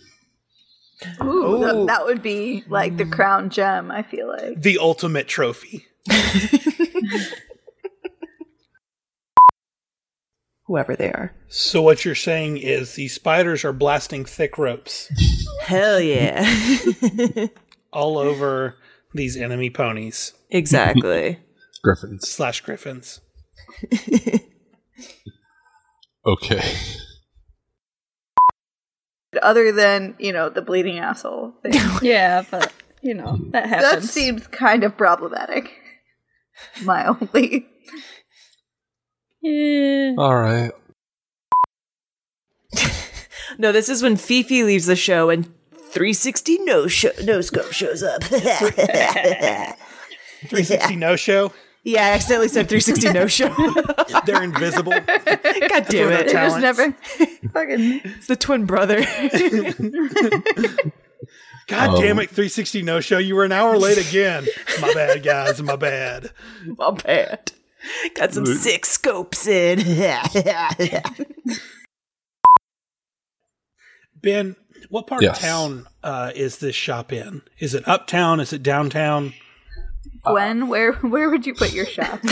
Ooh, 1.22 1.58
th- 1.58 1.74
Ooh. 1.74 1.86
that 1.86 2.06
would 2.06 2.22
be 2.22 2.64
like 2.68 2.96
the 2.96 3.04
crown 3.04 3.50
gem. 3.50 3.90
I 3.90 4.02
feel 4.02 4.28
like. 4.28 4.62
The 4.62 4.78
ultimate 4.78 5.28
trophy. 5.28 5.84
Whoever 10.66 10.96
they 10.96 11.12
are. 11.12 11.32
So 11.48 11.80
what 11.80 12.04
you're 12.04 12.14
saying 12.16 12.58
is 12.58 12.94
these 12.94 13.14
spiders 13.14 13.64
are 13.64 13.72
blasting 13.72 14.24
thick 14.24 14.58
ropes 14.58 15.08
Hell 15.62 16.00
yeah. 16.00 16.44
all 17.92 18.18
over 18.18 18.76
these 19.14 19.36
enemy 19.36 19.70
ponies 19.70 20.32
exactly. 20.50 21.38
Griffins. 21.84 22.28
slash 22.28 22.60
griffins. 22.62 23.20
Okay. 26.26 26.74
Other 29.40 29.70
than 29.70 30.16
you 30.18 30.32
know 30.32 30.48
the 30.48 30.62
bleeding 30.62 30.98
asshole 30.98 31.52
thing, 31.62 31.72
Yeah, 32.02 32.42
but 32.50 32.72
you 33.02 33.14
know 33.14 33.38
that 33.50 33.66
happens. 33.68 33.90
that 33.92 34.02
seems 34.02 34.46
kind 34.48 34.82
of 34.82 34.96
problematic. 34.96 35.70
Mildly. 36.84 37.66
Yeah. 39.46 40.14
All 40.22 40.36
right. 40.36 40.72
No, 43.58 43.72
this 43.72 43.88
is 43.88 44.02
when 44.02 44.16
Fifi 44.16 44.62
leaves 44.64 44.84
the 44.86 44.96
show 44.96 45.30
and 45.30 45.46
360 45.90 46.58
no 46.64 46.86
show 46.88 47.08
no 47.24 47.40
scope 47.40 47.72
shows 47.72 48.02
up. 48.02 48.22
360 50.48 50.96
no 50.96 51.16
show. 51.16 51.52
yeah, 51.82 52.04
I 52.06 52.10
accidentally 52.10 52.48
said 52.48 52.68
360 52.68 53.12
no 53.14 53.26
show. 53.26 53.48
They're 54.26 54.42
invisible. 54.42 54.92
God 54.92 55.06
damn 55.24 55.84
their 55.88 56.12
it. 56.12 56.26
They 56.26 56.32
just 56.32 56.32
Talents. 56.32 56.60
never 56.60 56.92
fucking. 57.52 58.00
It's 58.04 58.26
the 58.26 58.36
twin 58.36 58.66
brother. 58.66 59.00
God 61.68 61.90
Oh. 61.90 62.00
damn 62.00 62.18
um, 62.18 62.20
it, 62.20 62.28
360 62.30 62.82
no 62.82 63.00
show. 63.00 63.18
You 63.18 63.34
were 63.36 63.44
an 63.44 63.52
hour 63.52 63.76
late 63.78 63.96
again. 63.98 64.46
My 64.82 64.92
bad, 64.92 65.22
guys. 65.22 65.62
My 65.62 65.76
bad. 65.76 66.30
My 66.78 66.90
bad. 66.92 67.52
Got 68.14 68.32
some 68.34 68.46
sick 68.46 68.84
scopes 68.86 69.46
in. 69.46 69.78
Ben, 74.22 74.56
what 74.88 75.06
part 75.06 75.22
Yes. 75.22 75.36
of 75.36 75.42
town 75.42 75.86
uh, 76.02 76.32
is 76.34 76.58
this 76.58 76.74
shop 76.74 77.12
in? 77.12 77.42
Is 77.58 77.74
it 77.74 77.86
uptown? 77.86 78.40
Is 78.40 78.52
it 78.52 78.62
downtown? 78.62 79.34
Gwen, 80.24 80.68
where 80.68 80.92
where 80.94 81.30
would 81.30 81.46
you 81.46 81.54
put 81.54 81.72
your 81.72 81.86
shop? 81.86 82.20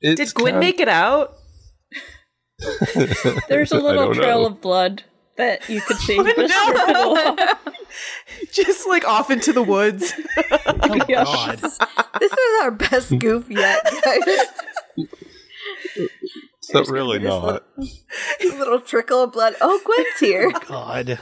Did 0.00 0.34
Gwen 0.34 0.52
kind- 0.54 0.60
make 0.60 0.80
it 0.80 0.88
out? 0.88 1.36
There's 3.48 3.72
a 3.72 3.78
little 3.80 4.14
trail 4.14 4.40
know. 4.42 4.46
of 4.46 4.60
blood 4.60 5.02
that 5.36 5.68
you 5.68 5.80
could 5.80 5.96
see. 5.98 6.18
whispered 6.18 6.50
along. 6.96 7.38
Just 8.52 8.86
like 8.88 9.06
off 9.06 9.30
into 9.30 9.52
the 9.52 9.62
woods. 9.62 10.12
Oh, 10.66 11.00
Yeah. 11.08 11.24
God. 11.24 11.58
this 11.58 12.32
is 12.32 12.62
our 12.62 12.70
best 12.70 13.18
goof 13.18 13.48
yet, 13.50 13.82
guys. 14.04 14.46
It's 16.70 16.90
really 16.90 17.18
not. 17.18 17.64
A 17.78 18.46
little 18.58 18.80
trickle 18.80 19.22
of 19.24 19.32
blood. 19.32 19.54
Oh, 19.60 19.80
Gwen's 19.84 20.18
here. 20.20 20.50
God. 20.66 21.18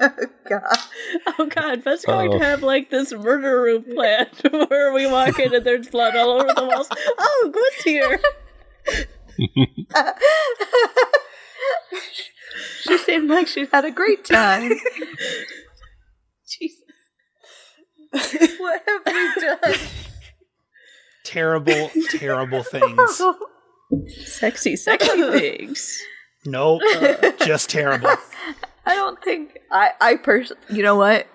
Oh 0.00 0.26
God. 0.48 0.78
Oh 1.38 1.46
god, 1.46 1.84
Beth's 1.84 2.04
going 2.04 2.32
Oh. 2.32 2.38
to 2.38 2.44
have 2.44 2.62
like 2.62 2.90
this 2.90 3.12
murder 3.12 3.62
room 3.62 3.82
plan 3.84 4.26
where 4.68 4.92
we 4.92 5.06
walk 5.06 5.38
in 5.38 5.54
and 5.54 5.64
there's 5.64 5.88
blood 5.88 6.16
all 6.16 6.30
over 6.40 6.52
the 6.54 6.64
walls. 6.64 6.88
Oh, 7.18 7.50
Gwen's 7.52 7.84
here. 7.84 8.20
She 12.82 12.98
seemed 12.98 13.28
like 13.30 13.46
she 13.46 13.66
had 13.66 13.84
a 13.84 13.90
great 13.90 14.24
time. 14.24 14.72
Jesus. 16.48 16.78
What 18.58 18.82
have 18.86 19.02
we 19.06 19.40
done? 19.40 19.74
Terrible, 21.24 21.90
terrible 22.10 22.62
things. 22.62 23.22
Sexy, 24.24 24.76
sexy 24.76 25.08
things. 25.38 26.00
Nope. 26.44 26.82
Just 27.44 27.70
terrible. 27.70 28.10
I 28.86 28.94
don't 28.94 29.22
think 29.22 29.58
I 29.70 29.90
I 30.00 30.16
personally. 30.16 30.62
You 30.70 30.82
know 30.82 30.96
what? 30.96 31.26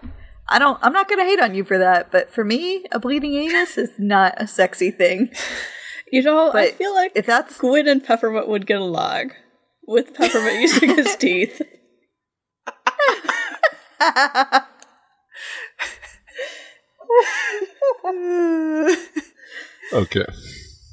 I 0.50 0.60
don't. 0.60 0.78
I'm 0.82 0.92
not 0.94 1.08
gonna 1.08 1.24
hate 1.24 1.40
on 1.40 1.56
you 1.56 1.64
for 1.64 1.78
that, 1.78 2.12
but 2.12 2.30
for 2.34 2.44
me, 2.44 2.86
a 2.92 3.00
bleeding 3.00 3.36
anus 3.36 3.78
is 3.78 3.92
not 3.98 4.34
a 4.38 4.48
sexy 4.48 4.92
thing. 4.92 5.30
You 6.12 6.22
know, 6.24 6.52
I 6.54 6.72
feel 6.72 6.94
like 6.94 7.12
If 7.16 7.26
that's 7.26 7.58
Gwen 7.58 7.88
and 7.88 8.04
Peppermint 8.04 8.48
would 8.48 8.66
get 8.68 8.80
along 8.82 9.32
with 9.88 10.14
Peppermint 10.14 10.62
using 10.62 10.96
his 10.96 11.16
teeth. 11.20 11.62
Okay. 19.94 20.26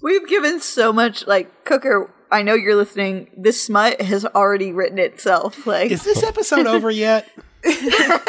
we've 0.03 0.29
given 0.29 0.61
so 0.61 0.93
much, 0.93 1.27
like 1.27 1.65
Cooker. 1.65 2.11
I 2.31 2.43
know 2.43 2.55
you're 2.55 2.77
listening. 2.77 3.31
This 3.37 3.63
smut 3.63 4.01
has 4.01 4.25
already 4.25 4.73
written 4.73 4.99
itself. 4.99 5.67
Like 5.67 5.91
Is 5.91 6.05
this 6.05 6.23
episode 6.23 6.67
over 6.67 6.91
yet? 6.91 7.29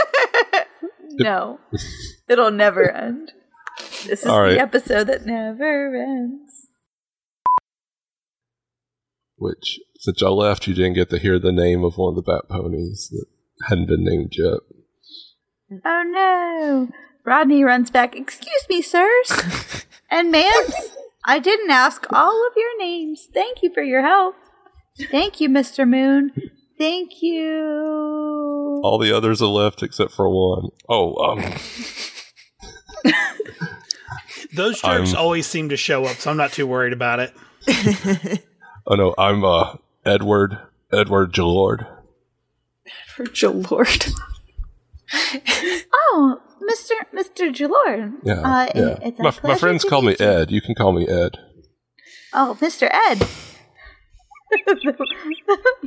no, 1.11 1.59
it'll 2.27 2.51
never 2.51 2.89
end. 2.89 3.31
This 4.05 4.21
is 4.21 4.25
All 4.25 4.41
right. 4.41 4.53
the 4.53 4.59
episode 4.61 5.07
that 5.07 5.25
never 5.25 5.95
ends. 5.95 6.67
Which, 9.37 9.79
since 10.03 10.19
y'all 10.19 10.35
left, 10.35 10.67
you 10.67 10.73
didn't 10.73 10.95
get 10.95 11.09
to 11.11 11.17
hear 11.17 11.39
the 11.39 11.53
name 11.53 11.85
of 11.85 11.95
one 11.97 12.09
of 12.09 12.15
the 12.17 12.21
bat 12.29 12.49
ponies 12.49 13.07
that 13.11 13.25
hadn't 13.69 13.87
been 13.87 14.03
named 14.03 14.33
yet. 14.37 14.59
Oh 15.85 16.03
no! 16.05 16.89
Rodney 17.23 17.63
runs 17.63 17.89
back. 17.89 18.13
Excuse 18.13 18.65
me, 18.69 18.81
sirs 18.81 19.85
and 20.11 20.33
ma'ams. 20.33 20.73
I 21.25 21.39
didn't 21.39 21.71
ask 21.71 22.05
all 22.11 22.45
of 22.45 22.51
your 22.57 22.77
names. 22.79 23.29
Thank 23.33 23.63
you 23.63 23.71
for 23.73 23.81
your 23.81 24.01
help. 24.01 24.35
Thank 25.09 25.39
you, 25.39 25.47
Mr. 25.47 25.87
Moon. 25.89 26.33
Thank 26.77 27.21
you. 27.21 28.81
All 28.83 28.97
the 29.01 29.15
others 29.15 29.41
are 29.41 29.47
left 29.47 29.81
except 29.83 30.11
for 30.11 30.27
one. 30.27 30.67
Oh, 30.89 31.15
um, 31.15 31.39
Those 34.53 34.81
jerks 34.81 35.13
I'm- 35.13 35.15
always 35.15 35.47
seem 35.47 35.69
to 35.69 35.77
show 35.77 36.03
up, 36.03 36.17
so 36.17 36.29
I'm 36.29 36.35
not 36.37 36.51
too 36.51 36.67
worried 36.67 36.91
about 36.93 37.19
it. 37.21 37.33
oh 38.85 38.95
no, 38.95 39.15
I'm 39.17 39.45
uh 39.45 39.75
Edward 40.05 40.59
Edward 40.91 41.31
Gelord. 41.33 41.87
Edward 43.17 43.33
Joe 43.33 43.63
Lord. 43.69 44.05
Oh, 46.15 46.41
Mr. 46.63 46.93
Mr. 47.13 47.53
Jalord. 47.53 48.13
Yeah, 48.23 48.39
Uh, 48.41 48.67
yeah. 48.73 48.81
it- 48.81 48.99
it's 49.03 49.19
my, 49.19 49.31
my 49.43 49.55
friends 49.57 49.83
call 49.83 50.01
me 50.01 50.15
you. 50.19 50.25
Ed. 50.25 50.49
You 50.49 50.59
can 50.61 50.73
call 50.73 50.91
me 50.91 51.07
Ed. 51.07 51.37
Oh, 52.33 52.57
Mr. 52.59 52.89
Ed. 52.91 53.19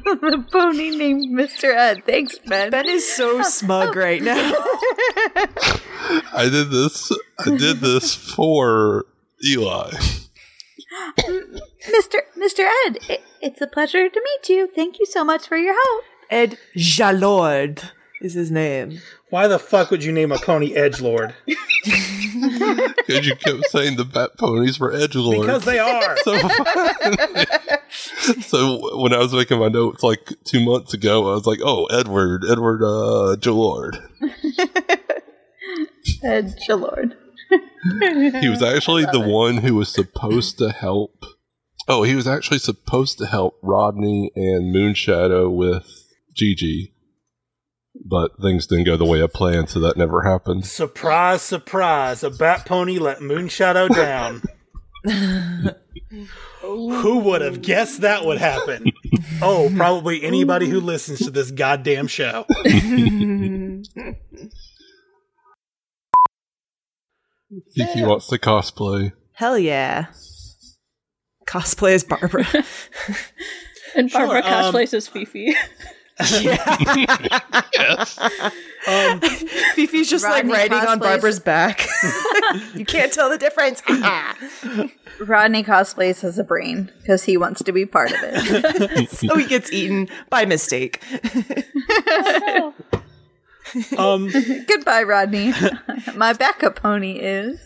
the 0.04 0.44
pony 0.52 0.90
named 0.96 1.26
Mr. 1.36 1.74
Ed. 1.74 2.04
Thanks, 2.06 2.38
Ben. 2.46 2.70
Ben 2.70 2.88
is 2.88 3.10
so 3.10 3.42
smug 3.42 3.96
right 3.96 4.22
now. 4.22 4.34
I 6.32 6.48
did 6.50 6.70
this. 6.70 7.10
I 7.40 7.56
did 7.56 7.78
this 7.80 8.14
for 8.14 9.06
Eli. 9.44 9.92
Mr. 11.18 12.20
Mr. 12.36 12.68
Ed, 12.86 12.98
it, 13.08 13.22
it's 13.40 13.60
a 13.60 13.66
pleasure 13.66 14.08
to 14.08 14.22
meet 14.22 14.48
you. 14.48 14.68
Thank 14.68 14.98
you 14.98 15.06
so 15.06 15.24
much 15.24 15.48
for 15.48 15.56
your 15.56 15.74
help. 15.74 16.04
Ed 16.30 16.58
Jalord 16.76 17.90
is 18.20 18.34
his 18.34 18.50
name. 18.50 19.00
Why 19.30 19.48
the 19.48 19.58
fuck 19.58 19.90
would 19.90 20.04
you 20.04 20.12
name 20.12 20.32
a 20.32 20.38
pony 20.38 20.74
Edgelord? 20.74 21.34
Because 21.44 23.26
you 23.26 23.36
kept 23.36 23.66
saying 23.70 23.96
the 23.96 24.04
bat 24.04 24.32
ponies 24.38 24.78
were 24.78 24.92
Edgelord. 24.92 25.40
Because 25.40 25.64
they 25.64 25.78
are. 25.78 26.16
so, 27.90 28.32
so 28.40 29.00
when 29.00 29.12
I 29.12 29.18
was 29.18 29.32
making 29.32 29.58
my 29.58 29.68
notes 29.68 30.02
like 30.02 30.32
two 30.44 30.64
months 30.64 30.94
ago, 30.94 31.30
I 31.30 31.34
was 31.34 31.46
like, 31.46 31.60
"Oh, 31.64 31.86
Edward, 31.86 32.44
Edward, 32.48 32.82
uh, 32.82 33.36
Gelord." 33.36 34.00
Ed 36.24 36.54
Jalord. 36.68 37.16
He 37.50 38.48
was 38.48 38.62
actually 38.62 39.04
the 39.04 39.20
one 39.20 39.58
who 39.58 39.74
was 39.74 39.88
supposed 39.88 40.58
to 40.58 40.70
help 40.70 41.24
Oh, 41.88 42.02
he 42.02 42.16
was 42.16 42.26
actually 42.26 42.58
supposed 42.58 43.18
to 43.18 43.26
help 43.26 43.58
Rodney 43.62 44.32
and 44.34 44.74
Moonshadow 44.74 45.54
with 45.54 45.86
Gigi, 46.34 46.92
but 48.04 48.32
things 48.42 48.66
didn't 48.66 48.84
go 48.84 48.96
the 48.96 49.04
way 49.04 49.22
I 49.22 49.28
planned, 49.28 49.70
so 49.70 49.78
that 49.80 49.96
never 49.96 50.22
happened. 50.22 50.66
Surprise, 50.66 51.42
surprise! 51.42 52.24
A 52.24 52.30
bat 52.30 52.66
pony 52.66 52.98
let 52.98 53.20
Moonshadow 53.20 53.88
down. 53.94 54.42
Who 56.62 57.18
would 57.18 57.40
have 57.42 57.62
guessed 57.62 58.00
that 58.00 58.24
would 58.24 58.38
happen? 58.38 58.90
Oh, 59.40 59.72
probably 59.76 60.24
anybody 60.24 60.68
who 60.68 60.80
listens 60.80 61.20
to 61.20 61.30
this 61.30 61.52
goddamn 61.52 62.08
show. 62.08 62.44
Fifi 67.74 68.04
wants 68.04 68.28
to 68.28 68.38
cosplay. 68.38 69.12
Hell 69.32 69.58
yeah. 69.58 70.06
Cosplay 71.46 71.94
as 71.94 72.04
Barbara. 72.04 72.46
And 73.94 74.10
Sure, 74.10 74.26
Barbara 74.26 74.42
um, 74.44 74.74
cosplays 74.74 74.92
as 74.92 75.08
Fifi. 75.08 75.54
Um, 78.88 79.18
Fifi's 79.20 80.08
just 80.08 80.24
Rodney 80.24 80.52
like 80.52 80.70
riding 80.70 80.88
on 80.88 81.00
Barbara's 81.00 81.40
back. 81.40 81.88
you 82.74 82.84
can't 82.84 83.12
tell 83.12 83.28
the 83.28 83.36
difference. 83.36 83.82
Rodney 85.18 85.64
cosplays 85.64 86.22
as 86.22 86.38
a 86.38 86.44
brain 86.44 86.92
because 87.00 87.24
he 87.24 87.36
wants 87.36 87.64
to 87.64 87.72
be 87.72 87.84
part 87.84 88.12
of 88.12 88.18
it. 88.22 89.10
so 89.10 89.36
he 89.36 89.44
gets 89.44 89.72
eaten 89.72 90.08
by 90.30 90.44
mistake. 90.44 91.02
Um, 93.98 94.30
Goodbye, 94.66 95.02
Rodney. 95.02 95.52
My 96.16 96.32
backup 96.32 96.76
pony 96.76 97.18
is 97.18 97.58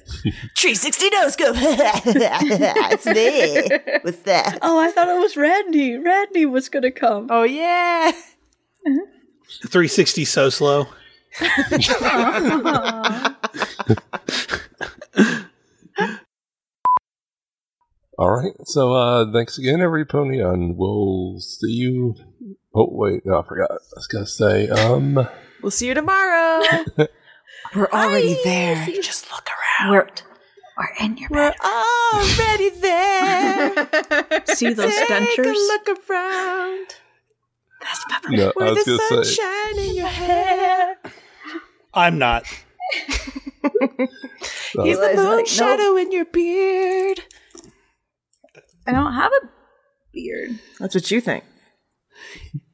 360 0.57 1.11
no 1.11 1.29
scope. 1.29 1.57
it's 1.59 3.07
me. 3.07 3.79
What's 4.03 4.19
that? 4.21 4.59
Oh, 4.63 4.79
I 4.79 4.91
thought 4.91 5.09
it 5.09 5.21
was 5.21 5.37
Randy. 5.37 5.97
Randy 5.99 6.47
was 6.47 6.69
gonna 6.69 6.91
come. 6.91 7.29
Oh 7.31 7.43
yeah. 7.45 8.13
360 9.69 10.25
so 10.25 10.49
slow. 10.51 10.87
All 18.19 18.31
right. 18.31 18.53
So 18.65 18.93
uh 18.95 19.33
thanks 19.33 19.59
again, 19.59 19.81
every 19.81 20.05
pony, 20.05 20.41
and 20.41 20.77
we'll 20.77 21.41
see 21.41 21.73
you. 21.73 22.15
Oh 22.75 22.89
wait, 22.91 23.25
no, 23.25 23.41
I 23.41 23.47
forgot. 23.47 23.71
I 23.71 23.75
was 23.97 24.07
gonna 24.07 24.27
say, 24.27 24.69
um, 24.69 25.29
We'll 25.63 25.71
see 25.71 25.87
you 25.89 25.95
tomorrow. 25.95 26.63
We're 27.75 27.89
already 27.93 28.37
there. 28.45 28.87
Just 29.03 29.31
look 29.31 29.49
around. 29.81 29.91
we're, 29.93 30.07
we're 30.79 31.05
in 31.05 31.17
your 31.19 31.29
We're 31.31 31.55
already 31.63 32.71
there. 32.71 33.89
See 34.47 34.73
those 34.73 34.93
Take 34.95 35.11
a 35.11 35.13
dentures? 35.13 35.55
look 35.55 35.89
around. 36.11 36.87
no, 38.31 38.49
I 38.49 38.53
Where 38.57 38.75
was 38.75 38.85
the 38.85 38.97
gonna 39.11 39.25
say, 39.25 39.35
sunshine 39.37 39.79
in 39.89 39.95
your 39.97 40.07
hair. 40.09 40.97
I'm 41.95 42.19
not. 42.19 42.45
He's 43.63 43.79
the 44.73 44.81
Eli's 44.81 45.17
moon 45.17 45.27
like, 45.27 45.37
nope. 45.39 45.47
shadow 45.47 45.97
in 45.97 46.11
your 46.13 46.25
beard. 46.25 47.21
I 48.87 48.93
don't 48.93 49.13
have 49.15 49.31
a 49.33 49.49
beard. 50.13 50.59
That's 50.81 50.95
what 50.95 51.11
you 51.11 51.21
think. 51.21 51.45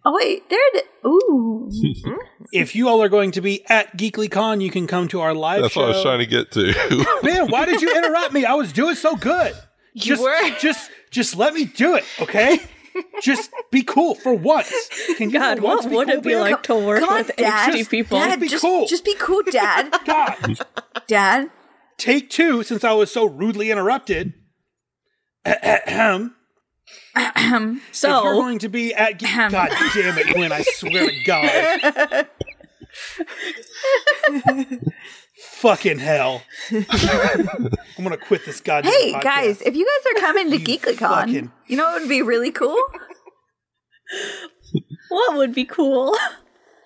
Oh 0.09 0.13
wait, 0.15 0.49
there 0.49 0.59
it. 0.75 0.87
Ooh, 1.05 1.69
If 2.53 2.77
you 2.77 2.89
all 2.89 3.03
are 3.03 3.09
going 3.09 3.33
to 3.33 3.41
be 3.41 3.69
at 3.69 3.97
GeeklyCon, 3.99 4.63
you 4.63 4.71
can 4.71 4.87
come 4.87 5.09
to 5.09 5.21
our 5.21 5.35
live 5.35 5.63
that's 5.63 5.75
show. 5.75 5.81
what 5.81 5.91
I 5.91 5.93
was 5.95 6.03
trying 6.03 6.21
to 6.21 6.27
get 6.27 6.53
to. 6.53 7.17
Ben, 7.25 7.51
why 7.51 7.67
did 7.67 7.83
you 7.83 7.93
interrupt 7.93 8.33
me? 8.33 8.45
I 8.45 8.55
was 8.55 8.73
doing 8.73 8.95
so 8.95 9.17
good. 9.17 9.53
You 9.95 10.03
just, 10.03 10.23
were? 10.23 10.51
just, 10.61 10.91
just 11.11 11.35
let 11.37 11.55
me 11.55 11.65
do 11.65 11.97
it, 11.97 12.05
okay? 12.21 12.61
just 13.21 13.51
be 13.73 13.83
cool 13.83 14.15
for 14.15 14.33
once. 14.33 14.73
Can 15.17 15.31
you 15.31 15.41
God, 15.41 15.59
what 15.59 15.85
would 15.91 16.07
cool, 16.07 16.17
it 16.19 16.23
be 16.23 16.31
Ben? 16.31 16.41
like 16.41 16.63
to 16.65 16.77
work 16.77 17.01
come 17.01 17.09
on, 17.09 17.17
with 17.27 17.35
Dad. 17.37 17.75
HD 17.75 17.91
people? 17.91 18.17
Dad, 18.21 18.39
be 18.39 18.47
just, 18.47 18.63
cool. 18.63 18.87
just 18.87 19.05
be 19.05 19.17
cool, 19.19 19.43
Dad. 19.51 19.93
God, 20.07 20.61
Dad, 21.09 21.51
take 21.99 22.31
two 22.31 22.63
since 22.63 22.85
I 22.85 22.93
was 22.93 23.11
so 23.11 23.25
rudely 23.25 23.73
interrupted. 23.73 24.35
Ahem. 27.17 27.81
If 27.93 28.03
you're 28.03 28.35
going 28.35 28.59
to 28.61 28.69
be 28.69 28.95
at 28.95 29.19
Ge- 29.19 29.23
God 29.25 29.71
damn 29.95 30.19
it, 30.19 30.35
Gwen, 30.35 30.53
I 30.53 30.63
swear 30.63 31.09
to 31.11 31.25
God. 31.25 32.29
Fucking 35.39 35.99
hell. 35.99 36.43
I'm 36.71 36.85
gonna 38.03 38.17
quit 38.17 38.45
this 38.47 38.61
goddamn 38.61 38.93
hey 38.93 39.13
podcast. 39.13 39.23
guys, 39.23 39.63
if 39.63 39.77
you 39.77 39.85
guys 39.87 40.13
are 40.13 40.21
coming 40.21 40.51
to 40.51 40.59
You 40.59 40.65
GeeklyCon, 40.79 40.99
fucking- 40.99 41.53
you 41.67 41.77
know 41.77 41.85
what 41.85 42.01
would 42.03 42.09
be 42.09 42.23
really 42.23 42.51
cool? 42.53 42.77
what 45.09 45.37
would 45.37 45.55
be 45.55 45.65
cool? 45.65 46.17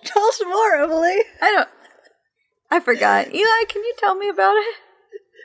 Tell 0.03 0.23
us 0.23 0.41
more, 0.45 0.75
Emily. 0.75 1.17
I 1.41 1.51
don't. 1.51 1.69
I 2.71 2.79
forgot. 2.79 3.27
Eli, 3.33 3.63
can 3.67 3.83
you 3.83 3.93
tell 3.97 4.15
me 4.15 4.29
about 4.29 4.55
it? 4.55 4.75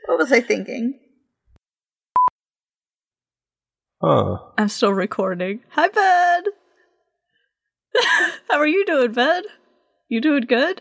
What 0.06 0.18
was 0.18 0.32
I 0.32 0.40
thinking? 0.40 0.98
Huh. 4.08 4.38
I'm 4.56 4.68
still 4.68 4.92
recording. 4.92 5.62
Hi, 5.70 5.88
Ben. 5.88 6.44
How 8.48 8.58
are 8.58 8.66
you 8.66 8.86
doing, 8.86 9.10
Ben? 9.10 9.42
You 10.08 10.20
doing 10.20 10.44
good? 10.44 10.80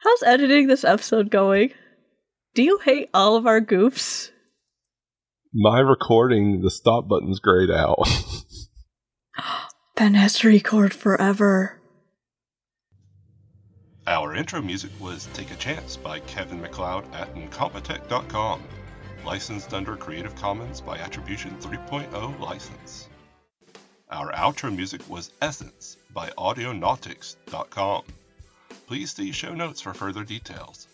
How's 0.00 0.24
editing 0.24 0.66
this 0.66 0.82
episode 0.82 1.30
going? 1.30 1.70
Do 2.56 2.64
you 2.64 2.78
hate 2.78 3.08
all 3.14 3.36
of 3.36 3.46
our 3.46 3.60
goofs? 3.60 4.32
My 5.52 5.78
recording, 5.78 6.60
the 6.60 6.72
stop 6.72 7.06
button's 7.06 7.38
grayed 7.38 7.70
out. 7.70 8.02
Ben 9.94 10.14
has 10.14 10.34
to 10.40 10.48
record 10.48 10.92
forever. 10.92 11.80
Our 14.08 14.34
intro 14.34 14.60
music 14.60 14.90
was 14.98 15.28
Take 15.34 15.52
a 15.52 15.56
Chance 15.56 15.98
by 15.98 16.18
Kevin 16.18 16.60
MacLeod 16.60 17.04
at 17.14 17.32
Incompetech.com. 17.36 18.60
Licensed 19.24 19.72
under 19.72 19.96
Creative 19.96 20.34
Commons 20.36 20.82
by 20.82 20.98
Attribution 20.98 21.56
3.0 21.58 22.38
license. 22.40 23.08
Our 24.10 24.30
outro 24.32 24.74
music 24.74 25.00
was 25.08 25.32
Essence 25.40 25.96
by 26.12 26.28
Audionautix.com. 26.36 28.02
Please 28.86 29.12
see 29.12 29.32
show 29.32 29.54
notes 29.54 29.80
for 29.80 29.94
further 29.94 30.24
details. 30.24 30.88